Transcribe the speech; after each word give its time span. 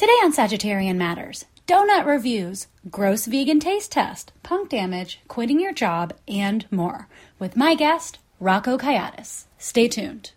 Today 0.00 0.16
on 0.22 0.32
Sagittarian 0.32 0.96
Matters, 0.96 1.44
donut 1.66 2.06
reviews, 2.06 2.68
gross 2.90 3.26
vegan 3.26 3.60
taste 3.60 3.92
test, 3.92 4.32
punk 4.42 4.70
damage, 4.70 5.20
quitting 5.28 5.60
your 5.60 5.74
job, 5.74 6.14
and 6.26 6.64
more 6.72 7.06
with 7.38 7.54
my 7.54 7.74
guest, 7.74 8.18
Rocco 8.40 8.78
Kayiatos. 8.78 9.44
Stay 9.58 9.88
tuned. 9.88 10.32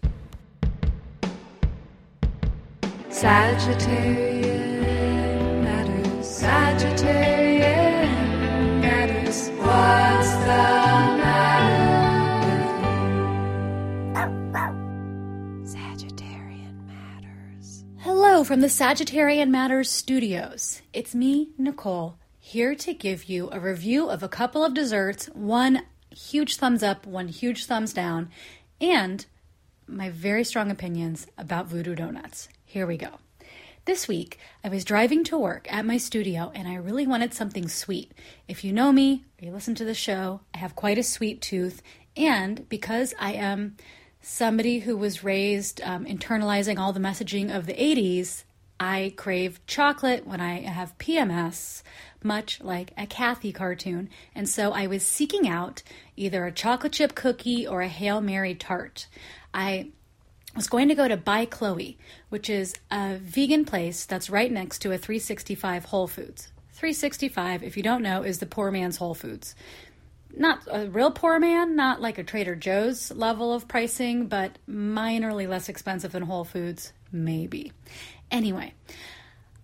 From 18.45 18.59
the 18.59 18.67
Sagittarian 18.67 19.49
Matters 19.49 19.89
studios. 19.89 20.81
It's 20.91 21.15
me, 21.15 21.51
Nicole, 21.57 22.17
here 22.39 22.75
to 22.75 22.93
give 22.93 23.23
you 23.25 23.49
a 23.51 23.59
review 23.59 24.09
of 24.09 24.21
a 24.21 24.27
couple 24.27 24.65
of 24.65 24.73
desserts, 24.73 25.27
one 25.27 25.83
huge 26.11 26.57
thumbs 26.57 26.83
up, 26.83 27.07
one 27.07 27.29
huge 27.29 27.65
thumbs 27.65 27.93
down, 27.93 28.29
and 28.81 29.25
my 29.87 30.09
very 30.09 30.43
strong 30.43 30.69
opinions 30.69 31.25
about 31.37 31.67
voodoo 31.67 31.95
donuts. 31.95 32.49
Here 32.65 32.85
we 32.85 32.97
go. 32.97 33.11
This 33.85 34.09
week, 34.09 34.37
I 34.61 34.67
was 34.67 34.83
driving 34.83 35.23
to 35.25 35.37
work 35.37 35.71
at 35.71 35.85
my 35.85 35.95
studio 35.95 36.51
and 36.53 36.67
I 36.67 36.75
really 36.75 37.07
wanted 37.07 37.33
something 37.33 37.69
sweet. 37.69 38.11
If 38.49 38.65
you 38.65 38.73
know 38.73 38.91
me 38.91 39.23
or 39.41 39.45
you 39.45 39.51
listen 39.53 39.75
to 39.75 39.85
the 39.85 39.93
show, 39.93 40.41
I 40.53 40.57
have 40.57 40.75
quite 40.75 40.97
a 40.97 41.03
sweet 41.03 41.41
tooth. 41.41 41.81
And 42.17 42.67
because 42.67 43.13
I 43.17 43.33
am 43.33 43.77
somebody 44.23 44.79
who 44.79 44.95
was 44.97 45.23
raised 45.23 45.81
um, 45.81 46.05
internalizing 46.05 46.79
all 46.79 46.93
the 46.93 46.99
messaging 46.99 47.55
of 47.55 47.65
the 47.65 47.73
80s, 47.73 48.45
I 48.79 49.13
crave 49.17 49.59
chocolate 49.67 50.25
when 50.25 50.39
I 50.41 50.61
have 50.61 50.97
PMS, 50.97 51.83
much 52.23 52.61
like 52.61 52.93
a 52.97 53.05
Cathy 53.05 53.51
cartoon. 53.51 54.09
And 54.33 54.47
so 54.47 54.71
I 54.71 54.87
was 54.87 55.05
seeking 55.05 55.47
out 55.47 55.83
either 56.15 56.45
a 56.45 56.51
chocolate 56.51 56.93
chip 56.93 57.15
cookie 57.15 57.67
or 57.67 57.81
a 57.81 57.87
Hail 57.87 58.21
Merry 58.21 58.55
tart. 58.55 59.07
I 59.53 59.91
was 60.55 60.67
going 60.67 60.87
to 60.87 60.95
go 60.95 61.07
to 61.07 61.17
By 61.17 61.45
Chloe, 61.45 61.97
which 62.29 62.49
is 62.49 62.75
a 62.89 63.17
vegan 63.17 63.65
place 63.65 64.05
that's 64.05 64.29
right 64.29 64.51
next 64.51 64.79
to 64.79 64.91
a 64.91 64.97
365 64.97 65.85
Whole 65.85 66.07
Foods. 66.07 66.49
365, 66.71 67.61
if 67.63 67.75
you 67.75 67.83
don't 67.83 68.01
know, 68.01 68.23
is 68.23 68.39
the 68.39 68.45
poor 68.45 68.71
man's 68.71 68.97
Whole 68.97 69.15
Foods. 69.15 69.53
Not 70.35 70.61
a 70.71 70.87
real 70.89 71.11
poor 71.11 71.39
man, 71.39 71.75
not 71.75 72.01
like 72.01 72.17
a 72.17 72.23
Trader 72.23 72.55
Joe's 72.55 73.11
level 73.11 73.53
of 73.53 73.67
pricing, 73.67 74.27
but 74.27 74.57
minorly 74.67 75.47
less 75.47 75.69
expensive 75.69 76.11
than 76.11 76.23
Whole 76.23 76.43
Foods, 76.43 76.91
maybe. 77.11 77.71
Anyway, 78.31 78.73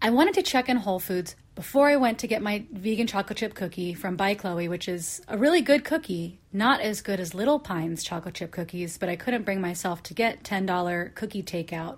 I 0.01 0.11
wanted 0.11 0.35
to 0.35 0.43
check 0.43 0.69
in 0.69 0.77
Whole 0.77 0.99
Foods 0.99 1.35
before 1.55 1.89
I 1.89 1.97
went 1.97 2.19
to 2.19 2.27
get 2.27 2.41
my 2.41 2.65
vegan 2.71 3.07
chocolate 3.07 3.39
chip 3.39 3.53
cookie 3.53 3.93
from 3.93 4.15
By 4.15 4.33
Chloe, 4.35 4.69
which 4.69 4.87
is 4.87 5.21
a 5.27 5.37
really 5.37 5.61
good 5.61 5.83
cookie, 5.83 6.39
not 6.53 6.79
as 6.79 7.01
good 7.01 7.19
as 7.19 7.33
Little 7.33 7.59
Pines 7.59 8.03
chocolate 8.03 8.35
chip 8.35 8.51
cookies, 8.51 8.97
but 8.97 9.09
I 9.09 9.15
couldn't 9.15 9.43
bring 9.43 9.59
myself 9.59 10.01
to 10.03 10.13
get 10.13 10.43
$10 10.43 11.15
cookie 11.15 11.43
takeout 11.43 11.97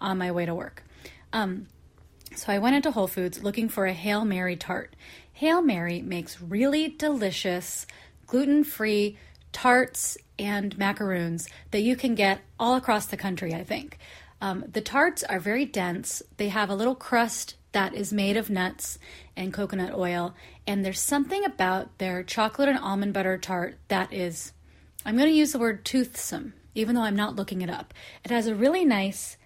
on 0.00 0.16
my 0.16 0.30
way 0.30 0.46
to 0.46 0.54
work. 0.54 0.84
Um, 1.32 1.66
so 2.34 2.52
I 2.52 2.58
went 2.58 2.76
into 2.76 2.90
Whole 2.90 3.06
Foods 3.06 3.42
looking 3.42 3.68
for 3.68 3.84
a 3.84 3.92
Hail 3.92 4.24
Merry 4.24 4.56
tart. 4.56 4.96
Hail 5.34 5.60
Merry 5.60 6.00
makes 6.00 6.40
really 6.40 6.88
delicious, 6.88 7.86
gluten 8.26 8.64
free 8.64 9.16
tarts 9.52 10.16
and 10.38 10.76
macaroons 10.78 11.48
that 11.70 11.82
you 11.82 11.96
can 11.96 12.14
get 12.14 12.40
all 12.58 12.74
across 12.74 13.06
the 13.06 13.16
country, 13.16 13.54
I 13.54 13.64
think. 13.64 13.98
Um, 14.40 14.64
the 14.70 14.80
tarts 14.80 15.22
are 15.22 15.38
very 15.38 15.64
dense, 15.64 16.22
they 16.36 16.48
have 16.48 16.68
a 16.68 16.74
little 16.74 16.96
crust 16.96 17.54
that 17.72 17.94
is 17.94 18.12
made 18.12 18.36
of 18.36 18.50
nuts 18.50 18.98
and 19.36 19.52
coconut 19.52 19.94
oil. 19.94 20.34
And 20.66 20.84
there's 20.84 21.00
something 21.00 21.44
about 21.44 21.98
their 21.98 22.22
chocolate 22.22 22.68
and 22.68 22.78
almond 22.78 23.14
butter 23.14 23.38
tart 23.38 23.78
that 23.88 24.12
is, 24.12 24.52
I'm 25.06 25.16
going 25.16 25.28
to 25.28 25.34
use 25.34 25.52
the 25.52 25.58
word 25.58 25.84
toothsome, 25.84 26.54
even 26.74 26.94
though 26.94 27.02
I'm 27.02 27.16
not 27.16 27.36
looking 27.36 27.62
it 27.62 27.70
up. 27.70 27.94
It 28.24 28.30
has 28.30 28.46
a 28.46 28.54
really 28.54 28.84
nice 28.84 29.36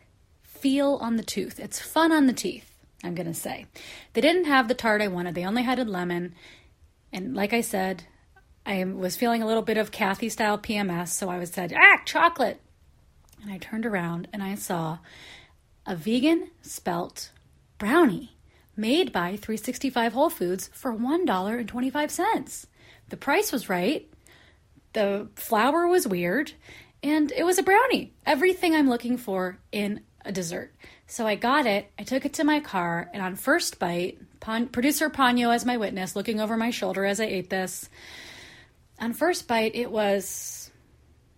feel 0.42 0.98
on 1.00 1.16
the 1.16 1.22
tooth. 1.22 1.60
It's 1.60 1.80
fun 1.80 2.10
on 2.10 2.26
the 2.26 2.32
teeth, 2.32 2.74
I'm 3.04 3.14
going 3.14 3.26
to 3.26 3.34
say. 3.34 3.66
They 4.14 4.20
didn't 4.20 4.46
have 4.46 4.66
the 4.66 4.74
tart 4.74 5.02
I 5.02 5.08
wanted, 5.08 5.34
they 5.34 5.46
only 5.46 5.62
had 5.62 5.78
a 5.78 5.84
lemon. 5.84 6.34
And 7.12 7.34
like 7.34 7.52
I 7.52 7.60
said, 7.60 8.04
I 8.66 8.82
was 8.82 9.14
feeling 9.14 9.42
a 9.42 9.46
little 9.46 9.62
bit 9.62 9.76
of 9.76 9.92
Cathy 9.92 10.28
style 10.28 10.58
PMS, 10.58 11.08
so 11.08 11.28
I 11.28 11.38
was 11.38 11.50
said, 11.50 11.72
ah, 11.74 12.00
chocolate. 12.04 12.60
And 13.40 13.52
I 13.52 13.58
turned 13.58 13.86
around 13.86 14.26
and 14.32 14.42
I 14.42 14.56
saw 14.56 14.98
a 15.86 15.94
vegan 15.94 16.50
spelt 16.62 17.30
brownie 17.78 18.36
made 18.76 19.12
by 19.12 19.36
365 19.36 20.12
Whole 20.12 20.30
Foods 20.30 20.68
for 20.72 20.92
$1.25. 20.92 22.66
The 23.08 23.16
price 23.16 23.52
was 23.52 23.68
right, 23.68 24.12
the 24.94 25.28
flour 25.36 25.86
was 25.86 26.08
weird, 26.08 26.52
and 27.04 27.30
it 27.30 27.44
was 27.44 27.58
a 27.58 27.62
brownie. 27.62 28.14
Everything 28.26 28.74
I'm 28.74 28.88
looking 28.88 29.16
for 29.16 29.58
in 29.70 30.00
a 30.24 30.32
dessert. 30.32 30.74
So 31.06 31.24
I 31.24 31.36
got 31.36 31.66
it, 31.66 31.88
I 32.00 32.02
took 32.02 32.24
it 32.24 32.34
to 32.34 32.44
my 32.44 32.58
car, 32.58 33.08
and 33.14 33.22
on 33.22 33.36
first 33.36 33.78
bite, 33.78 34.18
Pon- 34.40 34.68
producer 34.68 35.08
Ponyo 35.08 35.54
as 35.54 35.64
my 35.64 35.76
witness, 35.76 36.16
looking 36.16 36.40
over 36.40 36.56
my 36.56 36.70
shoulder 36.70 37.04
as 37.04 37.20
I 37.20 37.26
ate 37.26 37.48
this. 37.48 37.88
On 39.00 39.12
first 39.12 39.46
bite, 39.46 39.74
it 39.74 39.90
was, 39.90 40.70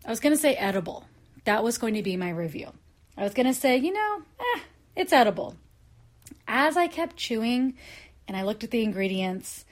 I 0.06 0.10
was 0.10 0.20
going 0.20 0.34
to 0.34 0.40
say 0.40 0.54
edible. 0.54 1.06
That 1.44 1.64
was 1.64 1.78
going 1.78 1.94
to 1.94 2.02
be 2.02 2.16
my 2.16 2.30
review. 2.30 2.72
I 3.16 3.24
was 3.24 3.34
going 3.34 3.46
to 3.46 3.54
say, 3.54 3.76
you 3.76 3.92
know, 3.92 4.22
eh, 4.38 4.60
it's 4.96 5.12
edible 5.12 5.56
as 6.48 6.76
I 6.76 6.88
kept 6.88 7.16
chewing 7.16 7.74
and 8.26 8.36
I 8.36 8.42
looked 8.42 8.64
at 8.64 8.70
the 8.70 8.82
ingredients, 8.82 9.64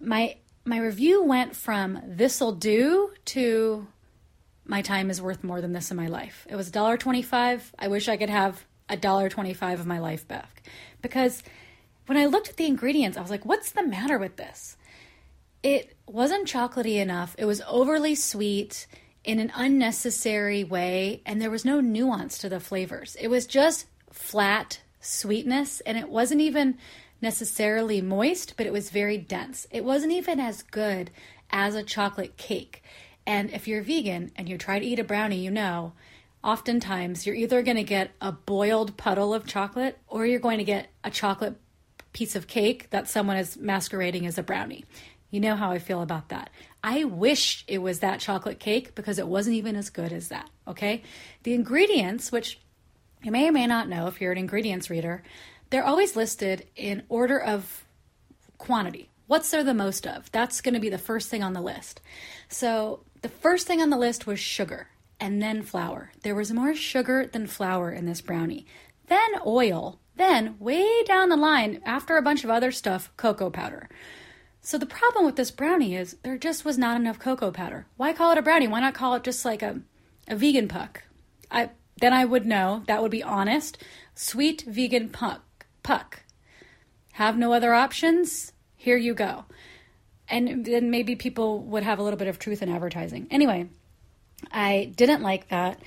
my 0.00 0.36
my 0.64 0.78
review 0.78 1.22
went 1.22 1.54
from 1.54 2.00
this'll 2.06 2.52
do 2.52 3.10
to 3.26 3.86
my 4.64 4.80
time 4.80 5.10
is 5.10 5.20
worth 5.20 5.42
more 5.42 5.60
than 5.60 5.72
this 5.72 5.90
in 5.90 5.96
my 5.96 6.06
life. 6.06 6.46
It 6.48 6.54
was 6.54 6.70
$1.25. 6.70 7.62
I 7.78 7.88
wish 7.88 8.08
I 8.08 8.16
could 8.16 8.30
have 8.30 8.64
$1.25 8.88 9.74
of 9.74 9.86
my 9.86 9.98
life 9.98 10.26
back. 10.28 10.62
Because 11.00 11.42
when 12.06 12.16
I 12.16 12.26
looked 12.26 12.48
at 12.48 12.56
the 12.56 12.66
ingredients, 12.66 13.18
I 13.18 13.22
was 13.22 13.30
like, 13.30 13.44
what's 13.44 13.72
the 13.72 13.84
matter 13.84 14.18
with 14.18 14.36
this? 14.36 14.76
It 15.64 15.96
wasn't 16.12 16.48
chocolatey 16.48 16.96
enough. 17.00 17.34
It 17.38 17.44
was 17.44 17.62
overly 17.66 18.14
sweet 18.14 18.86
in 19.24 19.38
an 19.38 19.52
unnecessary 19.54 20.64
way, 20.64 21.22
and 21.24 21.40
there 21.40 21.50
was 21.50 21.64
no 21.64 21.80
nuance 21.80 22.38
to 22.38 22.48
the 22.48 22.60
flavors. 22.60 23.16
It 23.20 23.28
was 23.28 23.46
just 23.46 23.86
flat 24.10 24.80
sweetness, 25.00 25.80
and 25.80 25.96
it 25.96 26.08
wasn't 26.08 26.40
even 26.40 26.76
necessarily 27.20 28.00
moist, 28.02 28.54
but 28.56 28.66
it 28.66 28.72
was 28.72 28.90
very 28.90 29.16
dense. 29.16 29.66
It 29.70 29.84
wasn't 29.84 30.12
even 30.12 30.40
as 30.40 30.62
good 30.62 31.10
as 31.50 31.74
a 31.74 31.82
chocolate 31.82 32.36
cake. 32.36 32.82
And 33.26 33.50
if 33.50 33.68
you're 33.68 33.82
vegan 33.82 34.32
and 34.36 34.48
you 34.48 34.58
try 34.58 34.78
to 34.78 34.84
eat 34.84 34.98
a 34.98 35.04
brownie, 35.04 35.44
you 35.44 35.50
know, 35.50 35.92
oftentimes 36.42 37.24
you're 37.24 37.36
either 37.36 37.62
going 37.62 37.76
to 37.76 37.84
get 37.84 38.10
a 38.20 38.32
boiled 38.32 38.96
puddle 38.96 39.32
of 39.32 39.46
chocolate 39.46 39.98
or 40.08 40.26
you're 40.26 40.40
going 40.40 40.58
to 40.58 40.64
get 40.64 40.88
a 41.04 41.10
chocolate 41.10 41.54
piece 42.12 42.34
of 42.34 42.46
cake 42.46 42.90
that 42.90 43.08
someone 43.08 43.36
is 43.36 43.56
masquerading 43.56 44.26
as 44.26 44.38
a 44.38 44.42
brownie. 44.42 44.84
You 45.32 45.40
know 45.40 45.56
how 45.56 45.70
I 45.70 45.78
feel 45.78 46.02
about 46.02 46.28
that. 46.28 46.50
I 46.84 47.04
wish 47.04 47.64
it 47.66 47.78
was 47.78 48.00
that 48.00 48.20
chocolate 48.20 48.60
cake 48.60 48.94
because 48.94 49.18
it 49.18 49.26
wasn't 49.26 49.56
even 49.56 49.76
as 49.76 49.88
good 49.88 50.12
as 50.12 50.28
that, 50.28 50.50
okay? 50.68 51.02
The 51.42 51.54
ingredients, 51.54 52.30
which 52.30 52.60
you 53.22 53.32
may 53.32 53.48
or 53.48 53.52
may 53.52 53.66
not 53.66 53.88
know 53.88 54.08
if 54.08 54.20
you're 54.20 54.32
an 54.32 54.38
ingredients 54.38 54.90
reader, 54.90 55.22
they're 55.70 55.86
always 55.86 56.16
listed 56.16 56.66
in 56.76 57.04
order 57.08 57.40
of 57.40 57.84
quantity. 58.58 59.08
What's 59.26 59.50
there 59.50 59.64
the 59.64 59.72
most 59.72 60.06
of? 60.06 60.30
That's 60.32 60.60
going 60.60 60.74
to 60.74 60.80
be 60.80 60.90
the 60.90 60.98
first 60.98 61.30
thing 61.30 61.42
on 61.42 61.54
the 61.54 61.62
list. 61.62 62.02
So 62.48 63.04
the 63.22 63.30
first 63.30 63.66
thing 63.66 63.80
on 63.80 63.88
the 63.88 63.96
list 63.96 64.26
was 64.26 64.38
sugar 64.38 64.88
and 65.18 65.40
then 65.40 65.62
flour. 65.62 66.12
There 66.22 66.34
was 66.34 66.52
more 66.52 66.74
sugar 66.74 67.26
than 67.26 67.46
flour 67.46 67.90
in 67.90 68.04
this 68.04 68.20
brownie. 68.20 68.66
Then 69.06 69.30
oil. 69.46 69.98
Then, 70.16 70.56
way 70.58 71.02
down 71.04 71.30
the 71.30 71.36
line, 71.36 71.80
after 71.86 72.18
a 72.18 72.22
bunch 72.22 72.44
of 72.44 72.50
other 72.50 72.70
stuff, 72.70 73.10
cocoa 73.16 73.48
powder. 73.48 73.88
So 74.64 74.78
the 74.78 74.86
problem 74.86 75.26
with 75.26 75.34
this 75.34 75.50
brownie 75.50 75.96
is 75.96 76.16
there 76.22 76.38
just 76.38 76.64
was 76.64 76.78
not 76.78 76.96
enough 76.96 77.18
cocoa 77.18 77.50
powder. 77.50 77.86
Why 77.96 78.12
call 78.12 78.30
it 78.30 78.38
a 78.38 78.42
brownie? 78.42 78.68
Why 78.68 78.80
not 78.80 78.94
call 78.94 79.14
it 79.14 79.24
just 79.24 79.44
like 79.44 79.60
a, 79.60 79.80
a 80.28 80.36
vegan 80.36 80.68
puck? 80.68 81.02
I 81.50 81.70
then 82.00 82.12
I 82.12 82.24
would 82.24 82.46
know 82.46 82.84
that 82.86 83.02
would 83.02 83.10
be 83.10 83.24
honest. 83.24 83.76
Sweet 84.14 84.62
vegan 84.66 85.08
puck. 85.08 85.66
Puck. 85.82 86.22
Have 87.14 87.36
no 87.36 87.52
other 87.52 87.74
options? 87.74 88.52
Here 88.76 88.96
you 88.96 89.14
go. 89.14 89.44
And 90.28 90.64
then 90.64 90.90
maybe 90.90 91.16
people 91.16 91.60
would 91.64 91.82
have 91.82 91.98
a 91.98 92.02
little 92.02 92.18
bit 92.18 92.28
of 92.28 92.38
truth 92.38 92.62
in 92.62 92.68
advertising. 92.68 93.26
Anyway, 93.30 93.68
I 94.50 94.92
didn't 94.96 95.22
like 95.22 95.48
that. 95.48 95.80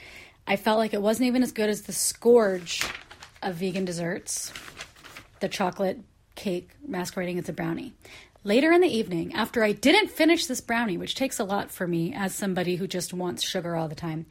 I 0.46 0.58
felt 0.58 0.78
like 0.78 0.94
it 0.94 1.02
wasn't 1.02 1.28
even 1.28 1.44
as 1.44 1.52
good 1.54 1.70
as 1.70 1.84
the 1.84 1.94
scourge 1.94 2.86
of 3.42 3.56
vegan 3.56 3.86
desserts, 3.86 4.54
the 5.40 5.50
chocolate 5.50 6.02
cake 6.36 6.72
masquerading 6.86 7.40
as 7.40 7.50
a 7.50 7.54
brownie. 7.54 7.94
Later 8.46 8.72
in 8.72 8.82
the 8.82 8.96
evening, 8.96 9.34
after 9.34 9.64
I 9.64 9.72
didn't 9.72 10.12
finish 10.12 10.46
this 10.46 10.62
brownie, 10.62 11.00
which 11.00 11.16
takes 11.16 11.40
a 11.40 11.44
lot 11.44 11.72
for 11.72 11.88
me 11.88 12.14
as 12.14 12.36
somebody 12.36 12.76
who 12.76 12.86
just 12.86 13.12
wants 13.12 13.42
sugar 13.42 13.76
all 13.76 13.88
the 13.88 13.96
time, 13.96 14.28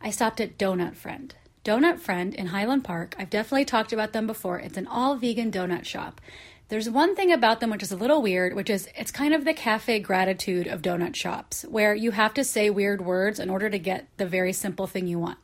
I 0.00 0.10
stopped 0.10 0.40
at 0.40 0.56
Donut 0.56 0.94
Friend. 0.94 1.34
Donut 1.64 1.98
Friend 1.98 2.32
in 2.32 2.46
Highland 2.46 2.84
Park. 2.84 3.16
I've 3.18 3.28
definitely 3.28 3.64
talked 3.64 3.92
about 3.92 4.12
them 4.12 4.28
before. 4.28 4.60
It's 4.60 4.76
an 4.78 4.86
all 4.86 5.16
vegan 5.16 5.50
donut 5.50 5.84
shop. 5.84 6.20
There's 6.68 6.88
one 6.88 7.16
thing 7.16 7.32
about 7.32 7.58
them 7.58 7.70
which 7.70 7.82
is 7.82 7.90
a 7.90 7.96
little 7.96 8.22
weird, 8.22 8.54
which 8.54 8.70
is 8.70 8.88
it's 8.96 9.10
kind 9.10 9.34
of 9.34 9.44
the 9.44 9.52
cafe 9.52 9.98
gratitude 9.98 10.68
of 10.68 10.80
donut 10.80 11.16
shops, 11.16 11.64
where 11.68 11.92
you 11.92 12.12
have 12.12 12.34
to 12.34 12.44
say 12.44 12.70
weird 12.70 13.04
words 13.04 13.40
in 13.40 13.50
order 13.50 13.68
to 13.68 13.80
get 13.80 14.06
the 14.16 14.26
very 14.26 14.52
simple 14.52 14.86
thing 14.86 15.08
you 15.08 15.18
want. 15.18 15.38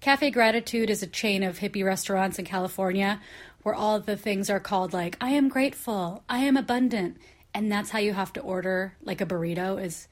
Cafe 0.00 0.28
Gratitude 0.32 0.90
is 0.90 1.04
a 1.04 1.06
chain 1.06 1.44
of 1.44 1.60
hippie 1.60 1.84
restaurants 1.84 2.40
in 2.40 2.46
California 2.46 3.20
where 3.62 3.76
all 3.76 4.00
the 4.00 4.16
things 4.16 4.50
are 4.50 4.58
called 4.58 4.92
like 4.92 5.16
I 5.20 5.30
am 5.30 5.48
grateful, 5.48 6.24
I 6.28 6.40
am 6.40 6.56
abundant, 6.56 7.16
and 7.54 7.70
that's 7.70 7.90
how 7.90 7.98
you 8.00 8.12
have 8.12 8.32
to 8.34 8.40
order 8.40 8.96
like 9.02 9.20
a 9.20 9.26
burrito 9.26 9.82
is 9.82 10.08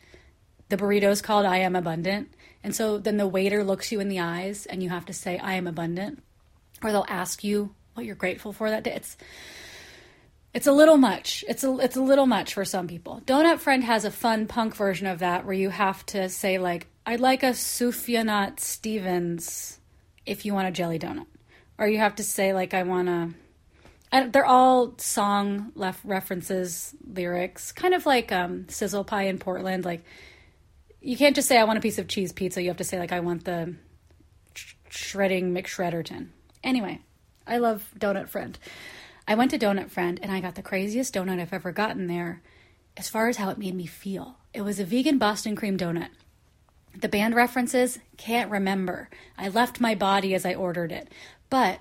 the 0.68 0.76
burrito 0.76 1.10
is 1.10 1.20
called 1.20 1.44
I 1.44 1.58
am 1.58 1.76
abundant. 1.76 2.32
And 2.64 2.74
so 2.74 2.96
then 2.96 3.16
the 3.16 3.26
waiter 3.26 3.64
looks 3.64 3.90
you 3.90 4.00
in 4.00 4.08
the 4.08 4.20
eyes 4.20 4.64
and 4.66 4.82
you 4.82 4.88
have 4.88 5.06
to 5.06 5.12
say 5.12 5.38
I 5.38 5.54
am 5.54 5.66
abundant 5.66 6.22
or 6.82 6.92
they'll 6.92 7.04
ask 7.08 7.44
you 7.44 7.74
what 7.94 8.06
you're 8.06 8.14
grateful 8.14 8.52
for 8.52 8.70
that 8.70 8.84
day. 8.84 8.94
It's 8.94 9.16
it's 10.54 10.66
a 10.66 10.72
little 10.72 10.98
much. 10.98 11.44
It's 11.48 11.64
a 11.64 11.76
it's 11.78 11.96
a 11.96 12.02
little 12.02 12.26
much 12.26 12.54
for 12.54 12.64
some 12.64 12.86
people. 12.86 13.22
Donut 13.26 13.58
Friend 13.58 13.82
has 13.84 14.04
a 14.04 14.10
fun 14.10 14.46
punk 14.46 14.76
version 14.76 15.06
of 15.06 15.18
that 15.20 15.44
where 15.44 15.54
you 15.54 15.70
have 15.70 16.04
to 16.06 16.28
say 16.28 16.58
like 16.58 16.86
I'd 17.04 17.20
like 17.20 17.42
a 17.42 17.50
Sufjam 17.50 18.58
Stevens 18.60 19.78
if 20.24 20.44
you 20.44 20.54
want 20.54 20.68
a 20.68 20.70
jelly 20.70 20.98
donut, 20.98 21.26
or 21.78 21.88
you 21.88 21.98
have 21.98 22.14
to 22.16 22.24
say 22.24 22.52
like 22.52 22.74
I 22.74 22.84
want 22.84 23.08
a. 23.08 23.30
I, 24.12 24.26
they're 24.26 24.44
all 24.44 24.94
song 24.98 25.72
left 25.74 26.04
references, 26.04 26.94
lyrics, 27.06 27.72
kind 27.72 27.94
of 27.94 28.04
like 28.04 28.30
um, 28.30 28.68
Sizzle 28.68 29.04
Pie 29.04 29.24
in 29.24 29.38
Portland. 29.38 29.84
Like 29.84 30.04
you 31.00 31.16
can't 31.16 31.34
just 31.34 31.48
say 31.48 31.58
I 31.58 31.64
want 31.64 31.78
a 31.78 31.82
piece 31.82 31.98
of 31.98 32.08
cheese 32.08 32.32
pizza. 32.32 32.62
You 32.62 32.68
have 32.68 32.76
to 32.76 32.84
say 32.84 32.98
like 32.98 33.12
I 33.12 33.20
want 33.20 33.44
the 33.44 33.74
sh- 34.54 34.74
shredding 34.90 35.54
McShredderton. 35.54 36.28
Anyway, 36.62 37.00
I 37.46 37.58
love 37.58 37.90
Donut 37.98 38.28
Friend. 38.28 38.56
I 39.26 39.34
went 39.34 39.50
to 39.52 39.58
Donut 39.58 39.90
Friend 39.90 40.20
and 40.22 40.30
I 40.30 40.40
got 40.40 40.56
the 40.56 40.62
craziest 40.62 41.14
donut 41.14 41.40
I've 41.40 41.52
ever 41.52 41.72
gotten 41.72 42.06
there 42.06 42.42
as 42.96 43.08
far 43.08 43.28
as 43.28 43.38
how 43.38 43.48
it 43.50 43.58
made 43.58 43.74
me 43.74 43.86
feel. 43.86 44.36
It 44.52 44.62
was 44.62 44.78
a 44.78 44.84
vegan 44.84 45.18
Boston 45.18 45.56
cream 45.56 45.78
donut. 45.78 46.10
The 46.94 47.08
band 47.08 47.34
references, 47.34 47.98
can't 48.18 48.50
remember. 48.50 49.08
I 49.38 49.48
left 49.48 49.80
my 49.80 49.94
body 49.94 50.34
as 50.34 50.44
I 50.44 50.54
ordered 50.54 50.92
it. 50.92 51.10
But 51.48 51.78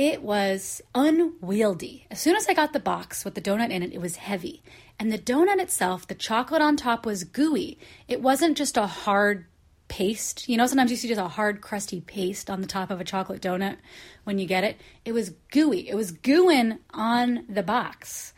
it 0.00 0.22
was 0.22 0.80
unwieldy. 0.94 2.06
As 2.10 2.18
soon 2.18 2.34
as 2.34 2.48
I 2.48 2.54
got 2.54 2.72
the 2.72 2.80
box 2.80 3.22
with 3.22 3.34
the 3.34 3.40
donut 3.42 3.68
in 3.70 3.82
it, 3.82 3.92
it 3.92 4.00
was 4.00 4.16
heavy. 4.16 4.62
And 4.98 5.12
the 5.12 5.18
donut 5.18 5.60
itself, 5.60 6.06
the 6.06 6.14
chocolate 6.14 6.62
on 6.62 6.78
top 6.78 7.04
was 7.04 7.22
gooey. 7.22 7.78
It 8.08 8.22
wasn't 8.22 8.56
just 8.56 8.78
a 8.78 8.86
hard 8.86 9.44
paste. 9.88 10.48
You 10.48 10.56
know, 10.56 10.66
sometimes 10.66 10.90
you 10.90 10.96
see 10.96 11.08
just 11.08 11.20
a 11.20 11.28
hard, 11.28 11.60
crusty 11.60 12.00
paste 12.00 12.48
on 12.48 12.62
the 12.62 12.66
top 12.66 12.90
of 12.90 12.98
a 12.98 13.04
chocolate 13.04 13.42
donut 13.42 13.76
when 14.24 14.38
you 14.38 14.46
get 14.46 14.64
it. 14.64 14.80
It 15.04 15.12
was 15.12 15.34
gooey. 15.50 15.86
It 15.86 15.96
was 15.96 16.12
gooing 16.12 16.78
on 16.94 17.44
the 17.46 17.62
box. 17.62 18.32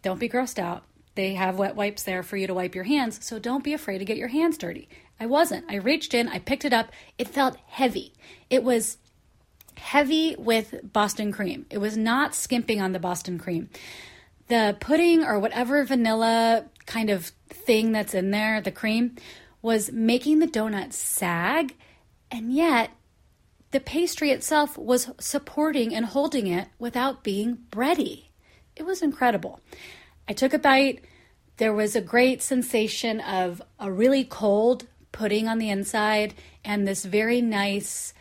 Don't 0.00 0.18
be 0.18 0.30
grossed 0.30 0.58
out. 0.58 0.84
They 1.16 1.34
have 1.34 1.58
wet 1.58 1.76
wipes 1.76 2.04
there 2.04 2.22
for 2.22 2.38
you 2.38 2.46
to 2.46 2.54
wipe 2.54 2.74
your 2.74 2.84
hands, 2.84 3.22
so 3.22 3.38
don't 3.38 3.62
be 3.62 3.74
afraid 3.74 3.98
to 3.98 4.06
get 4.06 4.16
your 4.16 4.28
hands 4.28 4.56
dirty. 4.56 4.88
I 5.20 5.26
wasn't. 5.26 5.66
I 5.70 5.76
reached 5.76 6.14
in, 6.14 6.28
I 6.28 6.38
picked 6.38 6.64
it 6.64 6.72
up. 6.72 6.90
It 7.18 7.28
felt 7.28 7.58
heavy. 7.66 8.14
It 8.48 8.64
was 8.64 8.96
heavy 9.76 10.36
with 10.38 10.92
Boston 10.92 11.32
cream. 11.32 11.66
It 11.70 11.78
was 11.78 11.96
not 11.96 12.34
skimping 12.34 12.80
on 12.80 12.92
the 12.92 12.98
Boston 12.98 13.38
cream. 13.38 13.68
The 14.48 14.76
pudding 14.80 15.24
or 15.24 15.38
whatever 15.38 15.82
vanilla 15.84 16.66
kind 16.86 17.10
of 17.10 17.32
thing 17.48 17.92
that's 17.92 18.14
in 18.14 18.30
there, 18.30 18.60
the 18.60 18.70
cream, 18.70 19.16
was 19.62 19.90
making 19.90 20.40
the 20.40 20.46
donut 20.46 20.92
sag, 20.92 21.74
and 22.30 22.52
yet 22.52 22.90
the 23.70 23.80
pastry 23.80 24.30
itself 24.30 24.76
was 24.76 25.10
supporting 25.18 25.94
and 25.94 26.04
holding 26.06 26.46
it 26.46 26.68
without 26.78 27.24
being 27.24 27.58
bready. 27.70 28.26
It 28.76 28.84
was 28.84 29.02
incredible. 29.02 29.60
I 30.28 30.32
took 30.32 30.52
a 30.52 30.58
bite. 30.58 31.04
There 31.56 31.72
was 31.72 31.96
a 31.96 32.00
great 32.00 32.42
sensation 32.42 33.20
of 33.20 33.62
a 33.78 33.90
really 33.90 34.24
cold 34.24 34.86
pudding 35.12 35.48
on 35.48 35.58
the 35.58 35.70
inside 35.70 36.34
and 36.64 36.86
this 36.86 37.04
very 37.04 37.40
nice, 37.40 38.12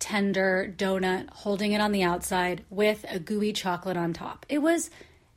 tender 0.00 0.74
donut 0.76 1.30
holding 1.30 1.72
it 1.72 1.80
on 1.80 1.92
the 1.92 2.02
outside 2.02 2.64
with 2.70 3.04
a 3.08 3.20
gooey 3.20 3.52
chocolate 3.52 3.96
on 3.96 4.12
top. 4.12 4.44
It 4.48 4.58
was 4.58 4.90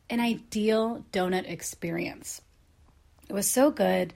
an 0.09 0.19
ideal 0.19 1.05
donut 1.11 1.47
experience. 1.47 2.41
It 3.29 3.33
was 3.33 3.49
so 3.49 3.69
good. 3.69 4.13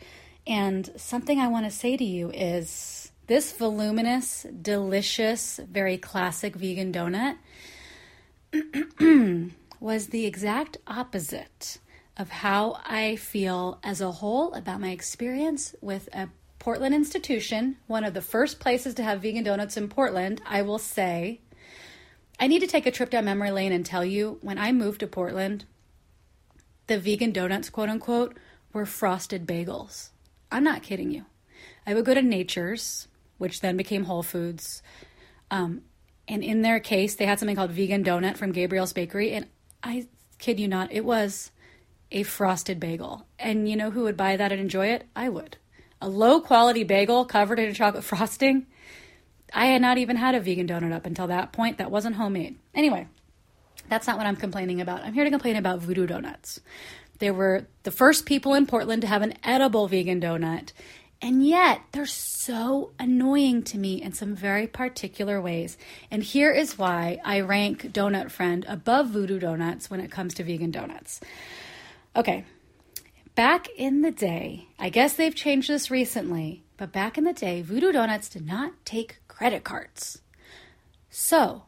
And 0.48 0.90
something 0.96 1.40
I 1.40 1.50
want 1.50 1.66
to 1.66 1.72
say 1.72 1.98
to 1.98 2.04
you 2.04 2.32
is 2.32 3.12
this 3.28 3.52
voluminous, 3.52 4.46
delicious, 4.62 5.60
very 5.70 5.98
classic 5.98 6.56
vegan 6.56 6.94
donut 6.94 7.36
was 9.80 10.08
the 10.08 10.26
exact 10.26 10.78
opposite 10.88 11.78
of 12.16 12.30
how 12.30 12.80
I 12.86 13.18
feel 13.18 13.80
as 13.84 14.02
a 14.02 14.12
whole 14.12 14.54
about 14.54 14.82
my 14.82 14.90
experience 14.90 15.76
with 15.82 16.10
a 16.14 16.30
Portland 16.60 16.96
institution, 16.96 17.78
one 17.88 18.04
of 18.04 18.14
the 18.14 18.22
first 18.22 18.60
places 18.60 18.96
to 18.96 19.04
have 19.04 19.22
vegan 19.22 19.44
donuts 19.44 19.78
in 19.78 19.88
Portland. 19.90 20.42
I 20.46 20.62
will 20.64 20.80
say, 20.80 21.42
I 22.40 22.48
need 22.48 22.60
to 22.60 22.68
take 22.68 22.86
a 22.86 22.92
trip 22.92 23.10
down 23.10 23.26
memory 23.26 23.52
lane 23.52 23.72
and 23.72 23.86
tell 23.86 24.04
you 24.04 24.40
when 24.42 24.58
I 24.58 24.72
moved 24.72 25.00
to 25.02 25.08
Portland, 25.08 25.66
the 26.88 27.00
vegan 27.00 27.32
donuts, 27.32 27.70
quote 27.70 27.90
unquote, 27.90 28.38
were 28.74 28.86
frosted 28.86 29.46
bagels. 29.46 30.10
I'm 30.52 30.64
not 30.64 30.84
kidding 30.84 31.12
you. 31.12 31.26
I 31.86 31.94
would 31.94 32.06
go 32.06 32.14
to 32.14 32.22
Nature's, 32.22 33.08
which 33.38 33.62
then 33.62 33.78
became 33.78 34.06
Whole 34.06 34.24
Foods. 34.24 34.82
Um, 35.52 35.82
and 36.28 36.44
in 36.44 36.62
their 36.62 36.80
case, 36.80 37.16
they 37.16 37.26
had 37.26 37.40
something 37.40 37.56
called 37.56 37.72
vegan 37.72 38.04
donut 38.04 38.38
from 38.38 38.52
Gabriel's 38.52 38.94
Bakery. 38.94 39.34
And 39.34 39.48
I 39.82 40.08
kid 40.38 40.60
you 40.60 40.68
not, 40.68 40.92
it 40.92 41.06
was 41.06 41.52
a 42.12 42.24
frosted 42.24 42.80
bagel. 42.80 43.26
And 43.40 43.70
you 43.70 43.76
know 43.76 43.92
who 43.92 44.04
would 44.04 44.18
buy 44.18 44.38
that 44.38 44.52
and 44.52 44.62
enjoy 44.62 44.88
it? 44.88 45.06
I 45.16 45.30
would. 45.30 45.58
A 46.02 46.10
low 46.10 46.40
quality 46.42 46.84
bagel 46.84 47.26
covered 47.26 47.60
in 47.60 47.74
chocolate 47.74 48.04
frosting. 48.04 48.68
I 49.54 49.68
had 49.68 49.82
not 49.82 49.98
even 49.98 50.18
had 50.18 50.36
a 50.36 50.40
vegan 50.40 50.68
donut 50.68 50.94
up 50.94 51.06
until 51.06 51.28
that 51.28 51.54
point. 51.54 51.78
That 51.78 51.92
wasn't 51.92 52.18
homemade. 52.18 52.58
Anyway, 52.76 53.08
that's 53.90 54.08
not 54.08 54.18
what 54.18 54.28
I'm 54.28 54.36
complaining 54.36 54.82
about. 54.82 55.04
I'm 55.04 55.14
here 55.14 55.24
to 55.24 55.30
complain 55.30 55.56
about 55.56 55.80
voodoo 55.80 56.06
donuts. 56.06 56.60
They 57.20 57.32
were 57.32 57.68
the 57.84 57.92
first 57.92 58.26
people 58.26 58.54
in 58.54 58.68
Portland 58.68 59.02
to 59.02 59.08
have 59.08 59.22
an 59.22 59.34
edible 59.44 59.88
vegan 59.88 60.22
donut. 60.22 60.72
And 61.20 61.46
yet, 61.46 61.82
they're 61.94 62.06
so 62.06 62.92
annoying 63.00 63.64
to 63.64 63.80
me 63.80 64.02
in 64.02 64.14
some 64.14 64.36
very 64.36 64.68
particular 64.68 65.42
ways. 65.42 65.76
And 66.12 66.22
here 66.22 66.52
is 66.52 66.78
why 66.78 67.20
I 67.26 67.40
rank 67.40 67.92
Donut 67.92 68.30
Friend 68.30 68.64
above 68.68 69.08
Voodoo 69.08 69.40
Donuts 69.40 69.90
when 69.90 70.00
it 70.00 70.12
comes 70.12 70.36
to 70.36 70.44
vegan 70.44 70.70
donuts. 70.70 71.20
Okay, 72.16 72.46
back 73.38 73.68
in 73.78 74.02
the 74.02 74.10
day, 74.10 74.68
I 74.80 74.90
guess 74.90 75.14
they've 75.14 75.36
changed 75.36 75.70
this 75.70 75.92
recently, 75.92 76.64
but 76.76 76.92
back 76.92 77.20
in 77.20 77.24
the 77.24 77.34
day, 77.34 77.62
Voodoo 77.62 77.92
Donuts 77.92 78.30
did 78.30 78.44
not 78.44 78.74
take 78.84 79.20
credit 79.28 79.64
cards. 79.64 80.24
So, 81.12 81.66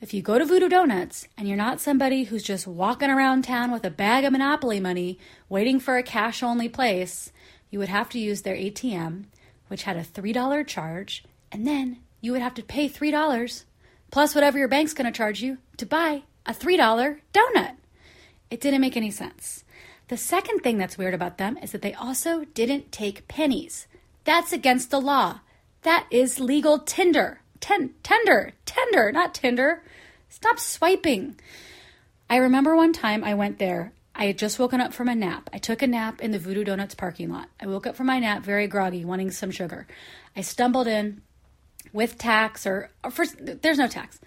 if 0.00 0.14
you 0.14 0.22
go 0.22 0.38
to 0.38 0.46
Voodoo 0.46 0.70
Donuts 0.70 1.28
and 1.36 1.46
you're 1.46 1.58
not 1.58 1.78
somebody 1.78 2.24
who's 2.24 2.42
just 2.42 2.66
walking 2.66 3.10
around 3.10 3.44
town 3.44 3.70
with 3.70 3.84
a 3.84 3.90
bag 3.90 4.24
of 4.24 4.32
Monopoly 4.32 4.80
money 4.80 5.18
waiting 5.50 5.78
for 5.78 5.98
a 5.98 6.02
cash 6.02 6.42
only 6.42 6.70
place, 6.70 7.30
you 7.68 7.78
would 7.78 7.90
have 7.90 8.08
to 8.08 8.18
use 8.18 8.40
their 8.40 8.56
ATM, 8.56 9.24
which 9.68 9.82
had 9.82 9.98
a 9.98 10.02
$3 10.02 10.66
charge, 10.66 11.22
and 11.52 11.66
then 11.66 11.98
you 12.22 12.32
would 12.32 12.40
have 12.40 12.54
to 12.54 12.62
pay 12.62 12.88
$3 12.88 13.64
plus 14.10 14.34
whatever 14.34 14.56
your 14.56 14.68
bank's 14.68 14.94
going 14.94 15.04
to 15.04 15.14
charge 15.14 15.42
you 15.42 15.58
to 15.76 15.84
buy 15.84 16.22
a 16.46 16.54
$3 16.54 17.18
donut. 17.34 17.76
It 18.50 18.62
didn't 18.62 18.80
make 18.80 18.96
any 18.96 19.10
sense. 19.10 19.64
The 20.10 20.16
second 20.16 20.64
thing 20.64 20.76
that's 20.76 20.98
weird 20.98 21.14
about 21.14 21.38
them 21.38 21.56
is 21.62 21.70
that 21.70 21.82
they 21.82 21.94
also 21.94 22.44
didn't 22.52 22.90
take 22.90 23.28
pennies. 23.28 23.86
That's 24.24 24.52
against 24.52 24.90
the 24.90 25.00
law. 25.00 25.38
That 25.82 26.08
is 26.10 26.40
legal 26.40 26.80
Tinder. 26.80 27.42
Ten- 27.60 27.94
tender, 28.02 28.54
tender, 28.66 29.12
not 29.12 29.34
Tinder. 29.34 29.84
Stop 30.28 30.58
swiping. 30.58 31.38
I 32.28 32.38
remember 32.38 32.74
one 32.74 32.92
time 32.92 33.22
I 33.22 33.34
went 33.34 33.60
there. 33.60 33.92
I 34.12 34.24
had 34.24 34.36
just 34.36 34.58
woken 34.58 34.80
up 34.80 34.92
from 34.92 35.08
a 35.08 35.14
nap. 35.14 35.48
I 35.52 35.58
took 35.58 35.80
a 35.80 35.86
nap 35.86 36.20
in 36.20 36.32
the 36.32 36.40
Voodoo 36.40 36.64
Donuts 36.64 36.96
parking 36.96 37.30
lot. 37.30 37.48
I 37.60 37.68
woke 37.68 37.86
up 37.86 37.94
from 37.94 38.08
my 38.08 38.18
nap 38.18 38.42
very 38.42 38.66
groggy, 38.66 39.04
wanting 39.04 39.30
some 39.30 39.52
sugar. 39.52 39.86
I 40.34 40.40
stumbled 40.40 40.88
in 40.88 41.22
with 41.92 42.18
tax 42.18 42.66
or, 42.66 42.90
or 43.04 43.12
there's 43.38 43.78
no 43.78 43.86
tax. 43.86 44.18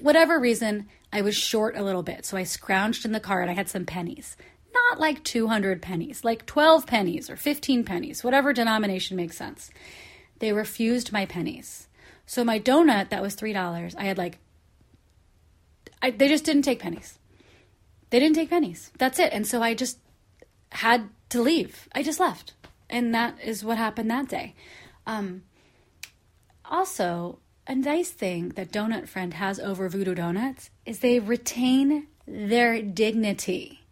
Whatever 0.00 0.40
reason, 0.40 0.88
I 1.12 1.20
was 1.20 1.36
short 1.36 1.76
a 1.76 1.84
little 1.84 2.02
bit. 2.02 2.24
So 2.24 2.38
I 2.38 2.44
scrounged 2.44 3.04
in 3.04 3.12
the 3.12 3.20
car 3.20 3.42
and 3.42 3.50
I 3.50 3.54
had 3.54 3.68
some 3.68 3.84
pennies. 3.84 4.38
Not 4.74 5.00
like 5.00 5.22
200 5.24 5.80
pennies, 5.80 6.24
like 6.24 6.46
12 6.46 6.86
pennies 6.86 7.30
or 7.30 7.36
15 7.36 7.84
pennies, 7.84 8.24
whatever 8.24 8.52
denomination 8.52 9.16
makes 9.16 9.36
sense. 9.36 9.70
They 10.40 10.52
refused 10.52 11.12
my 11.12 11.26
pennies. 11.26 11.88
So 12.26 12.44
my 12.44 12.58
donut 12.58 13.10
that 13.10 13.22
was 13.22 13.36
$3, 13.36 13.94
I 13.96 14.04
had 14.04 14.18
like 14.18 14.38
I, 16.04 16.10
they 16.10 16.28
just 16.28 16.44
didn't 16.44 16.62
take 16.62 16.80
pennies. 16.80 17.18
They 18.10 18.20
didn't 18.20 18.36
take 18.36 18.50
pennies. 18.50 18.90
That's 18.98 19.18
it. 19.18 19.32
And 19.32 19.46
so 19.46 19.62
I 19.62 19.72
just 19.72 19.98
had 20.70 21.08
to 21.30 21.40
leave. 21.40 21.88
I 21.94 22.02
just 22.02 22.20
left. 22.20 22.52
And 22.90 23.14
that 23.14 23.38
is 23.42 23.64
what 23.64 23.78
happened 23.78 24.10
that 24.10 24.28
day. 24.28 24.54
Um, 25.06 25.44
also, 26.64 27.38
a 27.66 27.74
nice 27.74 28.10
thing 28.10 28.50
that 28.50 28.70
Donut 28.70 29.08
Friend 29.08 29.32
has 29.32 29.58
over 29.58 29.88
Voodoo 29.88 30.14
Donuts 30.14 30.68
is 30.84 30.98
they 30.98 31.18
retain 31.20 32.06
their 32.26 32.82
dignity. 32.82 33.83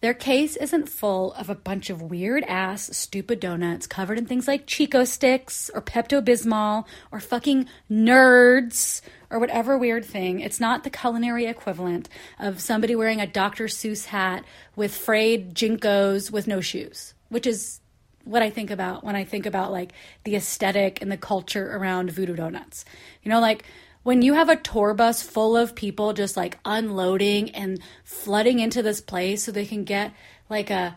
Their 0.00 0.14
case 0.14 0.54
isn't 0.54 0.88
full 0.88 1.32
of 1.32 1.50
a 1.50 1.56
bunch 1.56 1.90
of 1.90 2.00
weird 2.00 2.44
ass, 2.44 2.96
stupid 2.96 3.40
donuts 3.40 3.88
covered 3.88 4.16
in 4.16 4.26
things 4.26 4.46
like 4.46 4.66
Chico 4.66 5.02
sticks 5.02 5.70
or 5.74 5.82
Pepto 5.82 6.24
Bismol 6.24 6.86
or 7.10 7.18
fucking 7.18 7.68
nerds 7.90 9.00
or 9.28 9.40
whatever 9.40 9.76
weird 9.76 10.04
thing. 10.04 10.38
It's 10.38 10.60
not 10.60 10.84
the 10.84 10.90
culinary 10.90 11.46
equivalent 11.46 12.08
of 12.38 12.60
somebody 12.60 12.94
wearing 12.94 13.20
a 13.20 13.26
Dr. 13.26 13.64
Seuss 13.64 14.06
hat 14.06 14.44
with 14.76 14.94
frayed 14.94 15.54
JNCOs 15.54 16.30
with 16.30 16.46
no 16.46 16.60
shoes, 16.60 17.14
which 17.28 17.46
is 17.46 17.80
what 18.22 18.42
I 18.42 18.50
think 18.50 18.70
about 18.70 19.02
when 19.02 19.16
I 19.16 19.24
think 19.24 19.46
about 19.46 19.72
like 19.72 19.92
the 20.22 20.36
aesthetic 20.36 21.02
and 21.02 21.10
the 21.10 21.16
culture 21.16 21.74
around 21.74 22.12
voodoo 22.12 22.36
donuts. 22.36 22.84
You 23.24 23.30
know, 23.30 23.40
like 23.40 23.64
when 24.02 24.22
you 24.22 24.34
have 24.34 24.48
a 24.48 24.56
tour 24.56 24.94
bus 24.94 25.22
full 25.22 25.56
of 25.56 25.74
people 25.74 26.12
just 26.12 26.36
like 26.36 26.58
unloading 26.64 27.50
and 27.50 27.80
flooding 28.04 28.58
into 28.58 28.82
this 28.82 29.00
place 29.00 29.44
so 29.44 29.52
they 29.52 29.66
can 29.66 29.84
get 29.84 30.12
like 30.48 30.70
a 30.70 30.96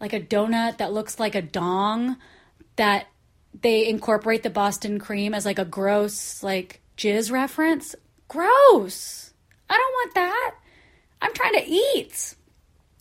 like 0.00 0.12
a 0.12 0.20
donut 0.20 0.78
that 0.78 0.92
looks 0.92 1.20
like 1.20 1.34
a 1.34 1.42
dong 1.42 2.16
that 2.76 3.06
they 3.60 3.86
incorporate 3.86 4.42
the 4.42 4.50
Boston 4.50 4.98
cream 4.98 5.34
as 5.34 5.44
like 5.44 5.58
a 5.58 5.64
gross 5.64 6.42
like 6.42 6.80
jizz 6.96 7.30
reference. 7.30 7.94
Gross. 8.28 9.32
I 9.68 9.76
don't 9.76 9.92
want 9.92 10.14
that. 10.14 10.54
I'm 11.20 11.34
trying 11.34 11.54
to 11.54 11.66
eat. 11.66 12.34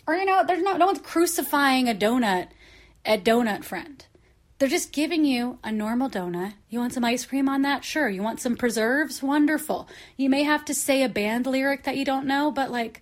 Or 0.07 0.15
you 0.15 0.25
know, 0.25 0.43
there's 0.45 0.63
no 0.63 0.77
no 0.77 0.87
one's 0.87 0.99
crucifying 0.99 1.89
a 1.89 1.93
donut 1.93 2.47
at 3.05 3.23
Donut 3.23 3.63
Friend. 3.63 4.05
They're 4.61 4.69
just 4.69 4.91
giving 4.91 5.25
you 5.25 5.57
a 5.63 5.71
normal 5.71 6.07
donut. 6.07 6.53
You 6.69 6.77
want 6.77 6.93
some 6.93 7.03
ice 7.03 7.25
cream 7.25 7.49
on 7.49 7.63
that? 7.63 7.83
Sure. 7.83 8.07
You 8.07 8.21
want 8.21 8.39
some 8.39 8.55
preserves? 8.55 9.23
Wonderful. 9.23 9.89
You 10.17 10.29
may 10.29 10.43
have 10.43 10.63
to 10.65 10.75
say 10.75 11.01
a 11.01 11.09
band 11.09 11.47
lyric 11.47 11.85
that 11.85 11.97
you 11.97 12.05
don't 12.05 12.27
know, 12.27 12.51
but 12.51 12.69
like 12.69 13.01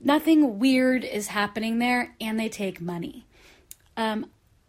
nothing 0.00 0.58
weird 0.58 1.04
is 1.04 1.26
happening 1.26 1.80
there, 1.80 2.14
and 2.18 2.40
they 2.40 2.48
take 2.48 2.80
money. 2.80 3.26
Um, 3.98 4.24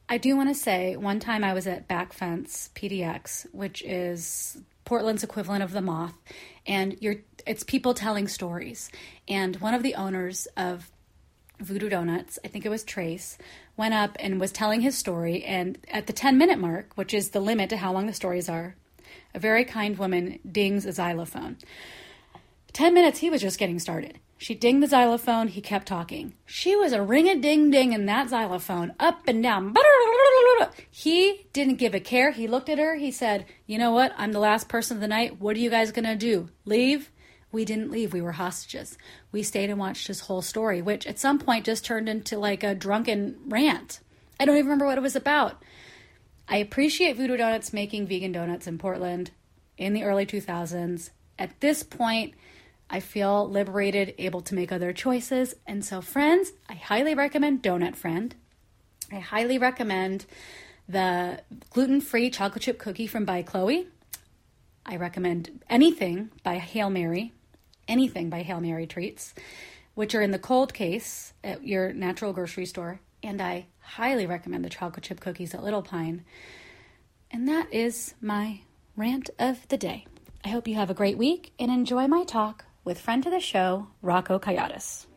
I 0.09 0.17
do 0.17 0.35
want 0.35 0.49
to 0.49 0.53
say 0.53 0.97
one 0.97 1.21
time 1.21 1.45
I 1.45 1.53
was 1.53 1.65
at 1.65 1.87
Back 1.87 2.11
Fence 2.11 2.71
PDX, 2.75 3.47
which 3.53 3.81
is 3.81 4.57
Portland's 4.83 5.23
equivalent 5.23 5.63
of 5.63 5.71
the 5.71 5.81
Moth, 5.81 6.17
and 6.67 6.97
you're 6.99 7.21
it's 7.47 7.63
people 7.63 7.93
telling 7.93 8.27
stories. 8.27 8.91
And 9.29 9.55
one 9.61 9.73
of 9.73 9.81
the 9.81 9.95
owners 9.95 10.45
of 10.57 10.91
Voodoo 11.61 11.87
Donuts, 11.87 12.37
I 12.43 12.49
think 12.49 12.65
it 12.65 12.69
was 12.69 12.83
Tres, 12.83 13.37
went 13.77 13.93
up 13.93 14.15
and 14.19 14.39
was 14.39 14.51
telling 14.51 14.81
his 14.81 14.97
story. 14.97 15.43
And 15.43 15.77
at 15.89 16.07
the 16.07 16.13
10 16.13 16.37
minute 16.37 16.59
mark, 16.59 16.91
which 16.95 17.13
is 17.13 17.29
the 17.29 17.39
limit 17.39 17.69
to 17.69 17.77
how 17.77 17.91
long 17.93 18.07
the 18.07 18.13
stories 18.13 18.49
are, 18.49 18.75
a 19.33 19.39
very 19.39 19.65
kind 19.65 19.97
woman 19.97 20.39
dings 20.49 20.85
a 20.85 20.93
xylophone. 20.93 21.57
10 22.73 22.93
minutes, 22.93 23.19
he 23.19 23.29
was 23.29 23.41
just 23.41 23.59
getting 23.59 23.79
started. 23.79 24.19
She 24.37 24.53
dinged 24.53 24.83
the 24.83 24.87
xylophone, 24.87 25.47
he 25.47 25.61
kept 25.61 25.87
talking. 25.87 26.33
She 26.45 26.75
was 26.75 26.91
a 26.91 27.01
ring 27.01 27.29
a 27.29 27.35
ding 27.35 27.71
ding 27.71 27.93
in 27.93 28.05
that 28.07 28.29
xylophone, 28.29 28.93
up 28.99 29.21
and 29.27 29.41
down. 29.41 29.73
He 30.91 31.47
didn't 31.53 31.75
give 31.75 31.95
a 31.95 32.01
care. 32.01 32.31
He 32.31 32.47
looked 32.47 32.67
at 32.67 32.77
her, 32.77 32.95
he 32.95 33.11
said, 33.11 33.45
You 33.65 33.77
know 33.77 33.91
what? 33.91 34.13
I'm 34.17 34.33
the 34.33 34.39
last 34.39 34.67
person 34.67 34.97
of 34.97 35.01
the 35.01 35.07
night. 35.07 35.39
What 35.39 35.55
are 35.55 35.59
you 35.59 35.69
guys 35.69 35.93
gonna 35.93 36.17
do? 36.17 36.49
Leave? 36.65 37.11
We 37.55 37.63
didn't 37.63 37.89
leave. 37.89 38.11
We 38.11 38.21
were 38.21 38.33
hostages. 38.33 38.97
We 39.31 39.41
stayed 39.41 39.69
and 39.69 39.79
watched 39.79 40.07
his 40.07 40.19
whole 40.19 40.41
story, 40.41 40.81
which 40.81 41.07
at 41.07 41.17
some 41.17 41.39
point 41.39 41.65
just 41.65 41.85
turned 41.85 42.09
into 42.09 42.37
like 42.37 42.63
a 42.63 42.75
drunken 42.75 43.37
rant. 43.47 44.01
I 44.37 44.43
don't 44.43 44.57
even 44.57 44.65
remember 44.65 44.85
what 44.85 44.97
it 44.97 45.01
was 45.01 45.15
about. 45.15 45.63
I 46.49 46.57
appreciate 46.57 47.15
Voodoo 47.15 47.37
Donuts 47.37 47.71
making 47.71 48.07
vegan 48.07 48.33
donuts 48.33 48.67
in 48.67 48.77
Portland 48.77 49.31
in 49.77 49.93
the 49.93 50.03
early 50.03 50.25
2000s. 50.25 51.11
At 51.39 51.57
this 51.61 51.81
point, 51.81 52.33
I 52.89 52.99
feel 52.99 53.49
liberated, 53.49 54.15
able 54.17 54.41
to 54.41 54.53
make 54.53 54.73
other 54.73 54.91
choices. 54.91 55.55
And 55.65 55.83
so, 55.85 56.01
friends, 56.01 56.51
I 56.67 56.73
highly 56.73 57.15
recommend 57.15 57.63
Donut 57.63 57.95
Friend. 57.95 58.35
I 59.13 59.19
highly 59.19 59.57
recommend 59.57 60.25
the 60.89 61.39
gluten 61.69 62.01
free 62.01 62.29
chocolate 62.29 62.63
chip 62.63 62.79
cookie 62.79 63.07
from 63.07 63.23
By 63.23 63.43
Chloe. 63.43 63.87
I 64.85 64.97
recommend 64.97 65.63
anything 65.69 66.31
by 66.43 66.57
Hail 66.57 66.89
Merry, 66.89 67.31
anything 67.87 68.29
by 68.29 68.41
Hail 68.41 68.61
Merry 68.61 68.87
Treats, 68.87 69.33
which 69.93 70.15
are 70.15 70.21
in 70.21 70.31
the 70.31 70.39
cold 70.39 70.73
case 70.73 71.33
at 71.43 71.65
your 71.65 71.93
natural 71.93 72.33
grocery 72.33 72.65
store. 72.65 72.99
And 73.23 73.41
I 73.41 73.67
highly 73.79 74.25
recommend 74.25 74.63
the 74.63 74.69
chocolate 74.69 75.03
chip 75.03 75.19
cookies 75.19 75.53
at 75.53 75.63
Little 75.63 75.81
Pine. 75.81 76.23
And 77.31 77.47
that 77.47 77.73
is 77.73 78.13
my 78.21 78.61
rant 78.95 79.29
of 79.39 79.67
the 79.67 79.77
day. 79.77 80.05
I 80.43 80.49
hope 80.49 80.67
you 80.67 80.75
have 80.75 80.89
a 80.89 80.93
great 80.93 81.17
week 81.17 81.53
and 81.57 81.71
enjoy 81.71 82.07
my 82.07 82.23
talk 82.23 82.65
with 82.83 82.99
friend 82.99 83.23
to 83.23 83.29
the 83.29 83.39
show, 83.39 83.87
Rocco 84.01 84.37
Kayiatos. 84.37 85.07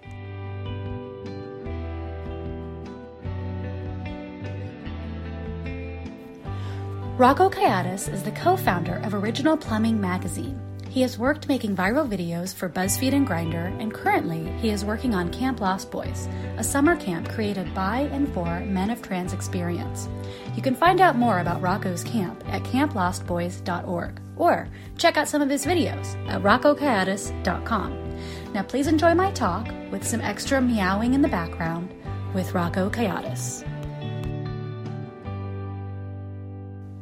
Rocco 7.18 7.50
Kayiatos 7.50 8.12
is 8.12 8.22
the 8.22 8.30
co 8.30 8.56
founder 8.56 8.98
of 8.98 9.12
Original 9.12 9.56
Plumbing 9.56 10.00
Magazine. 10.00 10.67
He 10.88 11.02
has 11.02 11.18
worked 11.18 11.48
making 11.48 11.76
viral 11.76 12.08
videos 12.08 12.54
for 12.54 12.68
BuzzFeed 12.68 13.12
and 13.12 13.28
Grindr, 13.28 13.78
and 13.80 13.92
currently 13.92 14.50
he 14.58 14.70
is 14.70 14.84
working 14.84 15.14
on 15.14 15.30
Camp 15.30 15.60
Lost 15.60 15.90
Boys, 15.90 16.28
a 16.56 16.64
summer 16.64 16.96
camp 16.96 17.28
created 17.28 17.72
by 17.74 18.08
and 18.10 18.32
for 18.32 18.60
men 18.60 18.90
of 18.90 19.02
trans 19.02 19.34
experience. 19.34 20.08
You 20.56 20.62
can 20.62 20.74
find 20.74 21.00
out 21.00 21.16
more 21.16 21.40
about 21.40 21.60
Rocco's 21.60 22.02
camp 22.02 22.42
at 22.48 22.62
camplostboys.org 22.62 24.20
or 24.36 24.68
check 24.96 25.16
out 25.18 25.28
some 25.28 25.42
of 25.42 25.50
his 25.50 25.66
videos 25.66 26.16
at 26.28 26.42
roccokayatis.com. 26.42 28.52
Now, 28.54 28.62
please 28.62 28.86
enjoy 28.86 29.14
my 29.14 29.30
talk 29.32 29.68
with 29.92 30.06
some 30.06 30.22
extra 30.22 30.60
meowing 30.60 31.12
in 31.12 31.22
the 31.22 31.28
background 31.28 31.92
with 32.34 32.54
Rocco 32.54 32.88
Kayiatos. 32.88 33.64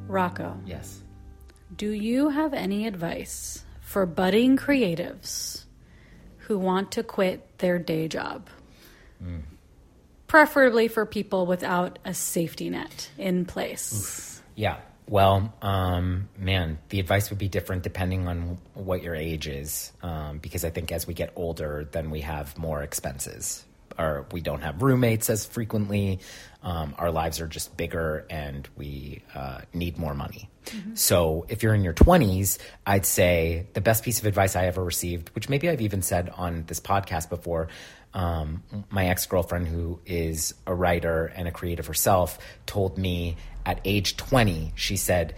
Rocco, 0.09 0.59
Yes. 0.67 1.03
do 1.77 1.91
you 1.91 2.31
have 2.31 2.55
any 2.55 2.87
advice 2.87 3.65
for 3.97 4.05
budding 4.05 4.59
creatives 4.59 5.65
who 6.41 6.59
want 6.59 6.93
to 6.93 7.03
quit 7.03 7.57
their 7.57 7.79
day 7.79 8.09
job? 8.09 8.47
Preferably 10.27 10.87
for 10.89 11.07
people 11.07 11.47
without 11.47 11.99
a 12.05 12.13
safety 12.13 12.69
net 12.69 13.09
in 13.17 13.47
place. 13.47 14.43
Yeah. 14.55 14.77
Well, 15.09 15.51
um, 15.63 16.29
man, 16.37 16.79
the 16.91 17.01
advice 17.01 17.31
would 17.31 17.39
be 17.39 17.49
different 17.49 17.85
depending 17.85 18.29
on 18.29 18.59
what 18.75 19.03
your 19.03 19.15
age 19.15 19.49
is, 19.49 19.93
um, 20.03 20.41
because 20.41 20.63
I 20.63 20.69
think 20.69 20.93
as 20.93 21.07
we 21.07 21.15
get 21.15 21.33
older, 21.35 21.89
then 21.91 22.11
we 22.11 22.21
have 22.21 22.59
more 22.59 22.83
expenses, 22.83 23.65
or 23.99 24.27
we 24.33 24.41
don't 24.41 24.63
have 24.63 24.83
roommates 24.83 25.31
as 25.31 25.45
frequently. 25.47 26.21
Um, 26.63 26.95
our 26.99 27.11
lives 27.11 27.41
are 27.41 27.47
just 27.47 27.77
bigger, 27.77 28.27
and 28.29 28.69
we 28.77 29.23
uh, 29.35 29.61
need 29.73 29.99
more 29.99 30.15
money. 30.15 30.51
So, 30.95 31.47
if 31.49 31.63
you're 31.63 31.75
in 31.75 31.85
your 31.85 31.95
20s, 31.95 32.59
I'd 32.85 33.07
say 33.07 33.67
the 33.75 33.81
best 33.81 34.03
piece 34.03 34.19
of 34.19 34.27
advice 34.27 34.57
I 34.57 34.67
ever 34.67 34.83
received, 34.83 35.29
which 35.35 35.49
maybe 35.49 35.69
I've 35.69 35.81
even 35.81 36.03
said 36.03 36.29
on 36.31 36.65
this 36.67 36.81
podcast 36.81 37.29
before, 37.29 37.69
um, 38.15 38.63
my 38.91 39.07
ex 39.07 39.27
girlfriend, 39.27 39.69
who 39.69 40.01
is 40.07 40.55
a 40.67 40.75
writer 40.75 41.27
and 41.27 41.47
a 41.47 41.53
creative 41.53 41.87
herself, 41.87 42.39
told 42.65 42.99
me 42.99 43.37
at 43.65 43.81
age 43.85 44.17
20, 44.17 44.73
she 44.75 44.97
said, 44.97 45.37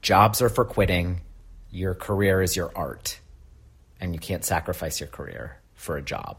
Jobs 0.00 0.40
are 0.42 0.48
for 0.48 0.64
quitting, 0.64 1.22
your 1.70 1.94
career 1.94 2.40
is 2.40 2.54
your 2.54 2.70
art, 2.76 3.18
and 4.00 4.14
you 4.14 4.20
can't 4.20 4.44
sacrifice 4.44 5.00
your 5.00 5.08
career 5.08 5.58
for 5.74 5.96
a 5.96 6.02
job. 6.02 6.38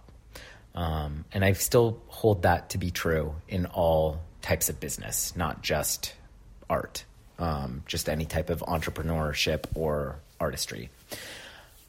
Um, 0.75 1.25
and 1.31 1.43
I 1.43 1.53
still 1.53 2.01
hold 2.07 2.43
that 2.43 2.69
to 2.71 2.77
be 2.77 2.91
true 2.91 3.35
in 3.47 3.65
all 3.65 4.21
types 4.41 4.69
of 4.69 4.79
business, 4.79 5.35
not 5.35 5.61
just 5.61 6.13
art, 6.69 7.03
um, 7.37 7.83
just 7.85 8.07
any 8.07 8.25
type 8.25 8.49
of 8.49 8.61
entrepreneurship 8.61 9.65
or 9.75 10.19
artistry. 10.39 10.89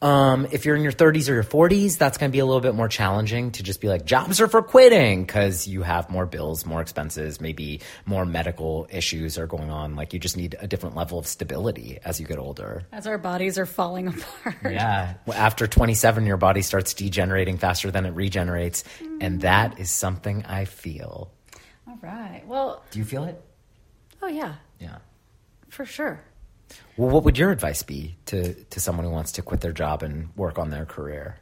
Um, 0.01 0.47
if 0.51 0.65
you're 0.65 0.75
in 0.75 0.81
your 0.81 0.91
30s 0.91 1.29
or 1.29 1.33
your 1.33 1.43
40s, 1.43 1.97
that's 1.99 2.17
going 2.17 2.31
to 2.31 2.33
be 2.33 2.39
a 2.39 2.45
little 2.45 2.59
bit 2.61 2.73
more 2.73 2.87
challenging 2.87 3.51
to 3.51 3.61
just 3.63 3.81
be 3.81 3.87
like, 3.87 4.03
jobs 4.03 4.41
are 4.41 4.47
for 4.47 4.63
quitting 4.63 5.23
because 5.25 5.67
you 5.67 5.83
have 5.83 6.09
more 6.09 6.25
bills, 6.25 6.65
more 6.65 6.81
expenses, 6.81 7.39
maybe 7.39 7.81
more 8.07 8.25
medical 8.25 8.87
issues 8.89 9.37
are 9.37 9.45
going 9.45 9.69
on. 9.69 9.95
Like 9.95 10.13
you 10.13 10.19
just 10.19 10.35
need 10.37 10.55
a 10.59 10.67
different 10.67 10.95
level 10.95 11.19
of 11.19 11.27
stability 11.27 11.99
as 12.03 12.19
you 12.19 12.25
get 12.25 12.39
older. 12.39 12.83
As 12.91 13.05
our 13.05 13.19
bodies 13.19 13.59
are 13.59 13.67
falling 13.67 14.07
apart. 14.43 14.55
Yeah. 14.63 15.13
After 15.31 15.67
27, 15.67 16.25
your 16.25 16.37
body 16.37 16.63
starts 16.63 16.95
degenerating 16.95 17.57
faster 17.57 17.91
than 17.91 18.07
it 18.07 18.11
regenerates. 18.15 18.83
And 19.19 19.41
that 19.41 19.79
is 19.79 19.91
something 19.91 20.45
I 20.45 20.65
feel. 20.65 21.31
All 21.87 21.99
right. 22.01 22.41
Well, 22.47 22.83
Do 22.89 22.97
you 22.97 23.05
feel 23.05 23.25
it? 23.25 23.39
oh, 24.23 24.27
yeah, 24.27 24.55
Yeah. 24.79 24.97
for 25.69 25.85
sure. 25.85 26.23
Well, 26.97 27.09
what 27.09 27.23
would 27.23 27.37
your 27.37 27.51
advice 27.51 27.83
be 27.83 28.17
to, 28.27 28.53
to 28.53 28.79
someone 28.79 29.05
who 29.05 29.11
wants 29.11 29.31
to 29.33 29.41
quit 29.41 29.61
their 29.61 29.71
job 29.71 30.03
and 30.03 30.29
work 30.35 30.59
on 30.59 30.69
their 30.69 30.85
career? 30.85 31.37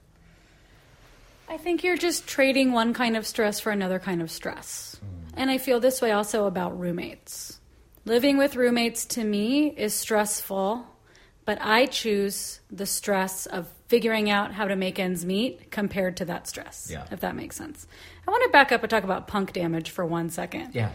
I 1.47 1.57
think 1.57 1.83
you're 1.83 1.97
just 1.97 2.27
trading 2.27 2.71
one 2.71 2.93
kind 2.93 3.17
of 3.17 3.25
stress 3.25 3.59
for 3.59 3.71
another 3.71 3.99
kind 3.99 4.21
of 4.21 4.29
stress. 4.29 4.99
Hmm. 4.99 5.39
And 5.39 5.51
I 5.51 5.57
feel 5.57 5.79
this 5.79 6.01
way 6.01 6.11
also 6.11 6.45
about 6.45 6.79
roommates. 6.79 7.59
Living 8.05 8.37
with 8.37 8.55
roommates 8.55 9.05
to 9.05 9.23
me 9.23 9.69
is 9.69 9.93
stressful, 9.93 10.85
but 11.49 11.57
I 11.63 11.87
choose 11.87 12.59
the 12.69 12.85
stress 12.85 13.47
of 13.47 13.67
figuring 13.87 14.29
out 14.29 14.53
how 14.53 14.67
to 14.67 14.75
make 14.75 14.99
ends 14.99 15.25
meet 15.25 15.71
compared 15.71 16.17
to 16.17 16.25
that 16.25 16.47
stress. 16.47 16.89
Yeah. 16.91 17.07
If 17.09 17.21
that 17.21 17.35
makes 17.35 17.55
sense. 17.55 17.87
I 18.27 18.29
want 18.29 18.43
to 18.43 18.49
back 18.51 18.71
up 18.71 18.83
and 18.83 18.89
talk 18.91 19.03
about 19.03 19.27
punk 19.27 19.53
damage 19.53 19.89
for 19.89 20.05
one 20.05 20.29
second. 20.29 20.75
Yeah. 20.75 20.91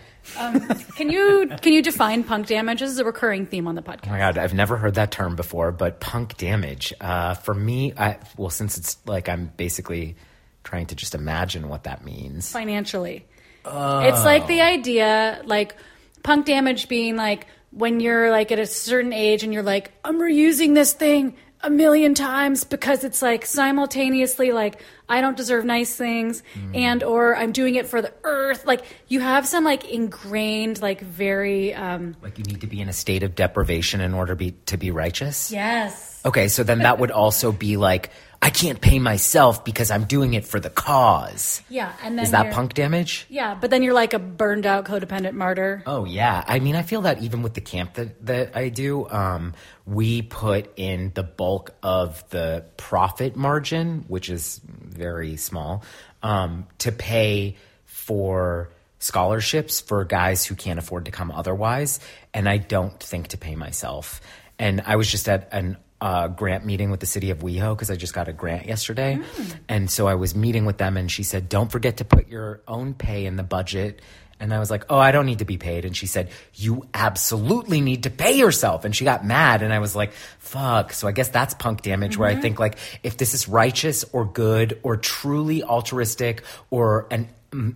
Can 0.95 1.11
you 1.11 1.51
can 1.61 1.73
you 1.73 1.83
define 1.83 2.23
punk 2.23 2.47
damage? 2.47 2.79
This 2.79 2.93
is 2.93 3.01
a 3.01 3.05
recurring 3.05 3.47
theme 3.47 3.67
on 3.67 3.75
the 3.75 3.83
podcast. 3.83 4.07
Oh 4.07 4.11
my 4.11 4.19
god, 4.19 4.39
I've 4.39 4.55
never 4.55 4.77
heard 4.77 4.95
that 4.95 5.11
term 5.11 5.35
before, 5.35 5.73
but 5.73 5.99
punk 5.99 6.37
damage. 6.37 6.95
Uh, 7.01 7.35
for 7.35 7.53
me, 7.53 7.93
I, 7.97 8.19
well, 8.37 8.51
since 8.51 8.79
it's 8.79 8.97
like 9.07 9.29
I'm 9.29 9.51
basically 9.57 10.15
trying 10.63 10.87
to 10.87 10.95
just 10.95 11.17
imagine 11.17 11.69
what 11.69 11.83
that 11.83 12.05
means. 12.05 12.53
financially. 12.53 13.27
It's 13.67 14.25
like 14.25 14.47
the 14.47 14.61
idea, 14.61 15.43
like 15.47 15.75
punk 16.23 16.47
damage 16.47 16.87
being 16.87 17.17
like 17.17 17.49
when 17.75 18.01
you're 18.01 18.31
like 18.31 18.53
at 18.53 18.59
a 18.59 18.67
certain 18.67 19.13
age 19.13 19.43
and 19.43 19.53
you're 19.53 19.63
like, 19.63 19.93
I'm 20.05 20.19
reusing 20.19 20.75
this 20.75 20.93
thing 20.93 21.37
a 21.61 21.71
million 21.71 22.15
times 22.15 22.63
because 22.63 23.05
it's 23.05 23.23
like 23.23 23.47
simultaneously 23.47 24.53
like 24.53 24.83
I 25.09 25.23
don't 25.23 25.37
deserve 25.37 25.65
nice 25.65 25.97
things 25.97 26.43
and 26.75 27.03
or 27.03 27.35
I'm 27.35 27.53
doing 27.53 27.75
it 27.75 27.87
for 27.87 28.03
the 28.03 28.13
earth. 28.23 28.67
Like 28.67 28.85
you 29.09 29.21
have 29.21 29.47
some 29.47 29.65
like 29.65 29.91
ingrained, 29.91 30.83
like 30.83 31.01
very 31.01 31.75
um 31.75 32.17
Like 32.23 32.39
you 32.39 32.45
need 32.45 32.61
to 32.61 32.67
be 32.67 32.81
in 32.81 32.89
a 32.89 32.93
state 32.93 33.23
of 33.23 33.35
deprivation 33.35 34.03
in 34.03 34.13
order 34.13 34.35
be, 34.35 34.53
to 34.67 34.77
be 34.77 34.91
righteous. 34.91 35.51
Yes. 35.51 36.21
Okay, 36.27 36.49
so 36.49 36.65
then 36.65 36.81
that 36.81 36.99
would 36.99 37.11
also 37.11 37.51
be 37.51 37.77
like 37.77 38.11
I 38.45 38.51
can't 38.51 38.79
pay 38.79 38.99
myself 38.99 39.65
because 39.65 39.91
I'm 39.91 40.05
doing 40.05 40.35
it 40.35 40.45
for 40.45 40.61
the 40.61 40.69
cause. 40.69 41.63
Yeah. 41.71 41.95
And 42.03 42.19
then 42.19 42.27
Is 42.27 42.33
that 42.33 42.53
punk 42.53 42.75
damage? 42.75 43.25
Yeah, 43.31 43.55
but 43.55 43.71
then 43.71 43.83
you're 43.83 43.95
like 43.95 44.13
a 44.13 44.19
burned 44.19 44.67
out 44.67 44.85
codependent 44.85 45.33
martyr. 45.33 45.83
Oh 45.87 46.05
yeah, 46.05 46.45
I 46.47 46.59
mean, 46.59 46.77
I 46.77 46.83
feel 46.83 47.01
that 47.03 47.23
even 47.23 47.41
with 47.41 47.55
the 47.55 47.63
camp 47.63 47.95
that 47.95 48.27
that 48.27 48.55
I 48.55 48.69
do, 48.69 49.09
um, 49.09 49.55
we 49.87 50.21
put 50.21 50.71
in 50.77 51.13
the 51.15 51.23
bulk 51.23 51.71
of 51.83 52.23
the 52.29 52.67
profit 52.77 53.35
margin, 53.35 54.05
which 54.09 54.29
is 54.29 54.61
very 54.63 55.39
small, 55.39 55.83
um, 56.23 56.67
to 56.81 56.93
pay 56.93 57.57
for 57.87 58.69
scholarships 58.99 59.81
for 59.81 60.05
guys 60.05 60.45
who 60.45 60.55
can't 60.55 60.79
afford 60.79 61.07
to 61.07 61.11
come 61.11 61.31
otherwise, 61.31 61.99
and 62.35 62.47
I 62.47 62.59
don't 62.59 63.03
think 63.03 63.29
to 63.29 63.39
pay 63.39 63.55
myself. 63.55 64.21
And 64.59 64.83
I 64.85 64.97
was 64.97 65.11
just 65.11 65.31
at 65.31 65.49
an 65.51 65.79
uh, 66.01 66.29
grant 66.29 66.65
meeting 66.67 66.91
with 66.91 67.01
the 67.01 67.07
city 67.07 67.31
of 67.31 67.39
WeHo 67.39 67.75
because 67.75 67.91
I 67.91 67.97
just 67.97 68.15
got 68.15 68.29
a 68.29 68.33
grant 68.33 68.67
yesterday, 68.67 69.21
and 69.69 69.91
so 69.91 70.07
I 70.07 70.15
was 70.15 70.35
meeting 70.35 70.65
with 70.65 70.79
them, 70.79 70.97
and 70.97 71.11
she 71.11 71.23
said, 71.23 71.49
"Don't 71.49 71.71
forget 71.71 71.99
to 71.99 72.05
put 72.05 72.29
your 72.29 72.61
own 72.69 72.95
pay 72.95 73.27
in 73.27 73.37
the 73.37 73.43
budget." 73.43 74.01
And 74.41 74.53
I 74.53 74.59
was 74.59 74.71
like, 74.71 74.85
oh, 74.91 74.99
I 74.99 75.13
don't 75.13 75.27
need 75.27 75.39
to 75.39 75.45
be 75.45 75.59
paid. 75.59 75.85
And 75.85 75.97
she 75.97 76.07
said, 76.07 76.29
you 76.55 76.87
absolutely 76.93 77.81
need 77.81 78.03
to 78.03 78.11
pay 78.11 78.33
yourself. 78.37 78.85
And 78.85 78.95
she 78.95 79.05
got 79.05 79.25
mad. 79.25 79.63
And 79.63 79.73
I 79.73 79.79
was 79.79 79.95
like, 79.95 80.13
fuck. 80.39 80.93
So 80.93 81.07
I 81.07 81.13
guess 81.13 81.29
that's 81.29 81.55
punk 81.55 81.83
damage 81.83 82.19
where 82.19 82.29
I 82.29 82.35
think 82.35 82.59
like, 82.59 82.77
if 83.03 83.17
this 83.17 83.33
is 83.33 83.49
righteous 83.49 84.05
or 84.13 84.25
good 84.25 84.79
or 84.83 84.97
truly 84.97 85.63
altruistic 85.63 86.43
or 86.71 87.07
an, 87.11 87.25
mm, 87.25 87.29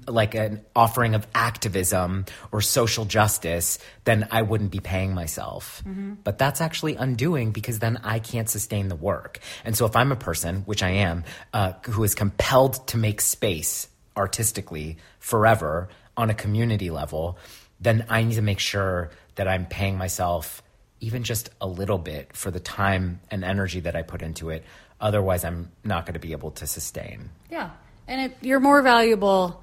like 0.07 0.35
an 0.35 0.65
offering 0.75 1.15
of 1.15 1.27
activism 1.35 2.25
or 2.53 2.61
social 2.61 3.05
justice, 3.05 3.79
then 4.05 4.27
I 4.31 4.43
wouldn't 4.43 4.71
be 4.71 4.81
paying 4.81 5.15
myself. 5.15 5.83
But 6.25 6.39
that's 6.39 6.61
actually 6.61 6.97
undoing 6.97 7.53
because 7.53 7.79
then 7.79 7.99
I 8.03 8.19
can't 8.19 8.49
sustain 8.49 8.89
the 8.89 8.97
work. 8.97 9.39
And 9.65 9.77
so 9.77 9.87
if 9.87 9.95
I'm 9.95 10.13
a 10.13 10.17
person, 10.17 10.63
which 10.63 10.83
I 10.83 10.91
am, 10.91 11.25
uh, 11.53 11.73
who 11.87 12.05
is 12.05 12.15
compelled 12.15 12.87
to 12.89 12.97
make 12.97 13.21
space 13.21 13.89
artistically 14.17 14.97
forever 15.19 15.89
on 16.17 16.31
a 16.31 16.35
community 16.35 16.91
level, 16.91 17.39
then 17.81 18.05
I 18.09 18.25
need 18.25 18.35
to 18.35 18.43
make 18.43 18.59
sure 18.59 19.11
that 19.37 19.47
I'm 19.47 19.67
paying 19.67 19.97
myself 19.97 20.63
even 21.01 21.23
just 21.23 21.51
a 21.61 21.67
little 21.67 21.99
bit 21.99 22.37
for 22.37 22.51
the 22.51 22.59
time 22.59 23.21
and 23.31 23.45
energy 23.45 23.81
that 23.81 23.95
I 23.95 24.03
put 24.03 24.23
into 24.23 24.51
it. 24.51 24.65
Otherwise, 25.01 25.45
I'm 25.45 25.71
not 25.85 26.07
going 26.07 26.15
to 26.15 26.21
be 26.21 26.33
able 26.33 26.51
to 26.53 26.67
sustain. 26.67 27.31
Yeah. 27.51 27.71
And 28.09 28.33
it, 28.33 28.37
you're 28.41 28.59
more 28.59 28.83
valuable 28.83 29.63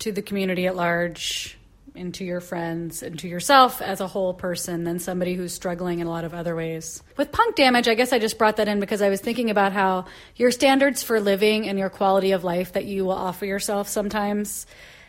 to 0.00 0.10
the 0.10 0.22
community 0.22 0.66
at 0.66 0.74
large 0.74 1.56
and 1.94 2.14
to 2.14 2.24
your 2.24 2.40
friends 2.40 3.02
and 3.02 3.18
to 3.18 3.28
yourself 3.28 3.82
as 3.82 4.00
a 4.00 4.06
whole 4.06 4.32
person 4.32 4.84
than 4.84 4.98
somebody 4.98 5.34
who's 5.34 5.52
struggling 5.52 5.98
in 6.00 6.06
a 6.06 6.10
lot 6.10 6.24
of 6.24 6.32
other 6.32 6.56
ways. 6.56 7.02
With 7.16 7.30
punk 7.30 7.54
damage, 7.54 7.86
I 7.86 7.94
guess 7.94 8.12
I 8.12 8.18
just 8.18 8.38
brought 8.38 8.56
that 8.56 8.66
in 8.66 8.80
because 8.80 9.02
I 9.02 9.10
was 9.10 9.20
thinking 9.20 9.50
about 9.50 9.72
how 9.72 10.06
your 10.36 10.50
standards 10.50 11.02
for 11.02 11.20
living 11.20 11.68
and 11.68 11.78
your 11.78 11.90
quality 11.90 12.32
of 12.32 12.44
life 12.44 12.72
that 12.72 12.86
you 12.86 13.04
will 13.04 13.12
offer 13.12 13.44
yourself 13.44 13.88
sometimes 13.88 14.66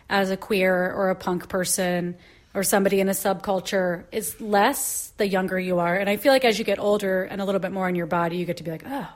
as 0.10 0.30
a 0.30 0.38
queer 0.38 0.92
or 0.94 1.10
a 1.10 1.16
punk 1.16 1.48
person 1.48 2.18
or 2.54 2.64
somebody 2.64 3.00
in 3.00 3.08
a 3.08 3.14
subculture 3.14 4.04
is 4.12 4.40
less 4.40 5.14
the 5.18 5.28
younger 5.28 5.60
you 5.60 5.80
are. 5.80 5.96
And 5.96 6.10
I 6.10 6.18
feel 6.18 6.34
like 6.34 6.46
as 6.46 6.60
you 6.60 6.66
get 6.66 6.80
older 6.80 7.24
and 7.24 7.42
a 7.42 7.46
little 7.46 7.62
bit 7.62 7.72
more 7.72 7.88
in 7.88 7.96
your 7.96 8.06
body, 8.08 8.38
you 8.38 8.46
get 8.46 8.58
to 8.58 8.64
be 8.64 8.72
like, 8.72 8.84
oh, 8.86 9.10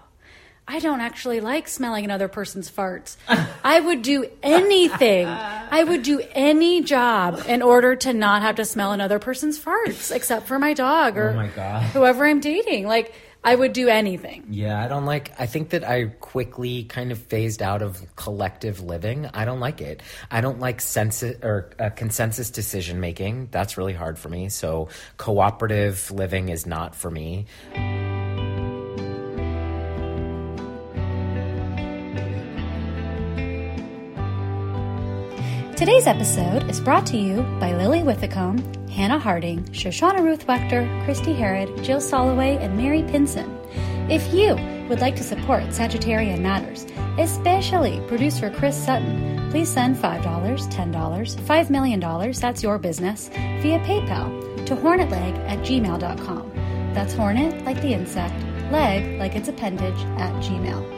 I 0.70 0.80
don't 0.80 1.00
actually 1.00 1.40
like 1.40 1.68
smelling 1.70 2.04
another 2.04 2.28
person's 2.28 2.70
farts. 2.70 3.16
I 3.64 3.80
would 3.80 4.02
do 4.02 4.26
anything. 4.44 5.26
I 5.28 5.84
would 5.84 6.04
do 6.04 6.22
any 6.34 6.84
job 6.84 7.42
in 7.48 7.62
order 7.62 7.96
to 7.96 8.12
not 8.14 8.42
have 8.42 8.56
to 8.58 8.66
smell 8.66 8.92
another 8.92 9.18
person's 9.18 9.58
farts, 9.58 10.14
except 10.14 10.46
for 10.48 10.60
my 10.60 10.74
dog 10.74 11.18
or 11.18 11.30
Oh 11.30 11.36
my 11.36 11.48
God. 11.48 11.84
whoever 11.84 12.26
I'm 12.26 12.42
dating. 12.42 12.86
Like, 12.86 13.14
I 13.46 13.56
would 13.56 13.72
do 13.72 13.88
anything. 13.88 14.44
Yeah, 14.50 14.84
I 14.84 14.90
don't 14.90 15.06
like. 15.06 15.32
I 15.40 15.46
think 15.46 15.70
that 15.70 15.86
I 15.88 16.06
quickly 16.06 16.84
kind 16.84 17.14
of 17.14 17.18
phased 17.20 17.62
out 17.62 17.82
of 17.82 18.04
collective 18.18 18.82
living. 18.82 19.30
I 19.34 19.46
don't 19.46 19.62
like 19.62 19.80
it. 19.80 20.02
I 20.30 20.42
don't 20.42 20.60
like 20.60 20.82
sensi- 20.82 21.38
or 21.42 21.70
uh, 21.80 21.92
consensus 21.92 22.50
decision 22.50 23.00
making. 23.00 23.48
That's 23.52 23.78
really 23.78 23.94
hard 23.94 24.20
for 24.20 24.28
me. 24.28 24.50
So 24.50 24.90
cooperative 25.16 26.12
living 26.12 26.50
is 26.50 26.66
not 26.66 26.94
for 26.94 27.10
me. 27.10 27.46
Today's 35.78 36.08
episode 36.08 36.68
is 36.72 36.82
brought 36.82 37.06
to 37.06 37.18
you 37.18 37.44
by 37.60 37.72
Lily 37.72 38.00
Withacombe, 38.00 38.90
Hannah 38.90 39.20
Harding, 39.20 39.64
Shoshana 39.66 40.24
Ruth 40.24 40.48
Wechter, 40.48 41.06
Christy 41.06 41.34
Herod, 41.34 41.84
Jill 41.84 42.00
Soloway, 42.00 42.60
and 42.60 42.76
Mary 42.76 43.04
Pinson. 43.04 43.56
If 44.10 44.34
you 44.34 44.56
would 44.90 45.02
like 45.02 45.16
to 45.18 45.24
support 45.24 45.62
Sagittarian 45.66 46.42
Matters, 46.42 46.88
especially 47.20 48.02
producer 48.08 48.50
Chris 48.50 48.76
Sutton, 48.76 49.52
please 49.52 49.70
send 49.70 49.96
$5, 49.98 50.24
$10, 50.24 51.36
$5 51.46 51.70
million, 51.70 52.32
that's 52.32 52.64
your 52.64 52.80
business, 52.80 53.28
via 53.28 53.78
PayPal 53.82 54.66
to 54.66 54.76
hornetleg 54.76 55.38
at 55.48 55.60
gmail.com. 55.60 56.52
That's 56.96 57.14
hornet 57.14 57.66
like 57.66 57.80
the 57.84 57.94
insect, 57.94 58.34
leg 58.72 59.20
like 59.20 59.36
its 59.36 59.48
appendage 59.48 60.04
at 60.18 60.34
gmail. 60.44 60.98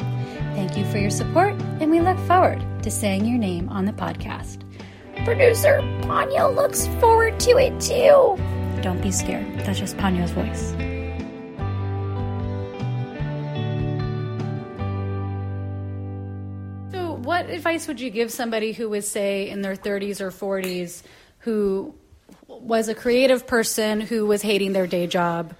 Thank 0.55 0.77
you 0.77 0.89
for 0.89 0.99
your 0.99 1.11
support, 1.11 1.51
and 1.81 1.91
we 1.91 1.99
look 1.99 2.17
forward 2.19 2.65
to 2.83 2.89
saying 2.89 3.25
your 3.25 3.37
name 3.37 3.67
on 3.67 3.83
the 3.83 3.91
podcast. 3.91 4.68
Producer 5.25 5.79
Ponyo 6.01 6.55
looks 6.55 6.87
forward 6.99 7.39
to 7.41 7.57
it 7.57 7.79
too. 7.81 8.37
Don't 8.81 9.01
be 9.01 9.11
scared. 9.11 9.45
That's 9.59 9.77
just 9.77 9.97
Ponyo's 9.97 10.31
voice. 10.31 10.71
So, 16.91 17.13
what 17.15 17.49
advice 17.49 17.87
would 17.87 17.99
you 17.99 18.09
give 18.09 18.31
somebody 18.31 18.71
who 18.71 18.89
was, 18.89 19.09
say, 19.09 19.49
in 19.49 19.61
their 19.61 19.75
30s 19.75 20.21
or 20.21 20.31
40s 20.31 21.03
who 21.39 21.93
was 22.47 22.87
a 22.87 22.95
creative 22.95 23.45
person 23.45 24.01
who 24.01 24.25
was 24.25 24.41
hating 24.41 24.73
their 24.73 24.87
day 24.87 25.07
job? 25.07 25.53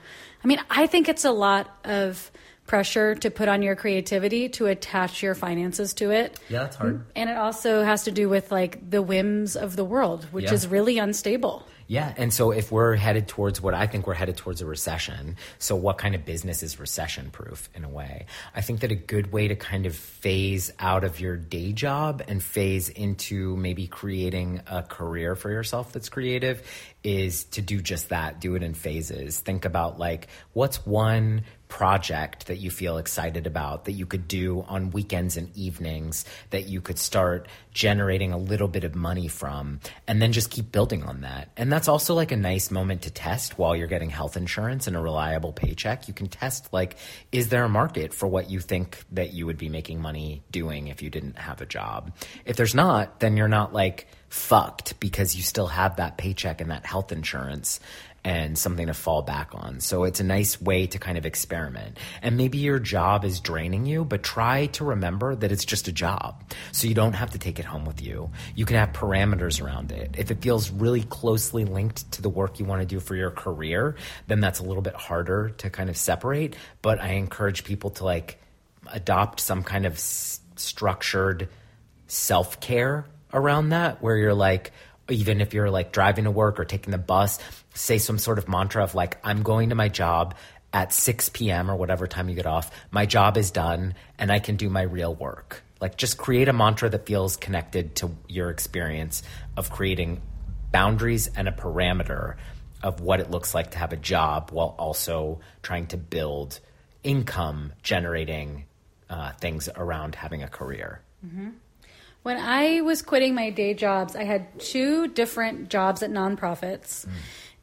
I 0.44 0.48
mean, 0.48 0.62
I 0.70 0.88
think 0.88 1.10
it's 1.10 1.26
a 1.26 1.32
lot 1.32 1.70
of 1.84 2.32
pressure 2.70 3.16
to 3.16 3.32
put 3.32 3.48
on 3.50 3.64
your 3.64 3.76
creativity 3.76 4.48
to 4.48 4.68
attach 4.68 5.24
your 5.24 5.34
finances 5.34 5.96
to 5.96 6.12
it. 6.12 6.40
Yeah, 6.50 6.60
that's 6.60 6.76
hard. 6.76 7.04
And 7.16 7.28
it 7.28 7.36
also 7.36 7.84
has 7.84 8.04
to 8.04 8.12
do 8.12 8.30
with 8.30 8.52
like 8.52 8.92
the 8.92 9.02
whims 9.02 9.56
of 9.56 9.76
the 9.76 9.84
world, 9.84 10.26
which 10.32 10.46
Yeah. 10.46 10.54
is 10.54 10.68
really 10.68 11.00
unstable. 11.00 11.66
Yeah, 11.88 12.14
and 12.18 12.32
so 12.32 12.52
if 12.52 12.72
we're 12.72 12.96
headed 12.96 13.28
towards 13.28 13.60
what 13.60 13.74
I 13.74 13.88
think 13.88 14.06
we're 14.06 14.14
headed 14.14 14.38
towards 14.38 14.62
a 14.62 14.68
recession, 14.68 15.38
so 15.58 15.76
what 15.76 15.98
kind 15.98 16.14
of 16.14 16.24
business 16.24 16.62
is 16.62 16.80
recession 16.80 17.32
proof 17.32 17.68
in 17.74 17.84
a 17.84 17.90
way? 17.90 18.28
I 18.54 18.62
think 18.62 18.82
that 18.82 18.92
a 18.92 18.96
good 18.96 19.34
way 19.34 19.48
to 19.48 19.56
kind 19.56 19.88
of 19.88 19.96
phase 19.96 20.72
out 20.78 21.04
of 21.04 21.20
your 21.20 21.36
day 21.36 21.72
job 21.74 22.22
and 22.28 22.44
phase 22.44 22.90
into 22.90 23.58
maybe 23.58 23.88
creating 23.88 24.62
a 24.68 24.84
career 24.84 25.36
for 25.36 25.50
yourself 25.50 25.92
that's 25.92 26.10
creative 26.10 26.62
is 27.04 27.46
to 27.46 27.64
do 27.64 27.82
just 27.82 28.10
that, 28.10 28.40
do 28.40 28.54
it 28.54 28.62
in 28.62 28.76
phases. 28.76 29.40
Think 29.40 29.66
about 29.66 29.98
like 29.98 30.28
what's 30.54 30.86
one 30.86 31.42
project 31.70 32.48
that 32.48 32.58
you 32.58 32.70
feel 32.70 32.98
excited 32.98 33.48
about 33.48 33.86
that 33.86 33.94
you 33.94 34.06
could 34.06 34.28
do 34.28 34.66
on 34.68 34.90
weekends 34.90 35.38
and 35.38 35.56
evenings 35.56 36.26
that 36.50 36.68
you 36.68 36.82
could 36.82 36.98
start 36.98 37.48
generating 37.72 38.34
a 38.34 38.38
little 38.38 38.68
bit 38.68 38.84
of 38.84 38.96
money 38.96 39.28
from 39.28 39.80
and 40.08 40.20
then 40.20 40.32
just 40.32 40.50
keep 40.50 40.72
building 40.72 41.04
on 41.04 41.22
that. 41.22 41.48
And 41.56 41.72
that's 41.72 41.88
also 41.88 42.16
like 42.16 42.32
a 42.32 42.36
nice 42.36 42.72
moment 42.72 43.04
to 43.04 43.12
test 43.12 43.58
while 43.60 43.76
you're 43.76 43.88
getting 43.88 44.10
health 44.10 44.36
insurance 44.36 44.88
and 44.88 44.98
a 44.98 45.00
reliable 45.00 45.54
paycheck. 45.54 46.08
You 46.08 46.14
can 46.14 46.28
test 46.28 46.74
like 46.74 46.98
is 47.32 47.50
there 47.50 47.64
a 47.64 47.70
market 47.70 48.14
for 48.14 48.28
what 48.28 48.50
you 48.50 48.60
think 48.60 49.04
that 49.12 49.32
you 49.34 49.46
would 49.46 49.58
be 49.58 49.70
making 49.70 50.02
money 50.02 50.42
doing 50.50 50.88
if 50.88 51.04
you 51.04 51.12
didn't 51.12 51.38
have 51.38 51.62
a 51.62 51.68
job? 51.68 52.12
If 52.46 52.58
there's 52.58 52.76
not, 52.76 53.20
then 53.20 53.38
you're 53.38 53.48
not 53.48 53.74
like 53.74 54.08
fucked 54.30 55.00
because 55.00 55.36
you 55.36 55.42
still 55.44 55.68
have 55.68 55.96
that 55.96 56.18
paycheck 56.18 56.62
and 56.62 56.72
that 56.72 56.86
health 56.86 57.12
insurance 57.12 57.80
and 58.24 58.58
something 58.58 58.88
to 58.88 58.94
fall 58.94 59.22
back 59.22 59.52
on. 59.54 59.80
So 59.80 60.04
it's 60.04 60.20
a 60.20 60.24
nice 60.24 60.62
way 60.62 60.88
to 60.88 61.00
kind 61.00 61.18
of 61.18 61.26
experiment. 61.26 61.98
And 62.22 62.38
maybe 62.38 62.58
your 62.58 62.80
job 62.80 63.24
is 63.24 63.40
draining 63.40 63.86
you, 63.86 64.04
but 64.04 64.24
try 64.24 64.68
to 64.68 64.84
remember 64.86 65.36
that 65.36 65.52
it's 65.52 65.66
just 65.66 65.88
a 65.88 65.92
job. 65.92 66.44
So 66.72 66.88
you 66.88 66.94
don't 66.94 67.14
have 67.14 67.32
to 67.32 67.40
take 67.40 67.60
it 67.60 67.66
home 67.66 67.86
with 67.86 68.02
you. 68.02 68.30
You 68.56 68.66
can 68.66 68.78
have 68.78 68.92
parameters 68.92 69.64
around 69.64 69.92
it. 69.92 70.16
If 70.18 70.32
it 70.32 70.42
feels 70.42 70.70
really 70.70 71.04
closely 71.04 71.66
linked 71.66 72.12
to 72.14 72.22
the 72.22 72.30
work 72.30 72.60
you 72.60 72.66
want 72.66 72.82
to 72.82 72.86
do 72.86 73.00
for 73.00 73.16
your 73.16 73.32
career, 73.32 73.96
then 74.28 74.40
that's 74.40 74.60
a 74.60 74.64
little 74.64 74.84
bit 74.84 74.96
harder 74.96 75.50
to 75.58 75.70
kind 75.70 75.90
of 75.90 75.98
separate. 75.98 76.56
But 76.82 77.00
I 77.00 77.14
encourage 77.14 77.64
people 77.64 77.92
to 77.92 78.06
like 78.06 78.40
adopt 78.92 79.40
some 79.40 79.64
kind 79.64 79.86
of 79.86 79.94
s- 79.94 80.40
structured 80.56 81.50
self 82.08 82.60
care 82.60 83.06
around 83.34 83.70
that 83.70 84.02
where 84.02 84.18
you're 84.18 84.34
like, 84.34 84.72
even 85.10 85.42
if 85.42 85.54
you're 85.54 85.70
like 85.70 85.92
driving 85.92 86.26
to 86.26 86.32
work 86.32 86.60
or 86.60 86.66
taking 86.66 86.92
the 86.92 86.98
bus, 86.98 87.40
say 87.74 87.98
some 87.98 88.18
sort 88.18 88.38
of 88.38 88.48
mantra 88.48 88.84
of 88.84 88.96
like, 88.96 89.18
I'm 89.24 89.44
going 89.44 89.70
to 89.70 89.76
my 89.76 89.90
job 89.90 90.36
at 90.74 90.94
6 90.94 91.30
p.m. 91.30 91.70
or 91.70 91.76
whatever 91.76 92.08
time 92.08 92.30
you 92.30 92.36
get 92.36 92.46
off. 92.46 92.72
My 92.92 93.06
job 93.06 93.38
is 93.38 93.52
done 93.52 93.96
and 94.18 94.32
I 94.32 94.40
can 94.40 94.56
do 94.56 94.70
my 94.70 94.84
real 94.84 95.16
work. 95.16 95.64
Like, 95.82 95.96
just 95.96 96.18
create 96.18 96.50
a 96.50 96.54
mantra 96.54 96.90
that 96.90 97.06
feels 97.06 97.38
connected 97.38 97.96
to 97.98 98.12
your 98.28 98.50
experience 98.50 99.24
of 99.56 99.72
creating 99.72 100.22
boundaries 100.72 101.30
and 101.36 101.48
a 101.48 101.52
parameter 101.52 102.36
of 102.84 103.02
what 103.02 103.20
it 103.20 103.32
looks 103.32 103.54
like 103.54 103.72
to 103.72 103.78
have 103.78 103.94
a 103.94 103.98
job 103.98 104.52
while 104.52 104.76
also 104.78 105.40
trying 105.64 105.88
to 105.88 105.98
build 105.98 106.60
income 107.04 107.74
generating 107.82 108.66
uh, 109.10 109.32
things 109.34 109.70
around 109.76 110.16
having 110.16 110.44
a 110.44 110.48
career. 110.48 111.02
When 112.24 112.38
I 112.38 112.82
was 112.82 113.02
quitting 113.02 113.34
my 113.34 113.50
day 113.50 113.74
jobs, 113.74 114.16
I 114.16 114.24
had 114.24 114.60
two 114.60 115.08
different 115.08 115.70
jobs 115.70 116.04
at 116.04 116.12
nonprofits. 116.12 117.08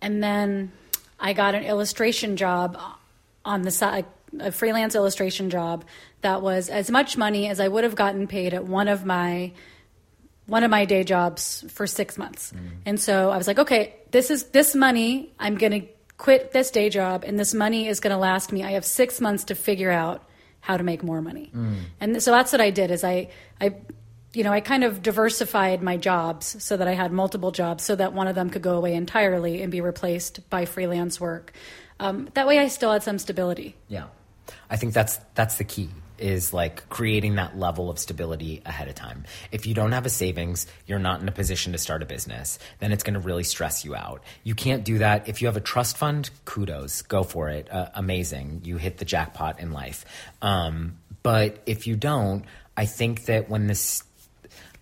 And 0.00 0.22
then 0.22 0.72
I 1.18 1.32
got 1.32 1.54
an 1.54 1.64
illustration 1.64 2.37
job 2.37 2.78
on 3.44 3.62
the 3.62 3.70
side, 3.70 4.06
a 4.38 4.52
freelance 4.52 4.94
illustration 4.94 5.50
job 5.50 5.85
that 6.20 6.42
was 6.42 6.68
as 6.68 6.90
much 6.90 7.16
money 7.16 7.48
as 7.48 7.61
I 7.61 7.68
would 7.68 7.85
have 7.85 7.94
gotten 7.94 8.26
paid 8.26 8.54
at 8.54 8.64
one 8.64 8.88
of 8.88 9.04
my 9.04 9.52
one 10.46 10.62
of 10.62 10.70
my 10.70 10.85
day 10.85 11.02
jobs 11.02 11.64
for 11.68 11.87
6 11.88 12.18
months. 12.18 12.52
Mm-hmm. 12.52 12.66
And 12.87 13.00
so 13.00 13.30
I 13.30 13.37
was 13.37 13.48
like, 13.48 13.59
okay, 13.59 13.96
this 14.12 14.30
is 14.30 14.44
this 14.50 14.76
money, 14.76 15.32
I'm 15.40 15.56
going 15.56 15.72
to 15.72 15.88
quit 16.18 16.52
this 16.52 16.70
day 16.70 16.88
job 16.88 17.24
and 17.26 17.38
this 17.38 17.52
money 17.52 17.88
is 17.88 17.98
going 17.98 18.12
to 18.12 18.16
last 18.16 18.52
me. 18.52 18.62
I 18.62 18.72
have 18.72 18.85
6 18.85 19.20
months 19.20 19.44
to 19.44 19.54
figure 19.54 19.90
out 19.90 20.22
how 20.61 20.76
to 20.76 20.85
make 20.85 21.02
more 21.02 21.20
money. 21.20 21.50
Mm. 21.54 21.76
And 22.00 22.22
so 22.22 22.30
that's 22.30 22.52
what 22.52 22.61
I 22.61 22.70
did 22.70 22.90
is 22.90 23.04
I 23.04 23.28
I 23.61 23.74
you 24.32 24.44
know, 24.44 24.52
I 24.52 24.60
kind 24.60 24.84
of 24.84 25.02
diversified 25.02 25.82
my 25.82 25.96
jobs 25.96 26.62
so 26.62 26.76
that 26.76 26.86
I 26.86 26.92
had 26.92 27.12
multiple 27.12 27.52
jobs 27.52 27.84
so 27.84 27.96
that 27.96 28.12
one 28.12 28.28
of 28.28 28.34
them 28.34 28.50
could 28.50 28.62
go 28.62 28.76
away 28.76 28.94
entirely 28.94 29.62
and 29.62 29.72
be 29.72 29.80
replaced 29.80 30.48
by 30.50 30.64
freelance 30.64 31.20
work. 31.20 31.52
Um, 31.98 32.28
that 32.34 32.46
way 32.46 32.58
I 32.58 32.68
still 32.68 32.92
had 32.92 33.02
some 33.02 33.18
stability. 33.18 33.76
Yeah. 33.88 34.06
I 34.68 34.76
think 34.76 34.92
that's 34.92 35.18
that's 35.34 35.56
the 35.56 35.64
key 35.64 35.88
is 36.18 36.52
like 36.52 36.88
creating 36.88 37.34
that 37.36 37.58
level 37.58 37.90
of 37.90 37.98
stability 37.98 38.62
ahead 38.64 38.88
of 38.88 38.94
time. 38.94 39.24
If 39.52 39.66
you 39.66 39.74
don't 39.74 39.92
have 39.92 40.06
a 40.06 40.10
savings, 40.10 40.66
you're 40.86 40.98
not 40.98 41.20
in 41.20 41.28
a 41.28 41.32
position 41.32 41.72
to 41.72 41.78
start 41.78 42.02
a 42.02 42.06
business, 42.06 42.58
then 42.78 42.92
it's 42.92 43.02
going 43.02 43.14
to 43.14 43.20
really 43.20 43.42
stress 43.42 43.84
you 43.84 43.94
out. 43.94 44.22
You 44.42 44.54
can't 44.54 44.84
do 44.84 44.98
that. 44.98 45.28
If 45.28 45.42
you 45.42 45.48
have 45.48 45.56
a 45.56 45.60
trust 45.60 45.96
fund, 45.98 46.30
kudos, 46.44 47.02
go 47.02 47.22
for 47.22 47.48
it. 47.50 47.70
Uh, 47.70 47.90
amazing. 47.94 48.62
You 48.64 48.78
hit 48.78 48.98
the 48.98 49.04
jackpot 49.04 49.60
in 49.60 49.72
life. 49.72 50.04
Um, 50.40 50.98
but 51.22 51.58
if 51.66 51.86
you 51.86 51.96
don't, 51.96 52.44
I 52.76 52.86
think 52.86 53.26
that 53.26 53.48
when 53.50 53.66
this 53.66 54.02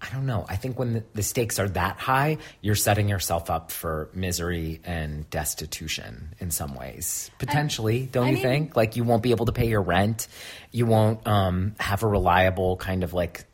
I 0.06 0.12
don't 0.14 0.26
know. 0.26 0.44
I 0.46 0.56
think 0.56 0.78
when 0.78 0.92
the, 0.92 1.04
the 1.14 1.22
stakes 1.22 1.58
are 1.58 1.68
that 1.70 1.96
high, 1.98 2.36
you're 2.60 2.74
setting 2.74 3.08
yourself 3.08 3.48
up 3.48 3.70
for 3.70 4.10
misery 4.12 4.80
and 4.84 5.28
destitution 5.30 6.34
in 6.40 6.50
some 6.50 6.74
ways. 6.74 7.30
Potentially, 7.38 8.06
don't 8.12 8.26
I 8.26 8.28
you 8.28 8.34
mean- 8.34 8.42
think? 8.42 8.76
Like 8.76 8.96
you 8.96 9.04
won't 9.04 9.22
be 9.22 9.30
able 9.30 9.46
to 9.46 9.52
pay 9.52 9.66
your 9.68 9.80
rent. 9.80 10.28
You 10.72 10.84
won't 10.84 11.26
um, 11.26 11.74
have 11.80 12.02
a 12.02 12.06
reliable 12.06 12.76
kind 12.76 13.02
of 13.02 13.14
like. 13.14 13.44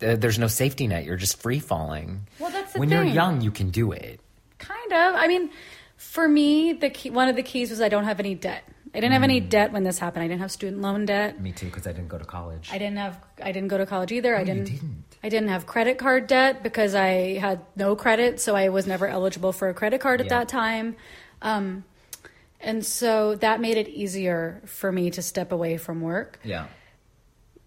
th- 0.00 0.18
There's 0.18 0.38
no 0.38 0.46
safety 0.46 0.86
net. 0.86 1.04
You're 1.04 1.16
just 1.18 1.42
free 1.42 1.58
falling. 1.60 2.26
Well, 2.38 2.50
that's 2.50 2.72
the 2.72 2.78
when 2.80 2.88
you're 2.88 3.04
young, 3.04 3.42
you 3.42 3.50
can 3.50 3.68
do 3.68 3.92
it. 3.92 4.18
Kind 4.58 4.92
of. 4.92 5.14
I 5.16 5.26
mean, 5.28 5.50
for 5.98 6.26
me, 6.26 6.72
the 6.72 6.88
key, 6.88 7.10
one 7.10 7.28
of 7.28 7.36
the 7.36 7.42
keys 7.42 7.68
was 7.70 7.80
I 7.82 7.88
don't 7.90 8.04
have 8.04 8.18
any 8.18 8.34
debt. 8.34 8.64
I 8.94 9.00
didn't 9.00 9.12
have 9.14 9.22
any 9.22 9.40
debt 9.40 9.72
when 9.72 9.84
this 9.84 9.98
happened. 9.98 10.22
I 10.24 10.28
didn't 10.28 10.40
have 10.42 10.50
student 10.52 10.82
loan 10.82 11.06
debt. 11.06 11.40
Me 11.40 11.52
too, 11.52 11.66
because 11.66 11.86
I 11.86 11.92
didn't 11.92 12.08
go 12.08 12.18
to 12.18 12.24
college. 12.26 12.68
I 12.70 12.76
didn't 12.78 12.98
have. 12.98 13.18
I 13.42 13.50
didn't 13.52 13.68
go 13.68 13.78
to 13.78 13.86
college 13.86 14.12
either. 14.12 14.36
I 14.36 14.44
didn't, 14.44 14.64
didn't? 14.64 15.04
I 15.22 15.28
didn't 15.30 15.48
have 15.48 15.64
credit 15.66 15.96
card 15.98 16.26
debt 16.26 16.62
because 16.62 16.94
I 16.94 17.38
had 17.38 17.60
no 17.74 17.96
credit, 17.96 18.38
so 18.40 18.54
I 18.54 18.68
was 18.68 18.86
never 18.86 19.06
eligible 19.08 19.52
for 19.52 19.68
a 19.70 19.74
credit 19.74 20.00
card 20.02 20.20
at 20.20 20.26
Yeah. 20.26 20.40
that 20.40 20.48
time. 20.48 20.96
Um, 21.40 21.84
and 22.60 22.84
so 22.84 23.34
that 23.36 23.60
made 23.60 23.76
it 23.78 23.88
easier 23.88 24.60
for 24.66 24.92
me 24.92 25.10
to 25.12 25.22
step 25.22 25.52
away 25.52 25.78
from 25.78 26.00
work. 26.02 26.38
yeah. 26.44 26.66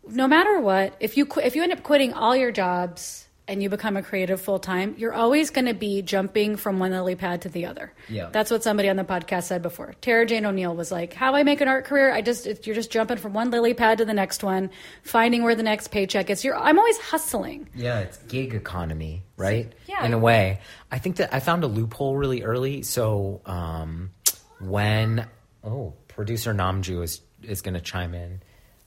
no 0.08 0.28
matter 0.28 0.60
what, 0.60 0.96
if 1.00 1.18
you 1.18 1.26
qu- 1.26 1.42
if 1.42 1.56
you 1.56 1.64
end 1.64 1.72
up 1.74 1.82
quitting 1.82 2.14
all 2.14 2.36
your 2.36 2.52
jobs 2.52 3.25
and 3.48 3.62
you 3.62 3.70
become 3.70 3.96
a 3.96 4.02
creative 4.02 4.42
full 4.42 4.60
time, 4.60 4.96
you're 4.98 5.14
always 5.14 5.52
going 5.52 5.66
to 5.66 5.74
be 5.74 6.02
jumping 6.02 6.56
from 6.56 6.80
one 6.80 6.92
lily 6.92 7.16
pad 7.16 7.44
to 7.44 7.50
the 7.50 7.66
other. 7.68 7.94
Yeah. 8.10 8.30
that's 8.32 8.50
what 8.50 8.64
somebody 8.64 8.90
on 8.90 8.96
the 8.96 9.04
podcast 9.04 9.44
said 9.44 9.62
before. 9.62 9.94
Tara 10.02 10.26
Jane 10.26 10.46
O'Neil 10.46 10.76
was 10.76 10.92
like, 10.92 11.14
"How 11.14 11.36
I 11.36 11.44
make 11.44 11.62
an 11.62 11.68
art 11.68 11.86
career? 11.86 12.12
I 12.12 12.22
just 12.22 12.66
you're 12.66 12.76
just 12.76 12.92
jumping 12.92 13.18
from 13.18 13.34
one 13.34 13.52
lily 13.52 13.74
pad 13.74 14.00
to 14.00 14.06
the 14.06 14.14
next 14.14 14.44
one, 14.44 14.72
finding 15.04 15.44
where 15.44 15.56
the 15.56 15.64
next 15.64 15.90
paycheck 15.90 16.30
is. 16.30 16.44
You're 16.44 16.58
I'm 16.58 16.80
always 16.80 16.98
hustling. 16.98 17.70
Yeah, 17.76 18.00
it's 18.00 18.18
gig 18.24 18.54
economy, 18.54 19.24
right? 19.38 19.72
Yeah. 19.88 20.06
In 20.06 20.14
a 20.14 20.20
way. 20.20 20.60
I 20.92 21.00
think 21.00 21.18
that 21.18 21.34
I 21.34 21.40
found 21.40 21.64
a 21.64 21.68
loophole 21.68 22.16
really 22.16 22.44
early. 22.44 22.82
So 22.82 23.42
um, 23.46 24.12
when 24.60 25.28
oh, 25.64 25.94
producer 26.08 26.54
Namju 26.54 27.04
is 27.04 27.22
is 27.44 27.62
going 27.62 27.76
to 27.76 27.82
chime 27.82 28.14
in. 28.14 28.42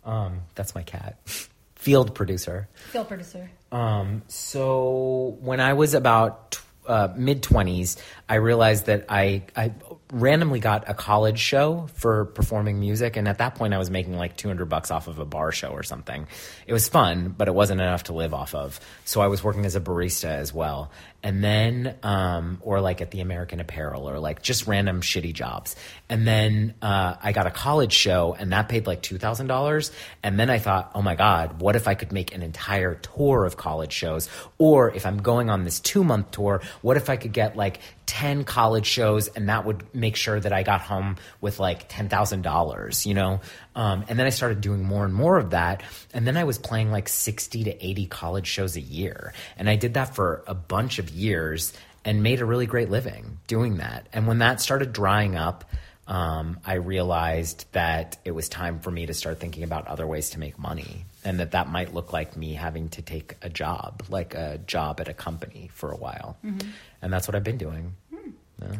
Um, 0.04 0.42
that's 0.54 0.74
my 0.74 0.82
cat. 0.82 1.18
Field 1.88 2.14
producer. 2.14 2.68
Field 2.92 3.08
producer. 3.08 3.50
Um, 3.72 4.22
so 4.28 5.38
when 5.40 5.58
I 5.58 5.72
was 5.72 5.94
about 5.94 6.50
tw- 6.50 6.62
uh, 6.86 7.08
mid 7.16 7.42
twenties, 7.42 7.96
I 8.28 8.34
realized 8.34 8.84
that 8.86 9.06
I 9.08 9.44
I 9.56 9.72
randomly 10.12 10.60
got 10.60 10.88
a 10.88 10.94
college 10.94 11.38
show 11.38 11.88
for 11.94 12.26
performing 12.26 12.80
music, 12.80 13.16
and 13.16 13.28
at 13.28 13.38
that 13.38 13.54
point, 13.54 13.74
I 13.74 13.78
was 13.78 13.90
making 13.90 14.16
like 14.16 14.36
two 14.36 14.48
hundred 14.48 14.66
bucks 14.66 14.90
off 14.90 15.08
of 15.08 15.18
a 15.18 15.24
bar 15.24 15.52
show 15.52 15.68
or 15.68 15.82
something. 15.82 16.26
It 16.66 16.72
was 16.72 16.88
fun, 16.88 17.34
but 17.36 17.48
it 17.48 17.54
wasn't 17.54 17.80
enough 17.80 18.04
to 18.04 18.12
live 18.12 18.34
off 18.34 18.54
of. 18.54 18.80
So 19.04 19.20
I 19.20 19.26
was 19.26 19.44
working 19.44 19.66
as 19.66 19.76
a 19.76 19.80
barista 19.80 20.28
as 20.28 20.52
well, 20.52 20.90
and 21.22 21.44
then 21.44 21.96
um, 22.02 22.58
or 22.62 22.80
like 22.80 23.00
at 23.00 23.10
the 23.10 23.20
American 23.20 23.60
Apparel 23.60 24.08
or 24.08 24.18
like 24.18 24.42
just 24.42 24.66
random 24.66 25.00
shitty 25.00 25.34
jobs. 25.34 25.76
And 26.08 26.26
then 26.26 26.74
uh, 26.80 27.16
I 27.22 27.32
got 27.32 27.46
a 27.46 27.50
college 27.50 27.92
show, 27.92 28.34
and 28.38 28.52
that 28.52 28.68
paid 28.68 28.86
like 28.86 29.02
two 29.02 29.18
thousand 29.18 29.48
dollars. 29.48 29.92
And 30.22 30.38
then 30.38 30.48
I 30.48 30.58
thought, 30.58 30.90
oh 30.94 31.02
my 31.02 31.16
god, 31.16 31.60
what 31.60 31.76
if 31.76 31.86
I 31.86 31.94
could 31.94 32.12
make 32.12 32.34
an 32.34 32.42
entire 32.42 32.94
tour 32.94 33.44
of 33.44 33.56
college 33.56 33.92
shows? 33.92 34.28
Or 34.56 34.90
if 34.90 35.04
I'm 35.04 35.18
going 35.18 35.50
on 35.50 35.64
this 35.64 35.80
two 35.80 36.04
month 36.04 36.30
tour, 36.30 36.62
what 36.82 36.96
if 36.96 37.10
I 37.10 37.16
could 37.16 37.32
get 37.32 37.56
like 37.56 37.80
10 38.08 38.44
college 38.44 38.86
shows 38.86 39.28
and 39.28 39.50
that 39.50 39.66
would 39.66 39.94
make 39.94 40.16
sure 40.16 40.40
that 40.40 40.52
I 40.52 40.62
got 40.62 40.80
home 40.80 41.16
with 41.42 41.60
like 41.60 41.90
$10,000, 41.90 43.06
you 43.06 43.14
know? 43.14 43.40
Um, 43.76 44.04
and 44.08 44.18
then 44.18 44.26
I 44.26 44.30
started 44.30 44.62
doing 44.62 44.82
more 44.82 45.04
and 45.04 45.14
more 45.14 45.38
of 45.38 45.50
that. 45.50 45.82
And 46.14 46.26
then 46.26 46.36
I 46.36 46.44
was 46.44 46.58
playing 46.58 46.90
like 46.90 47.08
60 47.08 47.64
to 47.64 47.86
80 47.86 48.06
college 48.06 48.46
shows 48.46 48.76
a 48.76 48.80
year. 48.80 49.34
And 49.58 49.68
I 49.68 49.76
did 49.76 49.94
that 49.94 50.14
for 50.14 50.42
a 50.46 50.54
bunch 50.54 50.98
of 50.98 51.10
years 51.10 51.74
and 52.02 52.22
made 52.22 52.40
a 52.40 52.46
really 52.46 52.64
great 52.64 52.88
living 52.88 53.38
doing 53.46 53.76
that. 53.76 54.08
And 54.14 54.26
when 54.26 54.38
that 54.38 54.62
started 54.62 54.94
drying 54.94 55.36
up, 55.36 55.70
um, 56.06 56.58
I 56.64 56.74
realized 56.74 57.66
that 57.72 58.16
it 58.24 58.30
was 58.30 58.48
time 58.48 58.80
for 58.80 58.90
me 58.90 59.04
to 59.04 59.12
start 59.12 59.38
thinking 59.38 59.64
about 59.64 59.86
other 59.86 60.06
ways 60.06 60.30
to 60.30 60.38
make 60.38 60.58
money, 60.58 61.04
and 61.24 61.40
that 61.40 61.52
that 61.52 61.68
might 61.68 61.94
look 61.94 62.12
like 62.12 62.36
me 62.36 62.54
having 62.54 62.88
to 62.90 63.02
take 63.02 63.36
a 63.42 63.48
job, 63.48 64.02
like 64.08 64.34
a 64.34 64.58
job 64.66 65.00
at 65.00 65.08
a 65.08 65.14
company 65.14 65.70
for 65.72 65.90
a 65.90 65.96
while, 65.96 66.36
mm-hmm. 66.44 66.68
and 67.02 67.12
that's 67.12 67.28
what 67.28 67.34
I've 67.34 67.44
been 67.44 67.58
doing. 67.58 67.94
Hmm. 68.14 68.30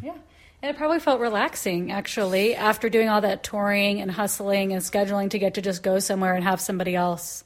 Yeah. 0.03 0.15
And 0.61 0.75
it 0.75 0.77
probably 0.77 0.99
felt 0.99 1.21
relaxing 1.21 1.93
actually 1.93 2.57
after 2.57 2.89
doing 2.89 3.09
all 3.09 3.21
that 3.21 3.45
touring 3.45 4.01
and 4.01 4.11
hustling 4.11 4.73
and 4.73 4.83
scheduling 4.83 5.31
to 5.31 5.39
get 5.39 5.55
to 5.55 5.63
just 5.63 5.85
go 5.85 6.01
somewhere 6.01 6.35
and 6.35 6.43
have 6.43 6.61
somebody 6.61 6.97
else 6.97 7.45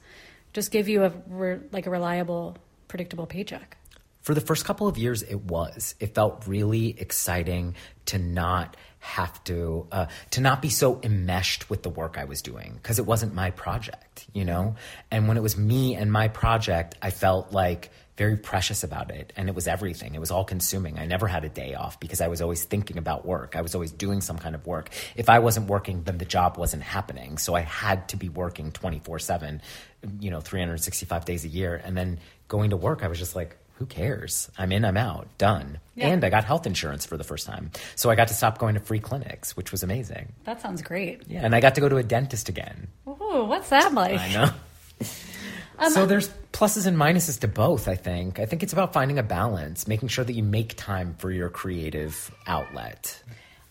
just 0.53 0.71
give 0.71 0.87
you 0.87 1.03
a 1.03 1.11
re- 1.27 1.59
like 1.71 1.87
a 1.87 1.89
reliable, 1.89 2.57
predictable 2.87 3.25
paycheck. 3.25 3.77
For 4.23 4.33
the 4.33 4.41
first 4.41 4.65
couple 4.65 4.87
of 4.87 4.97
years, 4.97 5.21
it 5.21 5.41
was. 5.41 5.95
It 5.99 6.15
felt 6.15 6.47
really 6.47 6.99
exciting 6.99 7.75
to 8.05 8.17
not 8.17 8.77
have 8.99 9.43
to 9.43 9.85
uh, 9.91 10.05
to 10.31 10.39
not 10.39 10.61
be 10.61 10.69
so 10.69 11.01
enmeshed 11.03 11.69
with 11.69 11.83
the 11.83 11.89
work 11.89 12.17
I 12.17 12.23
was 12.23 12.41
doing 12.41 12.79
because 12.81 12.99
it 12.99 13.05
wasn't 13.05 13.33
my 13.33 13.51
project, 13.51 14.25
you 14.33 14.45
know. 14.45 14.75
And 15.11 15.27
when 15.27 15.35
it 15.35 15.43
was 15.43 15.57
me 15.57 15.95
and 15.95 16.09
my 16.09 16.29
project, 16.29 16.95
I 17.01 17.11
felt 17.11 17.51
like 17.51 17.91
very 18.15 18.37
precious 18.37 18.83
about 18.85 19.11
it, 19.11 19.33
and 19.35 19.49
it 19.49 19.55
was 19.55 19.67
everything. 19.67 20.15
It 20.15 20.19
was 20.19 20.31
all 20.31 20.45
consuming. 20.45 20.99
I 20.99 21.05
never 21.05 21.27
had 21.27 21.43
a 21.43 21.49
day 21.49 21.73
off 21.73 21.99
because 21.99 22.21
I 22.21 22.29
was 22.29 22.41
always 22.41 22.63
thinking 22.63 22.97
about 22.97 23.25
work. 23.25 23.57
I 23.57 23.61
was 23.61 23.75
always 23.75 23.91
doing 23.91 24.21
some 24.21 24.37
kind 24.37 24.55
of 24.55 24.65
work. 24.65 24.91
If 25.17 25.27
I 25.29 25.39
wasn't 25.39 25.67
working, 25.67 26.03
then 26.03 26.17
the 26.17 26.25
job 26.25 26.57
wasn't 26.57 26.83
happening. 26.83 27.37
So 27.39 27.55
I 27.55 27.61
had 27.61 28.07
to 28.09 28.15
be 28.15 28.29
working 28.29 28.71
twenty 28.71 28.99
four 28.99 29.19
seven, 29.19 29.61
you 30.21 30.31
know, 30.31 30.39
three 30.39 30.61
hundred 30.61 30.77
sixty 30.77 31.05
five 31.05 31.25
days 31.25 31.43
a 31.43 31.49
year, 31.49 31.81
and 31.83 31.97
then 31.97 32.19
going 32.47 32.69
to 32.69 32.77
work, 32.77 33.03
I 33.03 33.07
was 33.07 33.19
just 33.19 33.35
like, 33.35 33.57
who 33.73 33.85
cares? 33.85 34.49
I'm 34.57 34.71
in, 34.71 34.85
I'm 34.85 34.97
out, 34.97 35.27
done. 35.37 35.79
Yeah. 35.95 36.07
And 36.07 36.23
I 36.23 36.29
got 36.29 36.43
health 36.43 36.65
insurance 36.65 37.05
for 37.05 37.17
the 37.17 37.23
first 37.23 37.45
time. 37.45 37.71
So 37.95 38.09
I 38.09 38.15
got 38.15 38.29
to 38.29 38.33
stop 38.33 38.57
going 38.57 38.75
to 38.75 38.79
free 38.79 38.99
clinics, 38.99 39.57
which 39.57 39.71
was 39.71 39.83
amazing. 39.83 40.33
That 40.45 40.61
sounds 40.61 40.81
great. 40.81 41.23
Yeah, 41.27 41.41
and 41.43 41.55
I 41.55 41.59
got 41.59 41.75
to 41.75 41.81
go 41.81 41.89
to 41.89 41.97
a 41.97 42.03
dentist 42.03 42.49
again. 42.49 42.87
Ooh, 43.07 43.45
what's 43.45 43.69
that 43.69 43.93
like? 43.93 44.19
I 44.19 44.33
know. 44.33 44.49
Um, 45.79 45.91
so 45.91 46.05
there's 46.05 46.29
pluses 46.51 46.85
and 46.85 46.95
minuses 46.95 47.39
to 47.39 47.47
both, 47.47 47.87
I 47.87 47.95
think. 47.95 48.39
I 48.39 48.45
think 48.45 48.61
it's 48.61 48.73
about 48.73 48.93
finding 48.93 49.17
a 49.17 49.23
balance, 49.23 49.87
making 49.87 50.09
sure 50.09 50.23
that 50.23 50.33
you 50.33 50.43
make 50.43 50.77
time 50.77 51.15
for 51.17 51.31
your 51.31 51.49
creative 51.49 52.31
outlet. 52.45 53.21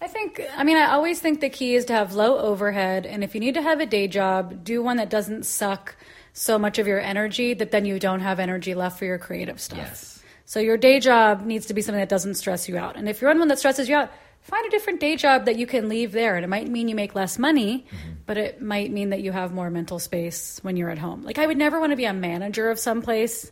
I 0.00 0.08
think, 0.08 0.42
I 0.56 0.64
mean, 0.64 0.76
I 0.76 0.90
always 0.90 1.20
think 1.20 1.40
the 1.40 1.48
key 1.48 1.76
is 1.76 1.84
to 1.86 1.92
have 1.92 2.12
low 2.14 2.38
overhead. 2.38 3.06
And 3.06 3.22
if 3.22 3.34
you 3.34 3.40
need 3.40 3.54
to 3.54 3.62
have 3.62 3.78
a 3.78 3.86
day 3.86 4.08
job, 4.08 4.64
do 4.64 4.82
one 4.82 4.96
that 4.96 5.10
doesn't 5.10 5.46
suck 5.46 5.94
so 6.32 6.58
much 6.58 6.78
of 6.78 6.86
your 6.86 7.00
energy 7.00 7.54
that 7.54 7.70
then 7.70 7.84
you 7.84 7.98
don't 7.98 8.20
have 8.20 8.40
energy 8.40 8.74
left 8.74 8.98
for 8.98 9.04
your 9.04 9.18
creative 9.18 9.60
stuff. 9.60 9.78
Yes. 9.78 10.22
So 10.44 10.60
your 10.60 10.76
day 10.76 11.00
job 11.00 11.44
needs 11.44 11.66
to 11.66 11.74
be 11.74 11.82
something 11.82 12.00
that 12.00 12.08
doesn't 12.08 12.34
stress 12.34 12.68
you 12.68 12.76
out. 12.76 12.96
And 12.96 13.08
if 13.08 13.20
you're 13.20 13.30
on 13.30 13.38
one 13.38 13.48
that 13.48 13.58
stresses 13.58 13.88
you 13.88 13.96
out, 13.96 14.10
find 14.40 14.66
a 14.66 14.70
different 14.70 15.00
day 15.00 15.16
job 15.16 15.44
that 15.44 15.56
you 15.56 15.66
can 15.66 15.88
leave 15.88 16.12
there. 16.12 16.36
And 16.36 16.44
it 16.44 16.48
might 16.48 16.68
mean 16.68 16.88
you 16.88 16.94
make 16.94 17.14
less 17.14 17.38
money, 17.38 17.86
mm-hmm. 17.88 18.12
but 18.26 18.36
it 18.36 18.60
might 18.60 18.90
mean 18.90 19.10
that 19.10 19.22
you 19.22 19.32
have 19.32 19.52
more 19.52 19.70
mental 19.70 19.98
space 19.98 20.58
when 20.62 20.76
you're 20.76 20.90
at 20.90 20.98
home. 20.98 21.22
Like 21.22 21.38
I 21.38 21.46
would 21.46 21.58
never 21.58 21.78
want 21.78 21.92
to 21.92 21.96
be 21.96 22.04
a 22.04 22.12
manager 22.12 22.70
of 22.70 22.78
some 22.78 23.02
place 23.02 23.50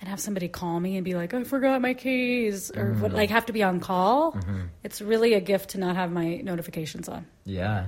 and 0.00 0.10
have 0.10 0.20
somebody 0.20 0.48
call 0.48 0.78
me 0.78 0.96
and 0.96 1.04
be 1.04 1.14
like, 1.14 1.32
I 1.32 1.42
forgot 1.44 1.80
my 1.80 1.94
keys 1.94 2.70
or 2.70 2.92
what, 2.92 3.08
mm-hmm. 3.08 3.16
like 3.16 3.30
have 3.30 3.46
to 3.46 3.52
be 3.52 3.62
on 3.62 3.80
call. 3.80 4.32
Mm-hmm. 4.32 4.60
It's 4.84 5.00
really 5.00 5.34
a 5.34 5.40
gift 5.40 5.70
to 5.70 5.78
not 5.78 5.96
have 5.96 6.12
my 6.12 6.36
notifications 6.36 7.08
on. 7.08 7.26
Yeah. 7.44 7.86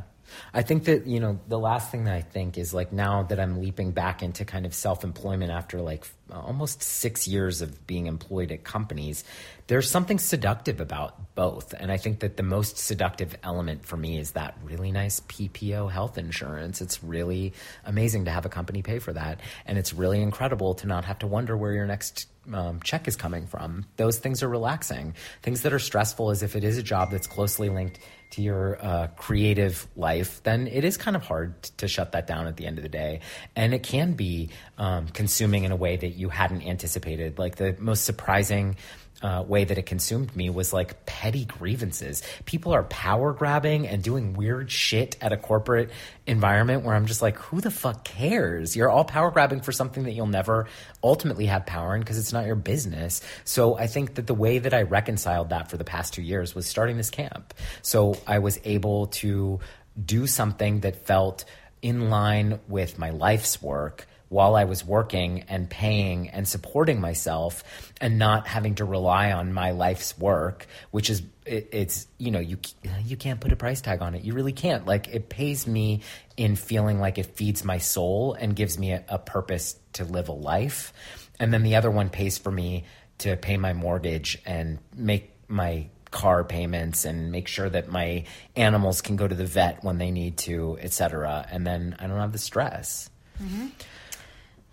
I 0.52 0.62
think 0.62 0.84
that, 0.84 1.06
you 1.06 1.20
know, 1.20 1.40
the 1.48 1.58
last 1.58 1.90
thing 1.90 2.04
that 2.04 2.14
I 2.14 2.22
think 2.22 2.58
is 2.58 2.74
like 2.74 2.92
now 2.92 3.22
that 3.24 3.38
I'm 3.38 3.60
leaping 3.60 3.92
back 3.92 4.22
into 4.22 4.44
kind 4.44 4.66
of 4.66 4.74
self 4.74 5.04
employment 5.04 5.50
after 5.50 5.80
like 5.80 6.06
almost 6.30 6.82
six 6.82 7.26
years 7.26 7.62
of 7.62 7.86
being 7.86 8.06
employed 8.06 8.52
at 8.52 8.64
companies, 8.64 9.24
there's 9.66 9.90
something 9.90 10.18
seductive 10.18 10.80
about 10.80 11.34
both. 11.34 11.74
And 11.78 11.90
I 11.90 11.96
think 11.96 12.20
that 12.20 12.36
the 12.36 12.42
most 12.42 12.78
seductive 12.78 13.36
element 13.42 13.84
for 13.84 13.96
me 13.96 14.18
is 14.18 14.32
that 14.32 14.56
really 14.64 14.92
nice 14.92 15.20
PPO 15.20 15.90
health 15.90 16.18
insurance. 16.18 16.80
It's 16.80 17.02
really 17.02 17.52
amazing 17.84 18.24
to 18.26 18.30
have 18.30 18.46
a 18.46 18.48
company 18.50 18.82
pay 18.82 18.98
for 18.98 19.12
that. 19.12 19.40
And 19.66 19.78
it's 19.78 19.92
really 19.92 20.20
incredible 20.20 20.74
to 20.74 20.86
not 20.86 21.04
have 21.04 21.18
to 21.20 21.26
wonder 21.26 21.56
where 21.56 21.72
your 21.72 21.86
next 21.86 22.28
um, 22.52 22.80
check 22.80 23.08
is 23.08 23.16
coming 23.16 23.46
from. 23.46 23.84
Those 23.96 24.18
things 24.18 24.42
are 24.42 24.48
relaxing. 24.48 25.14
Things 25.42 25.62
that 25.62 25.72
are 25.72 25.78
stressful 25.78 26.30
is 26.30 26.42
if 26.42 26.56
it 26.56 26.64
is 26.64 26.78
a 26.78 26.82
job 26.82 27.10
that's 27.10 27.26
closely 27.26 27.68
linked 27.68 27.98
to 28.30 28.42
your 28.42 28.78
uh, 28.84 29.06
creative 29.16 29.86
life, 29.96 30.42
then 30.42 30.66
it 30.66 30.84
is 30.84 30.96
kind 30.96 31.16
of 31.16 31.22
hard 31.22 31.62
to 31.78 31.88
shut 31.88 32.12
that 32.12 32.26
down 32.26 32.46
at 32.46 32.56
the 32.56 32.66
end 32.66 32.78
of 32.78 32.82
the 32.82 32.88
day. 32.88 33.20
And 33.56 33.72
it 33.72 33.82
can 33.82 34.12
be 34.12 34.50
um, 34.76 35.08
consuming 35.08 35.64
in 35.64 35.72
a 35.72 35.76
way 35.76 35.96
that 35.96 36.10
you 36.10 36.28
hadn't 36.28 36.62
anticipated. 36.62 37.38
Like 37.38 37.56
the 37.56 37.76
most 37.78 38.04
surprising 38.04 38.76
uh, 39.22 39.44
way 39.46 39.64
that 39.64 39.78
it 39.78 39.86
consumed 39.86 40.34
me 40.36 40.50
was 40.50 40.72
like 40.72 41.04
petty 41.06 41.44
grievances. 41.44 42.22
People 42.44 42.72
are 42.72 42.84
power 42.84 43.32
grabbing 43.32 43.86
and 43.86 44.02
doing 44.02 44.34
weird 44.34 44.70
shit 44.70 45.16
at 45.20 45.32
a 45.32 45.36
corporate 45.36 45.90
environment 46.26 46.84
where 46.84 46.94
I'm 46.94 47.06
just 47.06 47.22
like, 47.22 47.36
who 47.36 47.60
the 47.60 47.70
fuck 47.70 48.04
cares? 48.04 48.76
You're 48.76 48.90
all 48.90 49.04
power 49.04 49.30
grabbing 49.30 49.60
for 49.60 49.72
something 49.72 50.04
that 50.04 50.12
you'll 50.12 50.26
never 50.26 50.66
ultimately 51.02 51.46
have 51.46 51.66
power 51.66 51.94
in 51.94 52.00
because 52.00 52.18
it's 52.18 52.32
not 52.32 52.46
your 52.46 52.56
business. 52.56 53.20
So 53.44 53.76
I 53.76 53.86
think 53.86 54.14
that 54.14 54.26
the 54.26 54.34
way 54.34 54.58
that 54.58 54.74
I 54.74 54.82
reconciled 54.82 55.50
that 55.50 55.70
for 55.70 55.76
the 55.76 55.84
past 55.84 56.14
two 56.14 56.22
years 56.22 56.54
was 56.54 56.66
starting 56.66 56.96
this 56.96 57.10
camp. 57.10 57.54
So 57.82 58.16
I 58.26 58.38
was 58.38 58.58
able 58.64 59.08
to 59.08 59.60
do 60.02 60.26
something 60.26 60.80
that 60.80 61.06
felt 61.06 61.44
in 61.82 62.10
line 62.10 62.60
with 62.68 62.98
my 62.98 63.10
life's 63.10 63.62
work 63.62 64.07
while 64.28 64.56
I 64.56 64.64
was 64.64 64.84
working 64.84 65.44
and 65.48 65.68
paying 65.68 66.28
and 66.28 66.46
supporting 66.46 67.00
myself 67.00 67.64
and 68.00 68.18
not 68.18 68.46
having 68.46 68.74
to 68.76 68.84
rely 68.84 69.32
on 69.32 69.52
my 69.52 69.70
life's 69.70 70.18
work, 70.18 70.66
which 70.90 71.08
is 71.10 71.22
it, 71.46 71.68
it's 71.72 72.06
you 72.18 72.30
know 72.30 72.38
you 72.38 72.58
you 73.04 73.16
can't 73.16 73.40
put 73.40 73.52
a 73.52 73.56
price 73.56 73.80
tag 73.80 74.02
on 74.02 74.14
it. 74.14 74.24
You 74.24 74.34
really 74.34 74.52
can't. 74.52 74.86
Like 74.86 75.08
it 75.08 75.28
pays 75.28 75.66
me 75.66 76.02
in 76.36 76.56
feeling 76.56 77.00
like 77.00 77.18
it 77.18 77.36
feeds 77.36 77.64
my 77.64 77.78
soul 77.78 78.34
and 78.34 78.54
gives 78.54 78.78
me 78.78 78.92
a, 78.92 79.04
a 79.08 79.18
purpose 79.18 79.76
to 79.94 80.04
live 80.04 80.28
a 80.28 80.32
life, 80.32 80.92
and 81.40 81.52
then 81.52 81.62
the 81.62 81.76
other 81.76 81.90
one 81.90 82.10
pays 82.10 82.38
for 82.38 82.50
me 82.50 82.84
to 83.18 83.36
pay 83.36 83.56
my 83.56 83.72
mortgage 83.72 84.40
and 84.46 84.78
make 84.94 85.32
my 85.48 85.88
car 86.10 86.44
payments 86.44 87.04
and 87.04 87.30
make 87.32 87.48
sure 87.48 87.68
that 87.68 87.90
my 87.90 88.24
animals 88.56 89.00
can 89.00 89.16
go 89.16 89.28
to 89.28 89.34
the 89.34 89.44
vet 89.44 89.82
when 89.84 89.98
they 89.98 90.10
need 90.10 90.36
to, 90.38 90.78
etc. 90.80 91.46
And 91.50 91.66
then 91.66 91.96
I 91.98 92.06
don't 92.06 92.18
have 92.18 92.32
the 92.32 92.38
stress. 92.38 93.10
Mm-hmm. 93.42 93.66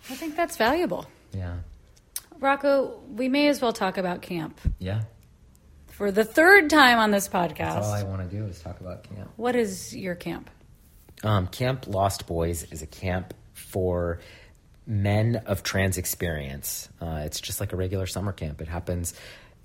I 0.10 0.16
think 0.16 0.36
that's 0.36 0.58
valuable. 0.58 1.08
Yeah. 1.34 1.56
Rocco, 2.40 3.00
we 3.10 3.28
may 3.30 3.48
as 3.48 3.62
well 3.62 3.74
talk 3.74 3.98
about 3.98 4.22
camp 4.22 4.60
Yeah. 4.80 5.02
for 5.88 6.12
the 6.12 6.24
third 6.24 6.70
time 6.70 7.00
on 7.00 7.12
this 7.12 7.28
podcast. 7.28 7.58
That's 7.76 7.88
all 7.88 7.94
I 7.94 8.04
want 8.04 8.30
to 8.30 8.36
do 8.38 8.46
is 8.46 8.60
talk 8.62 8.80
about 8.82 9.04
camp. 9.04 9.30
what 9.38 9.56
is 9.56 9.96
your 9.96 10.16
camp? 10.16 10.50
Um, 11.24 11.48
camp 11.48 11.88
Lost 11.88 12.28
Boys 12.28 12.64
is 12.72 12.82
a 12.82 12.88
camp 12.88 13.34
for 13.54 14.20
men 14.86 15.38
of 15.48 15.64
trans 15.64 15.98
experience. 15.98 16.90
Uh, 17.02 17.22
it's 17.26 17.40
just 17.40 17.60
like 17.60 17.74
a 17.74 17.76
regular 17.76 18.06
summer 18.06 18.32
camp. 18.34 18.62
It 18.62 18.68
happens 18.68 19.14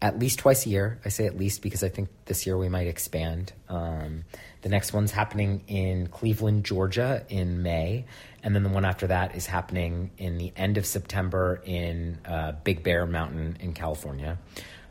at 0.00 0.18
least 0.18 0.38
twice 0.38 0.64
a 0.64 0.70
year. 0.70 0.98
I 1.04 1.10
say 1.10 1.26
at 1.26 1.36
least 1.36 1.60
because 1.60 1.82
I 1.82 1.88
think 1.90 2.08
this 2.24 2.46
year 2.46 2.56
we 2.56 2.68
might 2.70 2.86
expand. 2.86 3.52
Um, 3.68 4.24
the 4.62 4.68
next 4.68 4.92
one's 4.92 5.10
happening 5.10 5.62
in 5.68 6.06
Cleveland, 6.08 6.64
Georgia 6.64 7.24
in 7.28 7.62
May. 7.62 8.04
And 8.42 8.54
then 8.54 8.62
the 8.62 8.68
one 8.68 8.84
after 8.84 9.06
that 9.06 9.34
is 9.34 9.46
happening 9.46 10.10
in 10.18 10.38
the 10.38 10.52
end 10.56 10.76
of 10.78 10.86
September 10.86 11.60
in 11.64 12.18
uh, 12.26 12.52
Big 12.64 12.82
Bear 12.82 13.06
Mountain 13.06 13.56
in 13.60 13.72
California. 13.74 14.38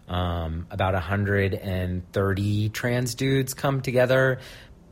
Um, 0.07 0.65
about 0.71 0.93
130 0.93 2.69
trans 2.69 3.15
dudes 3.15 3.53
come 3.53 3.81
together. 3.81 4.39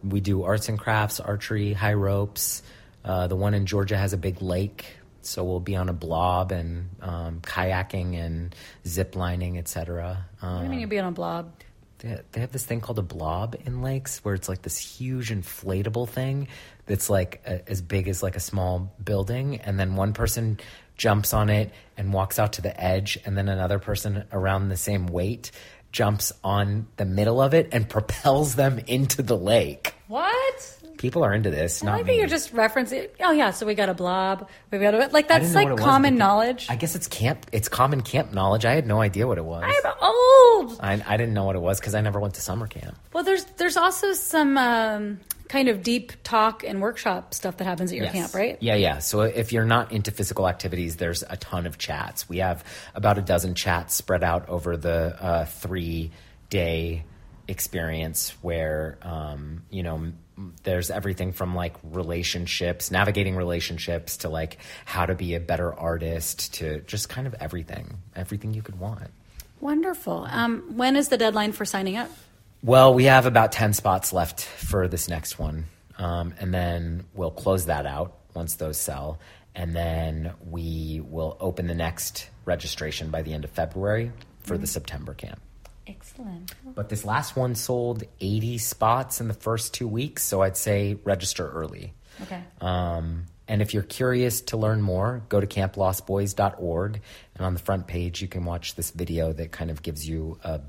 We 0.03 0.19
do 0.21 0.43
arts 0.43 0.69
and 0.69 0.77
crafts, 0.77 1.19
archery, 1.19 1.73
high 1.73 1.93
ropes. 1.93 2.61
Uh, 3.03 3.27
the 3.27 3.35
one 3.35 3.53
in 3.53 3.65
Georgia 3.65 3.97
has 3.97 4.13
a 4.13 4.17
big 4.17 4.41
lake, 4.41 4.85
so 5.21 5.43
we'll 5.43 5.59
be 5.59 5.75
on 5.75 5.89
a 5.89 5.93
blob 5.93 6.51
and 6.51 6.89
um, 7.01 7.39
kayaking 7.41 8.15
and 8.15 8.53
zip 8.85 9.15
lining, 9.15 9.57
etc. 9.57 10.25
What 10.39 10.49
do 10.49 10.55
Um, 10.55 10.63
you 10.63 10.69
mean 10.69 10.79
you'll 10.81 10.89
be 10.89 10.99
on 10.99 11.07
a 11.07 11.11
blob? 11.11 11.51
They, 11.99 12.41
have 12.41 12.51
this 12.51 12.65
thing 12.65 12.81
called 12.81 12.99
a 12.99 13.03
blob 13.03 13.55
in 13.65 13.81
lakes 13.81 14.23
where 14.23 14.35
it's 14.35 14.47
like 14.47 14.61
this 14.61 14.77
huge 14.77 15.31
inflatable 15.31 16.07
thing 16.07 16.47
that's 16.85 17.09
like 17.09 17.41
a, 17.45 17.69
as 17.69 17.81
big 17.81 18.07
as 18.07 18.21
like 18.21 18.35
a 18.35 18.39
small 18.39 18.93
building 19.03 19.57
and 19.57 19.79
then 19.79 19.95
one 19.95 20.13
person 20.13 20.59
jumps 20.95 21.33
on 21.33 21.49
it 21.49 21.71
and 21.97 22.13
walks 22.13 22.39
out 22.39 22.53
to 22.53 22.61
the 22.61 22.81
edge 22.81 23.17
and 23.25 23.37
then 23.37 23.49
another 23.49 23.79
person 23.79 24.25
around 24.31 24.69
the 24.69 24.77
same 24.77 25.07
weight 25.07 25.51
jumps 25.91 26.31
on 26.43 26.87
the 26.97 27.05
middle 27.05 27.41
of 27.41 27.53
it 27.53 27.69
and 27.71 27.89
propels 27.89 28.55
them 28.55 28.79
into 28.87 29.21
the 29.21 29.37
lake 29.37 29.93
What? 30.07 30.76
People 30.97 31.23
are 31.23 31.33
into 31.33 31.49
this 31.49 31.83
I 31.83 31.91
like 31.97 32.05
me 32.05 32.17
you're 32.17 32.27
just 32.27 32.53
referencing. 32.53 33.09
Oh 33.21 33.31
yeah, 33.31 33.51
so 33.51 33.65
we 33.65 33.75
got 33.75 33.89
a 33.89 33.93
blob. 33.93 34.49
We 34.71 34.79
got 34.79 34.93
a 34.93 35.07
like 35.07 35.27
that's 35.27 35.53
like 35.53 35.67
it 35.67 35.73
was, 35.73 35.83
common 35.83 36.17
knowledge. 36.17 36.67
i 36.69 36.75
guess 36.75 36.95
it's 36.95 37.07
camp 37.07 37.45
it's 37.51 37.69
common 37.69 38.01
camp 38.01 38.33
knowledge 38.33 38.65
i 38.65 38.73
had 38.73 38.85
no 38.87 39.01
idea 39.01 39.25
what 39.27 39.37
it 39.37 39.45
was 39.45 39.63
I'm 39.65 39.93
old. 40.01 40.79
I, 40.81 41.01
I 41.05 41.17
didn't 41.17 41.33
know 41.33 41.45
what 41.45 41.55
it 41.55 41.61
was 41.61 41.79
because 41.79 41.95
i 41.95 42.01
never 42.01 42.19
went 42.19 42.33
to 42.35 42.41
summer 42.41 42.67
camp 42.67 42.97
Well, 43.13 43.23
there's 43.23 43.45
there's 43.57 43.77
also 43.77 44.13
some 44.13 44.57
um, 44.57 45.19
kind 45.47 45.69
of 45.69 45.81
deep 45.83 46.11
talk 46.23 46.63
and 46.63 46.81
workshop 46.81 47.33
stuff 47.33 47.57
that 47.57 47.63
happens 47.65 47.91
at 47.91 47.95
your 47.97 48.05
Yes. 48.05 48.13
camp, 48.13 48.33
right? 48.35 48.57
Yeah, 48.59 48.75
yeah. 48.75 48.99
So 48.99 49.21
if 49.21 49.53
you're 49.53 49.65
not 49.65 49.91
into 49.93 50.11
physical 50.11 50.47
activities, 50.47 50.97
there's 50.97 51.23
a 51.23 51.37
ton 51.37 51.65
of 51.65 51.77
chats. 51.77 52.27
We 52.27 52.39
have 52.39 52.65
about 52.95 53.17
a 53.17 53.21
dozen 53.21 53.55
chats 53.55 53.95
spread 53.95 54.23
out 54.23 54.49
over 54.49 54.75
the 54.75 55.15
uh, 55.23 55.45
three 55.45 56.11
day 56.49 57.05
experience 57.47 58.31
where, 58.41 58.97
um, 59.01 59.63
you 59.69 59.83
know, 59.83 60.11
there's 60.63 60.91
everything 60.91 61.33
from 61.33 61.55
like 61.55 61.75
relationships, 61.83 62.91
navigating 62.91 63.35
relationships 63.35 64.17
to 64.17 64.29
like 64.29 64.57
how 64.85 65.05
to 65.05 65.15
be 65.15 65.35
a 65.35 65.39
better 65.39 65.73
artist 65.73 66.53
to 66.55 66.81
just 66.81 67.09
kind 67.09 67.27
of 67.27 67.35
everything, 67.39 67.97
everything 68.15 68.53
you 68.53 68.61
could 68.61 68.79
want. 68.79 69.09
Wonderful. 69.59 70.27
Um, 70.29 70.77
when 70.77 70.95
is 70.95 71.09
the 71.09 71.17
deadline 71.17 71.51
for 71.51 71.65
signing 71.65 71.97
up? 71.97 72.11
Well, 72.63 72.93
we 72.93 73.05
have 73.05 73.25
about 73.25 73.51
10 73.51 73.73
spots 73.73 74.13
left 74.13 74.41
for 74.41 74.87
this 74.87 75.07
next 75.07 75.39
one. 75.39 75.65
Um, 75.97 76.33
and 76.39 76.53
then 76.53 77.05
we'll 77.13 77.31
close 77.31 77.65
that 77.65 77.85
out 77.85 78.17
once 78.33 78.55
those 78.55 78.77
sell. 78.77 79.19
And 79.55 79.75
then 79.75 80.33
we 80.45 81.01
will 81.03 81.37
open 81.39 81.65
the 81.65 81.75
next 81.75 82.29
registration 82.45 83.09
by 83.09 83.23
the 83.23 83.33
end 83.33 83.43
of 83.43 83.49
February 83.49 84.11
for 84.41 84.57
the 84.57 84.67
September 84.67 85.15
camp. 85.15 85.39
Excellent. 85.87 86.53
But 86.75 86.89
this 86.89 87.05
last 87.05 87.35
one 87.35 87.55
sold 87.55 88.03
80 88.19 88.57
spots 88.57 89.21
in 89.21 89.27
the 89.27 89.33
first 89.33 89.73
two 89.73 89.87
weeks. 89.87 90.23
So 90.23 90.41
I'd 90.41 90.57
say 90.57 90.97
register 91.03 91.49
early. 91.49 91.93
Okay. 92.21 92.41
Um, 92.61 93.25
and 93.47 93.61
if 93.61 93.73
you're 93.73 93.83
curious 93.83 94.41
to 94.41 94.57
learn 94.57 94.81
more, 94.81 95.23
go 95.29 95.39
to 95.39 95.47
camplostboys.org. 95.47 97.01
And 97.35 97.45
on 97.45 97.53
the 97.53 97.59
front 97.59 97.87
page, 97.87 98.21
you 98.21 98.27
can 98.27 98.43
watch 98.43 98.75
this 98.75 98.91
video 98.91 99.31
that 99.33 99.51
kind 99.51 99.71
of 99.71 99.81
gives 99.81 100.07
you 100.07 100.37
a 100.43 100.61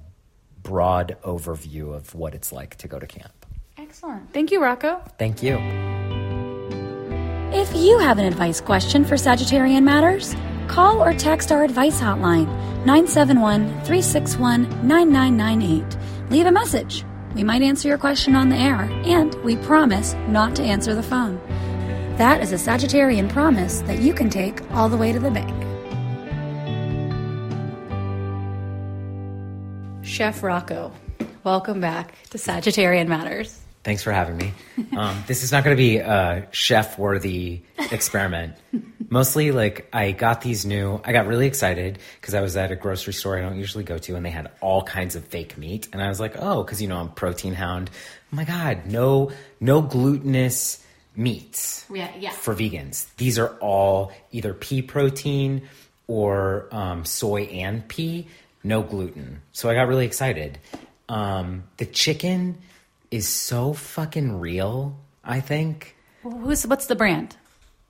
broad 0.63 1.17
overview 1.23 1.95
of 1.95 2.15
what 2.15 2.35
it's 2.35 2.53
like 2.53 2.77
to 2.77 2.89
go 2.89 2.99
to 2.99 3.07
camp. 3.07 3.47
Excellent. 3.77 4.33
Thank 4.33 4.51
you, 4.51 4.63
Rocco. 4.63 5.03
Thank 5.19 5.43
you. 5.43 5.57
If 7.51 7.75
you 7.75 7.99
have 7.99 8.19
an 8.19 8.27
advice 8.27 8.61
question 8.61 9.05
for 9.05 9.15
Sagittarian 9.15 9.83
Matters, 9.83 10.37
call 10.69 11.03
or 11.03 11.13
text 11.13 11.51
our 11.51 11.65
advice 11.65 12.01
hotline 12.01 12.47
971 12.85 13.67
361 13.85 14.63
9998. 14.87 16.31
Leave 16.31 16.47
a 16.47 16.53
message. 16.53 17.05
We 17.35 17.43
might 17.43 17.63
answer 17.63 17.89
your 17.89 17.99
question 17.99 18.35
on 18.35 18.49
the 18.49 18.57
air, 18.57 18.83
and 19.05 19.35
we 19.45 19.57
promise 19.57 20.15
not 20.29 20.55
to 20.57 20.63
answer 20.63 20.95
the 20.95 21.03
phone. 21.03 21.41
That 22.17 22.41
is 22.41 22.53
a 22.53 22.57
Sagittarian 22.57 23.29
promise 23.29 23.81
that 23.83 24.01
you 24.01 24.13
can 24.13 24.31
take 24.31 24.61
all 24.73 24.89
the 24.89 24.97
way 24.97 25.13
to 25.13 25.19
the 25.19 25.31
bank. 25.31 25.55
Chef 30.05 30.43
Rocco, 30.43 30.93
welcome 31.45 31.81
back 31.81 32.15
to 32.31 32.39
Sagittarian 32.39 33.07
Matters. 33.07 33.68
Thanks 33.89 34.03
for 34.03 34.13
having 34.13 34.37
me. 34.37 34.53
Um, 34.95 35.25
this 35.29 35.43
is 35.43 35.51
not 35.51 35.65
going 35.65 35.75
to 35.75 35.81
be 35.81 35.97
a 35.97 36.47
chef 36.51 36.99
worthy 36.99 37.63
experiment. 37.91 38.55
Mostly, 39.09 39.51
like, 39.51 39.89
I 39.95 40.13
got 40.13 40.43
these 40.43 40.67
new, 40.67 41.01
I 41.07 41.13
got 41.13 41.27
really 41.27 41.47
excited 41.47 41.99
because 42.21 42.35
I 42.35 42.43
was 42.43 42.55
at 42.59 42.71
a 42.71 42.77
grocery 42.77 43.15
store 43.15 43.39
I 43.39 43.41
don't 43.41 43.57
usually 43.57 43.85
go 43.85 43.97
to 43.97 44.15
and 44.15 44.27
they 44.27 44.31
had 44.31 44.51
all 44.61 44.83
kinds 44.83 45.17
of 45.17 45.25
fake 45.25 45.57
meat. 45.57 45.89
And 45.95 46.03
I 46.03 46.09
was 46.11 46.21
like, 46.21 46.35
oh, 46.39 46.63
because, 46.63 46.83
you 46.83 46.89
know, 46.89 46.99
I'm 46.99 47.09
protein 47.09 47.55
hound. 47.55 47.89
Oh 48.31 48.37
my 48.37 48.45
God, 48.45 48.85
no, 48.85 49.33
no 49.59 49.81
glutinous 49.81 50.85
meats 51.17 51.87
Yeah, 51.91 52.15
yeah. 52.19 52.33
for 52.33 52.55
vegans. 52.55 53.07
These 53.17 53.39
are 53.39 53.55
all 53.59 54.13
either 54.33 54.53
pea 54.53 54.83
protein 54.83 55.67
or 56.09 56.69
um, 56.73 57.07
soy 57.07 57.45
and 57.45 57.89
pea, 57.89 58.29
no 58.63 58.83
gluten. 58.83 59.41
So 59.53 59.71
I 59.71 59.75
got 59.75 59.89
really 59.89 60.05
excited. 60.05 60.59
Um, 61.09 61.65
the 61.79 61.87
chicken 61.87 62.59
is 63.11 63.29
so 63.29 63.73
fucking 63.73 64.41
real, 64.41 64.99
I 65.25 65.41
think. 65.41 65.97
Who's, 66.23 66.67
what's 66.67 66.87
the 66.87 66.97
brand? 66.97 67.37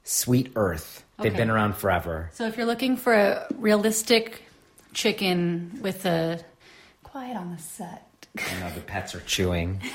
Sweet 0.05 0.53
Earth. 0.57 1.05
They've 1.21 1.37
been 1.37 1.51
around 1.51 1.75
forever. 1.77 2.31
So 2.33 2.47
if 2.47 2.57
you're 2.57 2.67
looking 2.67 2.97
for 2.97 3.13
a 3.13 3.47
realistic 3.57 4.43
chicken 4.95 5.79
with 5.83 6.07
a 6.07 6.41
quiet 7.03 7.37
on 7.37 7.53
the 7.53 7.59
set. 7.59 8.05
I 8.37 8.61
know 8.61 8.71
the 8.71 8.81
pets 8.81 9.15
are 9.15 9.21
chewing. 9.21 9.83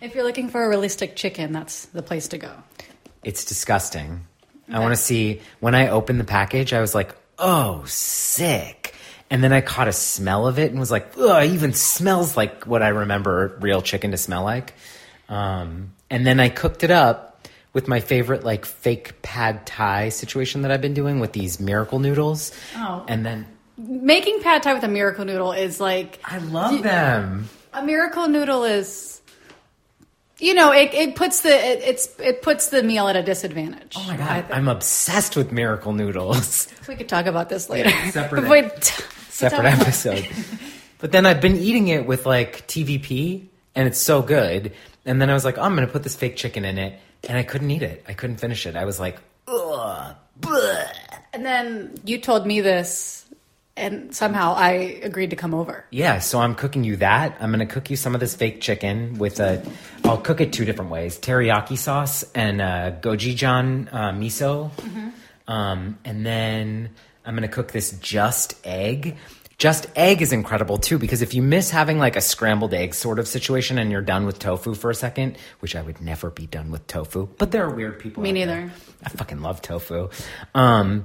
If 0.00 0.14
you're 0.14 0.22
looking 0.24 0.48
for 0.50 0.64
a 0.64 0.68
realistic 0.68 1.16
chicken, 1.16 1.52
that's 1.52 1.86
the 1.86 2.02
place 2.02 2.28
to 2.28 2.38
go. 2.38 2.52
It's 3.24 3.44
disgusting. 3.44 4.24
I 4.72 4.78
want 4.78 4.92
to 4.92 4.96
see. 5.00 5.40
When 5.58 5.74
I 5.74 5.88
opened 5.88 6.20
the 6.20 6.24
package, 6.24 6.72
I 6.72 6.80
was 6.80 6.94
like, 6.94 7.14
oh, 7.38 7.82
sick. 7.86 8.94
And 9.30 9.44
then 9.44 9.52
I 9.52 9.60
caught 9.60 9.86
a 9.86 9.92
smell 9.92 10.46
of 10.48 10.58
it 10.58 10.70
and 10.72 10.80
was 10.80 10.90
like, 10.90 11.12
oh, 11.16 11.38
it 11.38 11.52
even 11.52 11.72
smells 11.72 12.36
like 12.36 12.64
what 12.64 12.82
I 12.82 12.88
remember 12.88 13.56
real 13.60 13.80
chicken 13.80 14.10
to 14.10 14.16
smell 14.16 14.42
like. 14.42 14.74
Um, 15.28 15.92
and 16.10 16.26
then 16.26 16.40
I 16.40 16.48
cooked 16.48 16.82
it 16.82 16.90
up 16.90 17.46
with 17.72 17.86
my 17.86 18.00
favorite, 18.00 18.42
like, 18.42 18.64
fake 18.66 19.22
pad 19.22 19.64
thai 19.64 20.08
situation 20.08 20.62
that 20.62 20.72
I've 20.72 20.80
been 20.80 20.94
doing 20.94 21.20
with 21.20 21.32
these 21.32 21.60
miracle 21.60 22.00
noodles. 22.00 22.50
Oh. 22.74 23.04
And 23.06 23.24
then 23.24 23.46
Making 23.78 24.42
pad 24.42 24.62
thai 24.62 24.74
with 24.74 24.82
a 24.84 24.88
miracle 24.88 25.24
noodle 25.24 25.52
is 25.52 25.80
like 25.80 26.18
I 26.24 26.38
love 26.38 26.82
them. 26.82 27.48
a 27.72 27.82
miracle 27.82 28.28
noodle 28.28 28.64
is 28.64 29.22
you 30.38 30.54
know, 30.54 30.72
it, 30.72 30.92
it 30.94 31.14
puts 31.16 31.42
the 31.42 31.50
it, 31.50 31.82
it's 31.82 32.18
it 32.18 32.42
puts 32.42 32.68
the 32.68 32.82
meal 32.82 33.08
at 33.08 33.16
a 33.16 33.22
disadvantage. 33.22 33.94
Oh 33.96 34.06
my 34.06 34.16
God. 34.16 34.46
I'm 34.50 34.68
obsessed 34.68 35.36
with 35.36 35.52
miracle 35.52 35.92
noodles. 35.92 36.68
we 36.88 36.96
could 36.96 37.08
talk 37.08 37.26
about 37.26 37.48
this 37.48 37.70
later. 37.70 37.90
Separate- 38.10 39.06
separate 39.40 39.66
episode. 39.80 40.26
But 41.00 41.12
then 41.12 41.24
I've 41.24 41.40
been 41.40 41.56
eating 41.56 41.88
it 41.88 42.04
with 42.04 42.26
like 42.26 42.66
TVP, 42.68 43.46
and 43.74 43.88
it's 43.88 43.98
so 43.98 44.20
good. 44.20 44.72
And 45.06 45.16
then 45.16 45.30
I 45.30 45.32
was 45.32 45.46
like, 45.46 45.56
oh, 45.56 45.62
I'm 45.62 45.74
gonna 45.74 45.86
put 45.88 46.02
this 46.02 46.14
fake 46.14 46.36
chicken 46.36 46.66
in 46.66 46.76
it, 46.76 46.92
and 47.26 47.38
I 47.38 47.42
couldn't 47.42 47.70
eat 47.70 47.80
it. 47.80 48.04
I 48.06 48.12
couldn't 48.12 48.36
finish 48.36 48.66
it. 48.66 48.76
I 48.76 48.84
was 48.84 49.00
like, 49.00 49.16
ugh, 49.48 50.14
bleh. 50.38 50.92
And 51.32 51.40
then 51.46 51.94
you 52.04 52.18
told 52.20 52.44
me 52.46 52.60
this, 52.60 53.24
and 53.78 54.14
somehow 54.14 54.52
I 54.52 55.00
agreed 55.00 55.30
to 55.30 55.36
come 55.36 55.54
over. 55.54 55.86
yeah. 55.90 56.18
So 56.20 56.38
I'm 56.38 56.54
cooking 56.54 56.84
you 56.84 56.96
that. 57.00 57.34
I'm 57.40 57.50
gonna 57.50 57.64
cook 57.64 57.88
you 57.88 57.96
some 57.96 58.12
of 58.12 58.20
this 58.20 58.34
fake 58.36 58.60
chicken 58.60 59.16
with 59.16 59.40
a. 59.40 59.64
I'll 60.04 60.20
cook 60.20 60.42
it 60.42 60.52
two 60.52 60.66
different 60.66 60.90
ways: 60.90 61.18
teriyaki 61.18 61.78
sauce 61.78 62.24
and 62.34 62.60
uh, 62.60 62.92
gochujang 63.00 63.88
uh, 63.88 64.12
miso. 64.12 64.68
Um, 65.48 65.96
and 66.04 66.26
then 66.26 66.90
I'm 67.24 67.34
gonna 67.34 67.48
cook 67.48 67.72
this 67.72 67.92
just 67.92 68.54
egg. 68.64 69.16
Just 69.58 69.86
egg 69.94 70.22
is 70.22 70.32
incredible 70.32 70.78
too 70.78 70.98
because 70.98 71.20
if 71.20 71.34
you 71.34 71.42
miss 71.42 71.70
having 71.70 71.98
like 71.98 72.16
a 72.16 72.20
scrambled 72.22 72.72
egg 72.72 72.94
sort 72.94 73.18
of 73.18 73.28
situation 73.28 73.78
and 73.78 73.90
you're 73.90 74.00
done 74.00 74.24
with 74.24 74.38
tofu 74.38 74.74
for 74.74 74.90
a 74.90 74.94
second, 74.94 75.36
which 75.58 75.76
I 75.76 75.82
would 75.82 76.00
never 76.00 76.30
be 76.30 76.46
done 76.46 76.70
with 76.70 76.86
tofu, 76.86 77.28
but 77.36 77.50
there 77.50 77.64
are 77.64 77.70
weird 77.70 77.98
people. 77.98 78.22
Me 78.22 78.32
neither. 78.32 78.52
there. 78.52 78.72
I 79.04 79.10
fucking 79.10 79.42
love 79.42 79.60
tofu. 79.60 80.08
Um, 80.54 81.04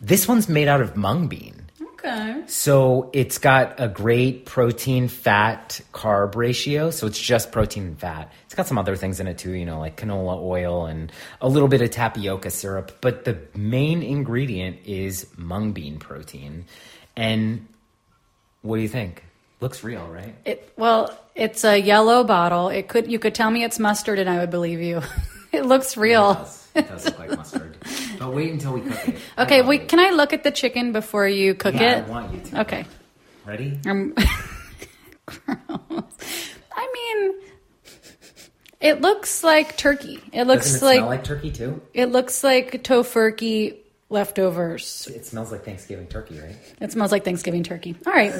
this 0.00 0.26
one's 0.26 0.48
made 0.48 0.66
out 0.66 0.80
of 0.80 0.96
mung 0.96 1.28
bean. 1.28 1.69
Okay. 2.02 2.42
So 2.46 3.10
it's 3.12 3.36
got 3.36 3.78
a 3.78 3.86
great 3.86 4.46
protein 4.46 5.08
fat 5.08 5.80
carb 5.92 6.34
ratio. 6.34 6.90
So 6.90 7.06
it's 7.06 7.18
just 7.20 7.52
protein 7.52 7.88
and 7.88 7.98
fat. 7.98 8.32
It's 8.46 8.54
got 8.54 8.66
some 8.66 8.78
other 8.78 8.96
things 8.96 9.20
in 9.20 9.26
it 9.26 9.36
too, 9.36 9.52
you 9.52 9.66
know, 9.66 9.80
like 9.80 9.96
canola 10.00 10.40
oil 10.40 10.86
and 10.86 11.12
a 11.42 11.48
little 11.48 11.68
bit 11.68 11.82
of 11.82 11.90
tapioca 11.90 12.50
syrup. 12.50 12.98
But 13.02 13.26
the 13.26 13.38
main 13.54 14.02
ingredient 14.02 14.78
is 14.86 15.26
mung 15.36 15.72
bean 15.72 15.98
protein. 15.98 16.64
And 17.16 17.68
what 18.62 18.76
do 18.76 18.82
you 18.82 18.88
think? 18.88 19.22
Looks 19.60 19.84
real, 19.84 20.06
right? 20.06 20.34
It 20.46 20.72
well, 20.78 21.18
it's 21.34 21.64
a 21.64 21.78
yellow 21.78 22.24
bottle. 22.24 22.70
It 22.70 22.88
could 22.88 23.12
you 23.12 23.18
could 23.18 23.34
tell 23.34 23.50
me 23.50 23.62
it's 23.62 23.78
mustard, 23.78 24.18
and 24.18 24.30
I 24.30 24.38
would 24.38 24.50
believe 24.50 24.80
you. 24.80 25.02
it 25.52 25.66
looks 25.66 25.98
real. 25.98 26.32
Does. 26.32 26.59
It 26.74 26.88
does 26.88 27.04
look 27.04 27.18
like 27.18 27.30
mustard. 27.36 27.76
But 28.18 28.32
wait 28.34 28.52
until 28.52 28.74
we 28.74 28.82
cook 28.82 29.08
it. 29.08 29.16
Okay, 29.38 29.58
love 29.58 29.68
wait. 29.68 29.82
it. 29.82 29.88
Can 29.88 29.98
I 29.98 30.10
look 30.10 30.32
at 30.32 30.42
the 30.44 30.50
chicken 30.50 30.92
before 30.92 31.26
you 31.26 31.54
cook 31.54 31.74
Yeah, 31.74 31.98
it? 32.00 32.04
I 32.06 32.10
want 32.10 32.34
you 32.34 32.40
to. 32.50 32.60
Okay. 32.60 32.84
Ready? 33.46 33.78
Um. 33.86 34.14
I 35.48 36.92
mean, 36.92 37.40
it 38.80 39.00
looks 39.00 39.42
like 39.44 39.76
turkey. 39.76 40.20
It 40.32 40.44
looks 40.46 40.72
Doesn't 40.72 40.82
it 40.82 40.86
like, 40.86 40.98
smell 40.98 41.08
like 41.08 41.24
turkey 41.24 41.50
too? 41.50 41.80
it 41.94 42.06
looks 42.06 42.42
like 42.44 42.82
tofurkey 42.82 43.76
leftovers. 44.08 45.08
It 45.14 45.26
smells 45.26 45.52
like 45.52 45.64
Thanksgiving 45.64 46.06
turkey, 46.06 46.40
right? 46.40 46.56
It 46.80 46.92
smells 46.92 47.12
like 47.12 47.24
Thanksgiving 47.24 47.62
turkey. 47.62 47.96
All 48.06 48.12
right, 48.12 48.32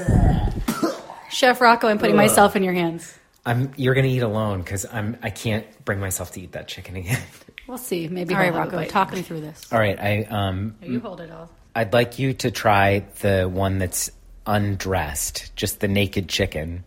Chef 1.31 1.61
Rocco, 1.61 1.89
I'm 1.89 1.99
putting 1.99 2.17
myself 2.17 2.57
in 2.57 2.63
your 2.65 2.75
hands. 2.75 3.15
I'm. 3.47 3.73
You're 3.77 3.95
gonna 3.95 4.09
eat 4.09 4.23
alone 4.23 4.61
because 4.61 4.85
I'm. 4.91 5.17
I 5.23 5.31
can't 5.31 5.65
bring 5.85 6.01
myself 6.01 6.33
to 6.33 6.41
eat 6.41 6.53
that 6.53 6.69
chicken 6.69 6.97
again. 6.97 7.21
We'll 7.71 7.79
see. 7.79 8.09
Maybe. 8.09 8.35
All 8.35 8.41
right, 8.41 8.47
he'll 8.47 8.55
have 8.55 8.73
a 8.73 8.77
Rocco, 8.77 8.91
talk 8.91 9.13
me 9.13 9.23
through 9.23 9.43
this. 9.43 9.73
All 9.73 9.79
right. 9.79 9.97
I 9.97 10.25
um. 10.25 10.75
You 10.83 10.99
hold 10.99 11.21
it 11.21 11.31
all. 11.31 11.49
I'd 11.73 11.93
like 11.93 12.19
you 12.19 12.35
to 12.35 12.51
try 12.51 13.05
the 13.21 13.45
one 13.45 13.79
that's 13.79 14.11
undressed, 14.45 15.55
just 15.55 15.79
the 15.79 15.87
naked 15.87 16.29
chicken. 16.29 16.83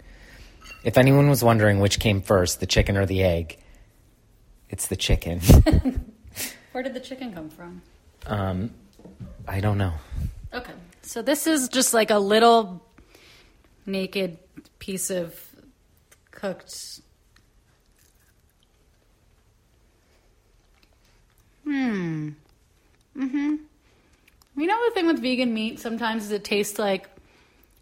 If 0.83 0.97
anyone 0.97 1.29
was 1.29 1.41
wondering 1.41 1.79
which 1.79 2.01
came 2.01 2.21
first, 2.21 2.59
the 2.59 2.65
chicken 2.65 2.97
or 2.97 3.05
the 3.05 3.23
egg, 3.23 3.57
it's 4.69 4.87
the 4.87 4.97
chicken. 4.97 5.39
Where 6.73 6.83
did 6.83 6.93
the 6.93 6.99
chicken 6.99 7.33
come 7.33 7.49
from? 7.49 7.81
um, 8.27 8.69
I 9.47 9.61
don't 9.61 9.77
know. 9.77 9.93
Okay. 10.53 10.73
So 11.01 11.21
this 11.21 11.47
is 11.47 11.69
just 11.69 11.93
like 11.93 12.11
a 12.11 12.19
little 12.19 12.85
naked 13.85 14.37
piece 14.79 15.09
of 15.09 15.33
cooked. 16.31 16.99
Hmm. 21.63 22.29
Mm-hmm. 23.17 23.55
You 24.55 24.67
know 24.67 24.85
the 24.89 24.93
thing 24.93 25.07
with 25.07 25.19
vegan 25.21 25.53
meat 25.53 25.79
sometimes 25.79 26.25
is 26.25 26.31
it 26.31 26.43
tastes 26.43 26.77
like 26.77 27.09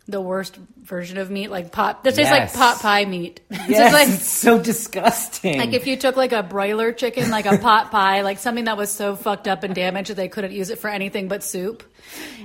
the 0.07 0.19
worst 0.21 0.55
version 0.81 1.17
of 1.19 1.29
meat, 1.29 1.49
like 1.51 1.71
pot. 1.71 2.03
This 2.03 2.15
tastes 2.15 2.31
like 2.31 2.51
pot 2.53 2.79
pie 2.81 3.05
meat. 3.05 3.39
It's 3.49 3.69
Yes, 3.69 3.79
just 3.79 3.93
like 3.93 4.07
it's 4.09 4.25
so 4.27 4.59
disgusting. 4.61 5.57
like 5.59 5.73
if 5.73 5.85
you 5.87 5.95
took 5.95 6.15
like 6.17 6.31
a 6.33 6.43
broiler 6.43 6.91
chicken, 6.91 7.29
like 7.29 7.45
a 7.45 7.57
pot 7.59 7.91
pie, 7.91 8.21
like 8.21 8.39
something 8.39 8.65
that 8.65 8.77
was 8.77 8.89
so 8.91 9.15
fucked 9.15 9.47
up 9.47 9.63
and 9.63 9.73
damaged 9.75 10.09
that 10.09 10.15
they 10.15 10.27
couldn't 10.27 10.51
use 10.51 10.69
it 10.69 10.79
for 10.79 10.89
anything 10.89 11.27
but 11.27 11.43
soup, 11.43 11.83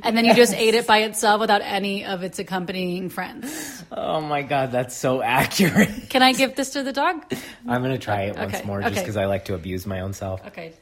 and 0.02 0.16
then 0.16 0.24
you 0.24 0.34
just 0.34 0.54
ate 0.54 0.74
it 0.74 0.86
by 0.86 0.98
itself 1.04 1.40
without 1.40 1.62
any 1.62 2.04
of 2.04 2.22
its 2.22 2.38
accompanying 2.38 3.08
friends. 3.08 3.82
oh 3.90 4.20
my 4.20 4.42
god, 4.42 4.70
that's 4.70 4.94
so 4.94 5.22
accurate. 5.22 6.08
Can 6.10 6.22
I 6.22 6.32
give 6.32 6.54
this 6.56 6.70
to 6.70 6.82
the 6.82 6.92
dog? 6.92 7.24
I'm 7.66 7.82
gonna 7.82 7.98
try 7.98 8.24
it 8.24 8.36
once 8.36 8.54
Okay, 8.54 8.66
more 8.66 8.80
just 8.82 8.94
because 8.96 9.16
I 9.16 9.24
like 9.26 9.46
to 9.46 9.54
abuse 9.54 9.86
my 9.86 10.00
own 10.00 10.12
self. 10.12 10.46
Okay. 10.48 10.72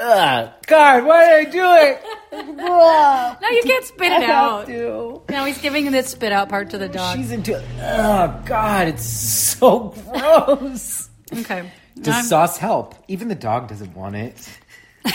Ugh, 0.00 0.50
God, 0.66 1.04
why 1.04 1.26
did 1.26 1.48
I 1.48 1.50
do 1.50 1.62
it? 1.62 2.56
No, 2.56 3.48
you 3.50 3.62
can't 3.64 3.84
spit 3.84 4.12
it 4.12 4.22
out. 4.30 4.66
to. 4.66 5.20
No, 5.28 5.44
he's 5.44 5.60
giving 5.60 5.90
the 5.90 6.02
spit 6.02 6.32
out 6.32 6.48
part 6.48 6.70
to 6.70 6.78
the 6.78 6.88
dog. 6.88 7.18
She's 7.18 7.30
into 7.30 7.54
it. 7.56 7.64
Oh 7.82 8.42
God, 8.46 8.88
it's 8.88 9.04
so 9.04 9.94
gross. 10.10 11.10
Okay. 11.32 11.70
Does 12.00 12.14
I'm- 12.14 12.24
sauce 12.24 12.56
help? 12.56 12.94
Even 13.08 13.28
the 13.28 13.34
dog 13.34 13.68
doesn't 13.68 13.94
want 13.94 14.16
it. 14.16 14.48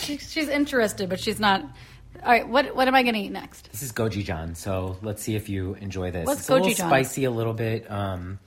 she- 0.00 0.18
she's 0.18 0.48
interested, 0.48 1.08
but 1.08 1.18
she's 1.18 1.40
not. 1.40 1.62
All 1.62 2.32
right. 2.32 2.46
What 2.46 2.74
what 2.76 2.88
am 2.88 2.94
I 2.94 3.02
going 3.02 3.14
to 3.14 3.20
eat 3.20 3.32
next? 3.32 3.70
This 3.72 3.82
is 3.82 3.92
gochujang, 3.92 4.56
so 4.56 4.96
let's 5.02 5.22
see 5.22 5.36
if 5.36 5.48
you 5.48 5.74
enjoy 5.80 6.10
this. 6.10 6.26
What's 6.26 6.40
it's 6.40 6.48
a 6.50 6.54
little 6.54 6.68
gochujang? 6.68 6.76
spicy, 6.88 7.24
a 7.24 7.30
little 7.30 7.54
bit, 7.54 7.90
um, 7.90 8.38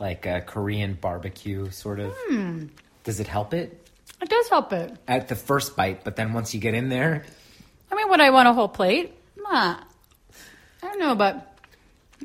like 0.00 0.26
a 0.26 0.40
Korean 0.40 0.94
barbecue 0.94 1.70
sort 1.70 2.00
of. 2.00 2.12
Hmm. 2.28 2.66
Does 3.04 3.20
it 3.20 3.26
help 3.26 3.54
it? 3.54 3.79
It 4.22 4.28
does 4.28 4.48
help 4.48 4.72
it. 4.72 4.96
at 5.08 5.28
the 5.28 5.34
first 5.36 5.76
bite, 5.76 6.04
but 6.04 6.16
then 6.16 6.32
once 6.32 6.52
you 6.54 6.60
get 6.60 6.74
in 6.74 6.88
there, 6.88 7.24
I 7.90 7.94
mean, 7.96 8.08
would 8.10 8.20
I 8.20 8.30
want 8.30 8.48
a 8.48 8.52
whole 8.52 8.68
plate? 8.68 9.14
Nah. 9.36 9.76
I 10.82 10.86
don't 10.86 10.98
know, 10.98 11.14
but 11.14 11.56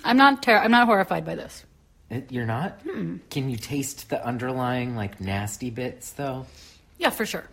I'm 0.04 0.18
not 0.18 0.44
ter- 0.44 0.58
I'm 0.58 0.72
not 0.72 0.88
horrified 0.88 1.26
by 1.26 1.36
this. 1.36 1.64
it, 2.10 2.32
you're 2.32 2.46
not. 2.46 2.80
Hmm. 2.82 3.18
Can 3.30 3.50
you 3.50 3.58
taste 3.58 4.10
the 4.10 4.24
underlying 4.26 4.96
like 4.96 5.20
nasty 5.22 5.70
bits 5.70 6.12
though? 6.12 6.46
Yeah, 6.98 7.10
for 7.10 7.26
sure. 7.26 7.46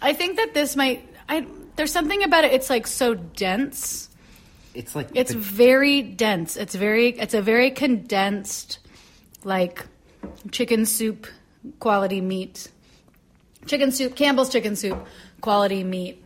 I 0.00 0.12
think 0.12 0.36
that 0.36 0.54
this 0.54 0.74
might. 0.76 1.08
I 1.28 1.46
there's 1.76 1.92
something 1.92 2.22
about 2.24 2.44
it. 2.44 2.52
It's 2.52 2.68
like 2.68 2.86
so 2.86 3.14
dense. 3.14 4.08
It's 4.74 4.94
like 4.96 5.08
It's 5.14 5.32
the- 5.32 5.38
very 5.38 6.02
dense. 6.02 6.56
It's 6.56 6.74
very. 6.74 7.10
It's 7.10 7.34
a 7.34 7.42
very 7.42 7.70
condensed, 7.70 8.78
like 9.44 9.86
chicken 10.50 10.84
soup 10.86 11.26
quality 11.78 12.20
meat. 12.20 12.68
Chicken 13.66 13.92
soup, 13.92 14.16
Campbell's 14.16 14.50
chicken 14.50 14.76
soup 14.76 15.06
quality 15.40 15.84
meat 15.84 16.24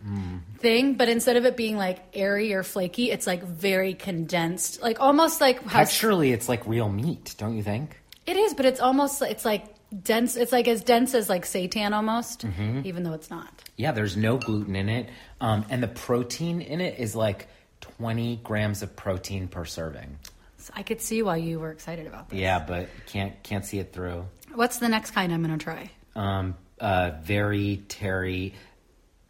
thing. 0.58 0.94
But 0.94 1.08
instead 1.08 1.36
of 1.36 1.44
it 1.44 1.56
being 1.56 1.76
like 1.76 1.98
airy 2.14 2.52
or 2.54 2.62
flaky, 2.62 3.10
it's 3.10 3.26
like 3.26 3.42
very 3.42 3.94
condensed, 3.94 4.82
like 4.82 5.00
almost 5.00 5.40
like 5.40 5.62
how 5.64 5.82
texturally 5.82 6.32
it's 6.32 6.48
like 6.48 6.66
real 6.66 6.88
meat, 6.88 7.34
don't 7.38 7.56
you 7.56 7.62
think? 7.62 8.00
it 8.26 8.36
is. 8.36 8.54
But 8.54 8.66
it's 8.66 8.80
almost 8.80 9.22
it's 9.22 9.44
like 9.44 9.64
dense. 10.02 10.36
It's 10.36 10.52
like 10.52 10.66
as 10.68 10.82
dense 10.82 11.14
as 11.14 11.28
like 11.28 11.44
seitan 11.44 11.92
almost, 11.92 12.44
even 12.84 13.02
though 13.02 13.12
it's 13.12 13.30
not. 13.30 13.62
Yeah, 13.76 13.92
there's 13.92 14.16
no 14.16 14.38
gluten 14.38 14.74
in 14.76 14.88
it, 14.88 15.10
um, 15.40 15.64
and 15.68 15.82
the 15.82 15.88
protein 15.88 16.60
in 16.60 16.80
it 16.80 16.98
is 16.98 17.14
like 17.14 17.48
20 17.82 18.40
grams 18.42 18.82
of 18.82 18.96
protein 18.96 19.48
per 19.48 19.64
serving. 19.64 20.18
So 20.58 20.72
I 20.74 20.82
could 20.82 21.00
see 21.00 21.22
why 21.22 21.36
you 21.36 21.60
were 21.60 21.70
excited 21.70 22.06
about 22.06 22.30
this. 22.30 22.38
Yeah, 22.40 22.58
but 22.58 22.88
can't 23.06 23.40
can't 23.42 23.64
see 23.64 23.78
it 23.78 23.92
through. 23.92 24.26
What's 24.54 24.78
the 24.78 24.88
next 24.88 25.10
kind 25.12 25.32
I'm 25.32 25.44
going 25.44 25.56
to 25.56 25.62
try? 25.62 25.90
Um, 26.16 26.56
uh, 26.80 27.12
very 27.22 27.82
terry. 27.88 28.54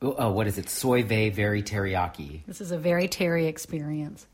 Oh, 0.03 0.31
what 0.31 0.47
is 0.47 0.59
it? 0.59 0.69
Soy 0.69 1.03
Vay 1.03 1.31
very 1.31 1.63
teriyaki. 1.63 2.45
This 2.47 2.61
is 2.61 2.71
a 2.71 2.79
very 2.79 3.09
Terry 3.09 3.47
experience. 3.47 4.27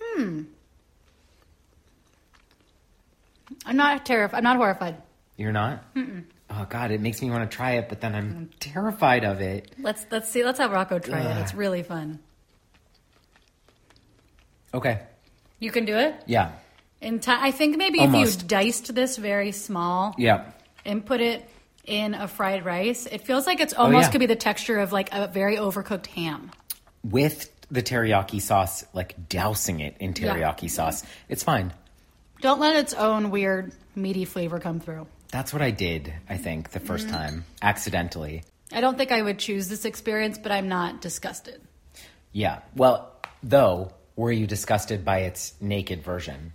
Hmm. 0.00 0.42
I'm 3.64 3.76
not 3.76 4.06
terrified. 4.06 4.38
I'm 4.38 4.44
not 4.44 4.56
horrified. 4.56 4.96
You're 5.36 5.52
not? 5.52 5.84
Oh 6.48 6.66
God, 6.68 6.90
it 6.92 7.00
makes 7.00 7.20
me 7.20 7.30
want 7.30 7.48
to 7.50 7.54
try 7.54 7.72
it, 7.72 7.88
but 7.88 8.00
then 8.00 8.14
I'm 8.14 8.50
terrified 8.60 9.24
of 9.24 9.40
it. 9.40 9.72
Let's 9.78 10.06
let's 10.10 10.30
see. 10.30 10.44
Let's 10.44 10.58
have 10.58 10.70
Rocco 10.70 10.98
try 10.98 11.20
it. 11.20 11.36
It's 11.42 11.54
really 11.54 11.82
fun. 11.82 12.20
Okay. 14.72 15.00
You 15.58 15.70
can 15.70 15.84
do 15.84 15.96
it. 15.96 16.14
Yeah. 16.26 16.52
In 17.00 17.20
time, 17.20 17.38
I 17.42 17.50
think 17.50 17.76
maybe 17.76 18.00
Almost. 18.00 18.36
if 18.36 18.42
you 18.42 18.48
diced 18.48 18.94
this 18.94 19.16
very 19.16 19.52
small 19.52 20.14
Yeah. 20.18 20.44
and 20.84 21.04
put 21.04 21.20
it 21.20 21.48
in 21.84 22.14
a 22.14 22.26
fried 22.26 22.64
rice, 22.64 23.06
it 23.06 23.22
feels 23.22 23.46
like 23.46 23.60
it's 23.60 23.74
oh, 23.76 23.84
almost 23.84 24.06
yeah. 24.06 24.12
could 24.12 24.18
be 24.20 24.26
the 24.26 24.36
texture 24.36 24.78
of 24.78 24.92
like 24.92 25.12
a 25.12 25.28
very 25.28 25.56
overcooked 25.56 26.06
ham. 26.06 26.50
With 27.04 27.52
the 27.70 27.82
teriyaki 27.82 28.40
sauce, 28.40 28.84
like 28.92 29.28
dousing 29.28 29.80
it 29.80 29.96
in 30.00 30.14
Yeah. 30.16 30.34
teriyaki 30.34 30.70
sauce, 30.70 31.04
it's 31.28 31.42
fine. 31.42 31.72
Don't 32.40 32.60
let 32.60 32.76
its 32.76 32.94
own 32.94 33.30
weird 33.30 33.72
meaty 33.94 34.24
flavor 34.24 34.58
come 34.58 34.80
through. 34.80 35.06
That's 35.30 35.52
what 35.52 35.62
I 35.62 35.70
did, 35.70 36.12
I 36.28 36.36
think, 36.36 36.70
the 36.70 36.80
1st 36.80 37.06
mm-hmm. 37.06 37.10
time, 37.10 37.44
accidentally. 37.60 38.42
I 38.72 38.80
don't 38.80 38.96
think 38.96 39.12
I 39.12 39.22
would 39.22 39.38
choose 39.38 39.68
this 39.68 39.84
experience, 39.84 40.38
but 40.38 40.52
I'm 40.52 40.68
not 40.68 41.00
disgusted. 41.00 41.60
Yeah. 42.32 42.60
Well, 42.74 43.12
though, 43.42 43.92
were 44.16 44.32
you 44.32 44.46
disgusted 44.46 45.04
by 45.04 45.20
its 45.20 45.54
naked 45.60 46.02
version? 46.02 46.52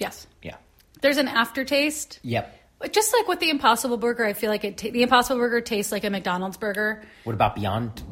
Yes. 0.00 0.26
Yeah. 0.42 0.56
There's 1.02 1.18
an 1.18 1.28
aftertaste. 1.28 2.18
Yep. 2.22 2.56
Just 2.92 3.12
like 3.12 3.28
with 3.28 3.40
the 3.40 3.50
Impossible 3.50 3.98
Burger, 3.98 4.24
I 4.24 4.32
feel 4.32 4.50
like 4.50 4.64
it. 4.64 4.78
Ta- 4.78 4.88
the 4.90 5.02
Impossible 5.02 5.38
Burger 5.38 5.60
tastes 5.60 5.92
like 5.92 6.02
a 6.04 6.10
McDonald's 6.10 6.56
burger, 6.56 7.02
What 7.24 7.34
about 7.34 7.54
Beyond 7.54 8.02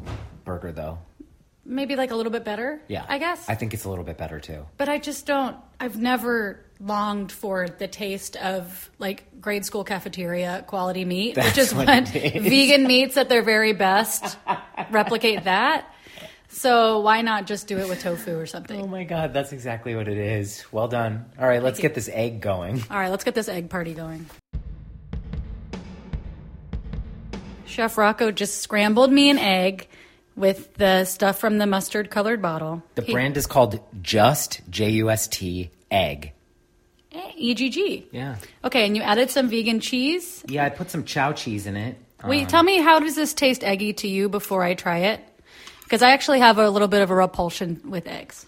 Burger, 0.45 0.71
though? 0.71 0.99
maybe 1.65 1.95
like 1.95 2.09
a 2.09 2.15
little 2.15 2.31
bit 2.31 2.43
better. 2.43 2.81
Yeah. 2.87 3.05
I 3.07 3.19
guess. 3.19 3.47
I 3.47 3.53
think 3.55 3.73
it's 3.75 3.83
a 3.85 3.89
little 3.89 4.03
bit 4.03 4.17
better, 4.17 4.39
too. 4.39 4.65
but 4.77 4.89
I 4.89 4.97
just 4.97 5.25
don't. 5.27 5.55
I've 5.79 5.97
never 5.97 6.65
longed 6.79 7.31
for 7.31 7.67
the 7.67 7.87
taste 7.87 8.35
of 8.37 8.89
like 8.99 9.39
grade 9.41 9.65
school 9.65 9.83
cafeteria 9.83 10.63
quality 10.67 11.05
meat, 11.05 11.35
which 11.37 11.57
is 11.57 11.73
what 11.73 11.87
what, 11.87 12.07
vegan 12.09 12.87
meats 12.87 13.17
at 13.17 13.27
their 13.29 13.41
very 13.43 13.73
best 13.73 14.37
replicate 14.91 15.43
that. 15.43 15.85
So 16.51 16.99
why 17.01 17.21
not 17.21 17.45
just 17.47 17.67
do 17.67 17.77
it 17.77 17.87
with 17.87 18.01
tofu 18.01 18.37
or 18.37 18.45
something? 18.47 18.81
Oh 18.81 18.87
my 18.87 19.03
God, 19.03 19.33
that's 19.33 19.51
exactly 19.53 19.95
what 19.95 20.07
it 20.07 20.17
is. 20.17 20.65
Well 20.71 20.87
done. 20.87 21.25
All 21.39 21.47
right, 21.47 21.61
let's 21.61 21.79
get 21.79 21.93
this 21.93 22.09
egg 22.11 22.41
going. 22.41 22.81
All 22.89 22.97
right, 22.97 23.09
let's 23.11 23.23
get 23.23 23.35
this 23.35 23.47
egg 23.47 23.69
party 23.69 23.93
going. 23.93 24.25
Chef 27.65 27.97
Rocco 27.97 28.31
just 28.31 28.61
scrambled 28.61 29.11
me 29.11 29.29
an 29.29 29.37
egg 29.37 29.87
with 30.35 30.73
the 30.75 31.05
stuff 31.05 31.37
from 31.39 31.59
the 31.59 31.67
mustard 31.67 32.09
colored 32.09 32.41
bottle. 32.41 32.81
The 32.95 33.03
He- 33.03 33.13
brand 33.13 33.37
is 33.37 33.45
called 33.45 33.79
Just, 34.01 34.61
J 34.69 34.89
U 34.91 35.09
S 35.11 35.27
T, 35.27 35.69
Egg. 35.91 36.33
Eh, 37.11 37.31
EGG. 37.37 38.05
Yeah. 38.11 38.35
Okay, 38.63 38.85
and 38.85 38.95
you 38.97 39.03
added 39.03 39.29
some 39.29 39.49
vegan 39.49 39.79
cheese. 39.79 40.43
Yeah, 40.47 40.65
I 40.65 40.69
put 40.69 40.89
some 40.89 41.03
Chao 41.05 41.31
cheese 41.31 41.67
in 41.67 41.75
it. 41.77 41.95
Wait, 42.25 42.41
Um, 42.43 42.47
tell 42.47 42.63
me 42.63 42.79
how 42.79 42.99
does 42.99 43.15
this 43.15 43.33
taste 43.33 43.63
eggy 43.63 43.93
to 43.93 44.07
you 44.07 44.29
before 44.29 44.63
I 44.63 44.73
try 44.73 44.97
it? 44.99 45.21
Because 45.89 46.03
I 46.03 46.11
actually 46.11 46.39
have 46.39 46.59
a 46.59 46.69
little 46.69 46.87
bit 46.87 47.01
of 47.01 47.09
a 47.09 47.15
repulsion 47.15 47.81
with 47.83 48.05
eggs. 48.05 48.45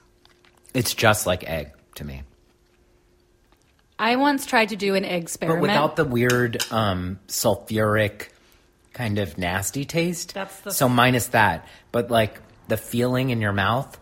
It's 0.76 0.94
just 0.94 1.26
like 1.26 1.44
egg 1.50 1.72
to 1.96 2.04
me. 2.04 2.22
I 3.98 4.18
once 4.18 4.46
tried 4.46 4.70
to 4.70 4.76
do 4.76 4.94
an 4.94 5.04
egg 5.04 5.28
But 5.40 5.60
without 5.60 5.96
the 5.96 6.06
weird 6.06 6.64
um, 6.72 7.20
sulfuric 7.28 8.28
kind 8.94 9.18
of 9.18 9.40
nasty 9.40 9.86
taste. 9.86 10.36
That's 10.36 10.60
the- 10.60 10.72
so 10.72 10.88
minus 10.88 11.28
that. 11.30 11.68
But 11.92 12.12
like 12.12 12.40
the 12.68 12.78
feeling 12.78 13.32
in 13.32 13.42
your 13.42 13.54
mouth, 13.54 14.00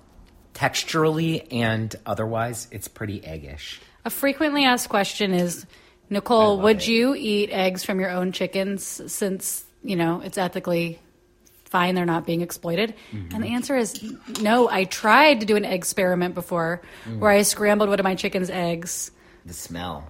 texturally 0.54 1.48
and 1.50 1.96
otherwise, 2.06 2.68
it's 2.72 2.90
pretty 2.90 3.22
eggish. 3.22 3.80
A 4.04 4.10
frequently 4.10 4.66
asked 4.66 4.90
question 4.90 5.34
is, 5.34 5.66
Nicole, 6.10 6.60
would 6.60 6.80
it. 6.80 6.88
you 6.90 7.16
eat 7.16 7.52
eggs 7.52 7.86
from 7.86 8.02
your 8.02 8.10
own 8.10 8.34
chickens 8.34 8.84
since, 9.08 9.64
you 9.82 9.96
know, 9.96 10.20
it's 10.20 10.38
ethically 10.38 11.00
fine 11.70 11.96
they're 11.96 12.06
not 12.06 12.26
being 12.26 12.42
exploited? 12.42 12.94
Mm-hmm. 13.14 13.36
And 13.36 13.44
the 13.44 13.50
answer 13.54 13.78
is 13.78 14.04
no. 14.42 14.70
I 14.70 14.84
tried 14.84 15.40
to 15.40 15.46
do 15.46 15.56
an 15.56 15.66
experiment 15.66 16.36
before 16.36 16.82
Mm. 17.08 17.20
where 17.20 17.32
I 17.32 17.42
scrambled 17.44 17.90
one 17.90 18.00
of 18.00 18.04
my 18.04 18.16
chicken's 18.16 18.50
eggs. 18.50 19.12
The 19.46 19.54
smell. 19.54 20.08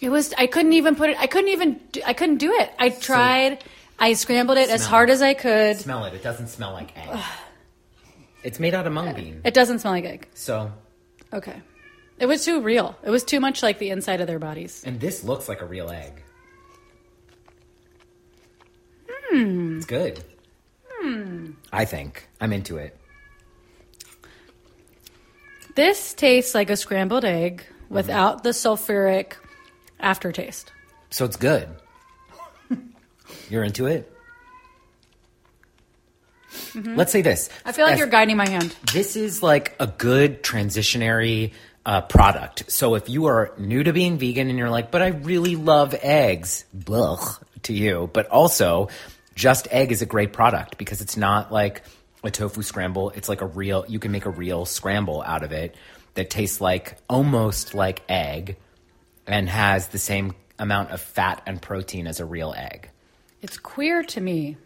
It 0.00 0.10
was 0.10 0.32
I 0.38 0.46
couldn't 0.46 0.74
even 0.74 0.94
put 0.94 1.10
it 1.10 1.16
I 1.18 1.26
couldn't 1.26 1.50
even 1.50 1.80
do, 1.92 2.00
I 2.06 2.12
couldn't 2.12 2.36
do 2.38 2.52
it. 2.52 2.70
I 2.78 2.90
tried 2.90 3.64
I 3.98 4.12
scrambled 4.12 4.58
it 4.58 4.70
as 4.70 4.86
hard 4.86 5.10
as 5.10 5.20
I 5.22 5.34
could. 5.34 5.76
Smell 5.76 6.04
it. 6.04 6.14
It 6.14 6.22
doesn't 6.22 6.48
smell 6.48 6.72
like 6.72 6.96
egg. 6.96 7.18
it's 8.44 8.60
made 8.60 8.74
out 8.74 8.86
of 8.86 8.92
mung 8.92 9.12
bean. 9.14 9.40
It 9.44 9.54
doesn't 9.54 9.80
smell 9.80 9.92
like 9.94 10.04
egg. 10.04 10.28
So, 10.34 10.70
Okay. 11.32 11.60
It 12.20 12.26
was 12.26 12.44
too 12.44 12.60
real. 12.62 12.96
It 13.04 13.10
was 13.10 13.22
too 13.24 13.38
much 13.40 13.62
like 13.62 13.78
the 13.78 13.90
inside 13.90 14.20
of 14.20 14.26
their 14.26 14.38
bodies. 14.38 14.82
and 14.86 15.00
this 15.00 15.24
looks 15.24 15.48
like 15.48 15.60
a 15.62 15.66
real 15.66 15.90
egg. 15.90 16.22
Hmm. 19.30 19.76
It's 19.78 19.86
good. 19.86 20.22
I 21.72 21.84
think. 21.84 22.28
I'm 22.40 22.52
into 22.52 22.76
it. 22.76 22.96
This 25.74 26.14
tastes 26.14 26.54
like 26.54 26.70
a 26.70 26.76
scrambled 26.76 27.24
egg 27.24 27.64
without 27.88 28.42
the 28.42 28.50
sulfuric 28.50 29.34
aftertaste. 30.00 30.72
So 31.10 31.24
it's 31.24 31.36
good. 31.36 31.68
You're 33.50 33.64
into 33.64 33.86
it? 33.86 34.12
Let's 36.74 37.12
say 37.12 37.22
this. 37.22 37.48
I 37.64 37.72
feel 37.72 37.84
like 37.84 37.94
As- 37.94 37.98
you're 37.98 38.08
guiding 38.08 38.36
my 38.36 38.48
hand. 38.48 38.74
this 38.92 39.16
is 39.16 39.42
like 39.42 39.74
a 39.78 39.86
good 39.86 40.42
transitionary 40.42 41.52
uh, 41.86 42.00
product. 42.02 42.70
So 42.70 42.94
if 42.94 43.08
you 43.08 43.26
are 43.26 43.52
new 43.58 43.82
to 43.82 43.92
being 43.92 44.18
vegan 44.18 44.48
and 44.48 44.58
you're 44.58 44.70
like, 44.70 44.90
but 44.90 45.02
I 45.02 45.08
really 45.08 45.56
love 45.56 45.94
eggs, 46.02 46.64
blech 46.76 47.40
to 47.64 47.72
you. 47.74 48.10
But 48.12 48.26
also, 48.28 48.88
just 49.38 49.68
egg 49.70 49.92
is 49.92 50.02
a 50.02 50.06
great 50.06 50.32
product 50.32 50.76
because 50.78 51.00
it's 51.00 51.16
not 51.16 51.52
like 51.52 51.82
a 52.24 52.30
tofu 52.30 52.60
scramble. 52.62 53.10
It's 53.10 53.28
like 53.28 53.40
a 53.40 53.46
real, 53.46 53.84
you 53.88 54.00
can 54.00 54.10
make 54.10 54.26
a 54.26 54.30
real 54.30 54.64
scramble 54.66 55.22
out 55.22 55.44
of 55.44 55.52
it 55.52 55.76
that 56.14 56.28
tastes 56.28 56.60
like 56.60 56.96
almost 57.08 57.72
like 57.72 58.02
egg 58.08 58.56
and 59.28 59.48
has 59.48 59.88
the 59.88 59.98
same 59.98 60.34
amount 60.58 60.90
of 60.90 61.00
fat 61.00 61.40
and 61.46 61.62
protein 61.62 62.08
as 62.08 62.18
a 62.18 62.24
real 62.24 62.52
egg. 62.56 62.90
It's 63.40 63.56
queer 63.58 64.02
to 64.02 64.20
me. 64.20 64.56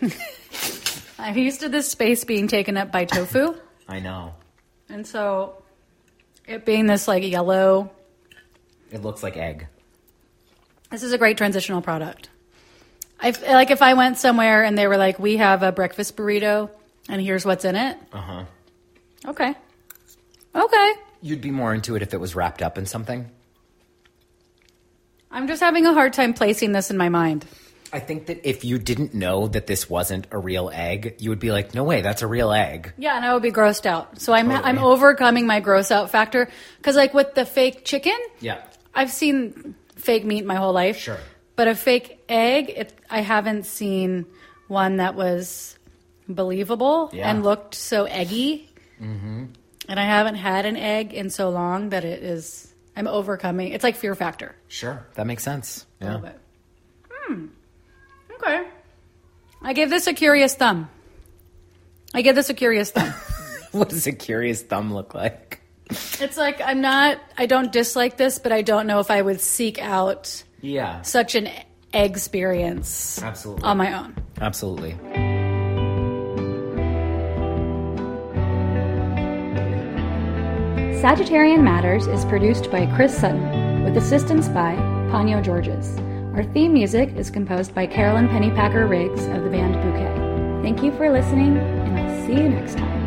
I'm 1.18 1.36
used 1.36 1.60
to 1.60 1.68
this 1.68 1.90
space 1.90 2.24
being 2.24 2.48
taken 2.48 2.78
up 2.78 2.90
by 2.90 3.04
tofu. 3.04 3.54
I 3.88 4.00
know. 4.00 4.34
And 4.88 5.06
so 5.06 5.62
it 6.46 6.64
being 6.64 6.86
this 6.86 7.06
like 7.06 7.22
yellow, 7.24 7.90
It 8.90 9.02
looks 9.02 9.22
like 9.22 9.36
egg. 9.36 9.66
this 10.90 11.02
is 11.02 11.12
a 11.12 11.18
great 11.18 11.36
transitional 11.36 11.82
product. 11.82 12.30
I 13.20 13.28
f- 13.28 13.46
like 13.46 13.70
if 13.70 13.82
I 13.82 13.94
went 13.94 14.18
somewhere 14.18 14.62
and 14.64 14.76
they 14.78 14.86
were 14.86 14.96
like, 14.96 15.18
"We 15.18 15.38
have 15.38 15.62
a 15.62 15.72
breakfast 15.72 16.16
burrito, 16.16 16.70
and 17.08 17.20
here's 17.20 17.44
what's 17.44 17.64
in 17.64 17.74
it." 17.76 17.96
Uh 18.12 18.20
huh. 18.20 18.44
Okay, 19.26 19.54
okay. 20.54 20.92
You'd 21.20 21.40
be 21.40 21.50
more 21.50 21.74
into 21.74 21.96
it 21.96 22.02
if 22.02 22.14
it 22.14 22.20
was 22.20 22.36
wrapped 22.36 22.62
up 22.62 22.78
in 22.78 22.86
something. 22.86 23.28
I'm 25.30 25.46
just 25.48 25.60
having 25.60 25.84
a 25.86 25.92
hard 25.92 26.12
time 26.12 26.32
placing 26.32 26.72
this 26.72 26.90
in 26.90 26.96
my 26.96 27.08
mind. 27.08 27.44
I 27.92 28.00
think 28.00 28.26
that 28.26 28.46
if 28.48 28.64
you 28.64 28.78
didn't 28.78 29.14
know 29.14 29.48
that 29.48 29.66
this 29.66 29.88
wasn't 29.88 30.26
a 30.30 30.38
real 30.38 30.70
egg, 30.72 31.16
you 31.20 31.30
would 31.30 31.38
be 31.40 31.50
like, 31.50 31.74
"No 31.74 31.84
way, 31.84 32.02
that's 32.02 32.22
a 32.22 32.26
real 32.26 32.52
egg." 32.52 32.92
Yeah, 32.98 33.16
and 33.16 33.24
I 33.24 33.32
would 33.32 33.42
be 33.42 33.50
grossed 33.50 33.86
out. 33.86 34.20
So 34.20 34.32
I'm 34.32 34.48
Totally. 34.50 34.68
I'm 34.68 34.78
overcoming 34.78 35.46
my 35.46 35.60
gross 35.60 35.90
out 35.90 36.10
factor 36.10 36.48
because 36.76 36.96
like 36.96 37.14
with 37.14 37.34
the 37.34 37.44
fake 37.46 37.84
chicken, 37.84 38.16
Yeah. 38.40 38.58
I've 38.94 39.10
seen 39.10 39.74
fake 39.96 40.24
meat 40.24 40.44
my 40.44 40.54
whole 40.56 40.72
life. 40.72 40.98
Sure. 40.98 41.18
But 41.58 41.66
a 41.66 41.74
fake 41.74 42.22
egg, 42.28 42.70
it, 42.70 42.92
I 43.10 43.20
haven't 43.20 43.66
seen 43.66 44.26
one 44.68 44.98
that 44.98 45.16
was 45.16 45.76
believable 46.28 47.10
Yeah. 47.12 47.28
and 47.28 47.42
looked 47.42 47.74
so 47.74 48.04
eggy. 48.04 48.70
Mm-hmm. 49.02 49.46
And 49.88 49.98
I 49.98 50.04
haven't 50.04 50.36
had 50.36 50.66
an 50.66 50.76
egg 50.76 51.12
in 51.14 51.30
so 51.30 51.50
long 51.50 51.88
that 51.88 52.04
it 52.04 52.22
is. 52.22 52.72
I'm 52.96 53.08
overcoming. 53.08 53.72
It's 53.72 53.82
like 53.82 53.96
fear 53.96 54.14
factor. 54.14 54.54
Sure, 54.68 55.04
that 55.14 55.26
makes 55.26 55.42
sense. 55.42 55.84
A 56.00 56.04
Yeah. 56.04 56.10
little 56.14 56.26
bit. 56.28 56.40
Hmm. 57.10 57.46
Okay. 58.36 58.68
I 59.60 59.72
give 59.72 59.90
this 59.90 60.06
a 60.06 60.12
curious 60.14 60.54
thumb. 60.54 60.88
I 62.14 62.22
give 62.22 62.36
this 62.36 62.50
a 62.50 62.54
curious 62.54 62.92
thumb. 62.92 63.12
what 63.72 63.88
does 63.88 64.06
a 64.06 64.12
curious 64.12 64.62
thumb 64.62 64.94
look 64.94 65.12
like? 65.12 65.60
It's 65.90 66.36
like 66.36 66.60
I'm 66.60 66.80
not. 66.80 67.18
I 67.36 67.46
don't 67.46 67.72
dislike 67.72 68.16
this, 68.16 68.38
but 68.38 68.52
I 68.52 68.62
don't 68.62 68.86
know 68.86 69.00
if 69.00 69.10
I 69.10 69.20
would 69.20 69.40
seek 69.40 69.80
out 69.82 70.44
Yeah. 70.60 71.02
such 71.02 71.34
an 71.34 71.48
experience 71.92 73.22
Absolutely. 73.22 73.64
on 73.64 73.76
my 73.76 73.92
own. 73.98 74.14
Absolutely. 74.40 74.96
Sagittarian 81.00 81.62
Matters 81.62 82.06
is 82.08 82.24
produced 82.24 82.70
by 82.70 82.86
Chris 82.96 83.16
Sutton 83.16 83.84
with 83.84 83.96
assistance 83.96 84.48
by 84.48 84.74
Ponyo 85.10 85.42
Georges. 85.42 85.96
Our 86.34 86.44
theme 86.52 86.72
music 86.72 87.14
is 87.16 87.30
composed 87.30 87.74
by 87.74 87.86
Carolyn 87.86 88.28
Pennypacker 88.28 88.88
Riggs 88.88 89.24
of 89.26 89.44
the 89.44 89.50
band 89.50 89.74
Bouquet. 89.74 90.62
Thank 90.62 90.82
you 90.82 90.90
for 90.96 91.10
listening, 91.10 91.56
and 91.56 91.98
I'll 91.98 92.26
see 92.26 92.34
you 92.42 92.48
next 92.48 92.76
time. 92.76 92.97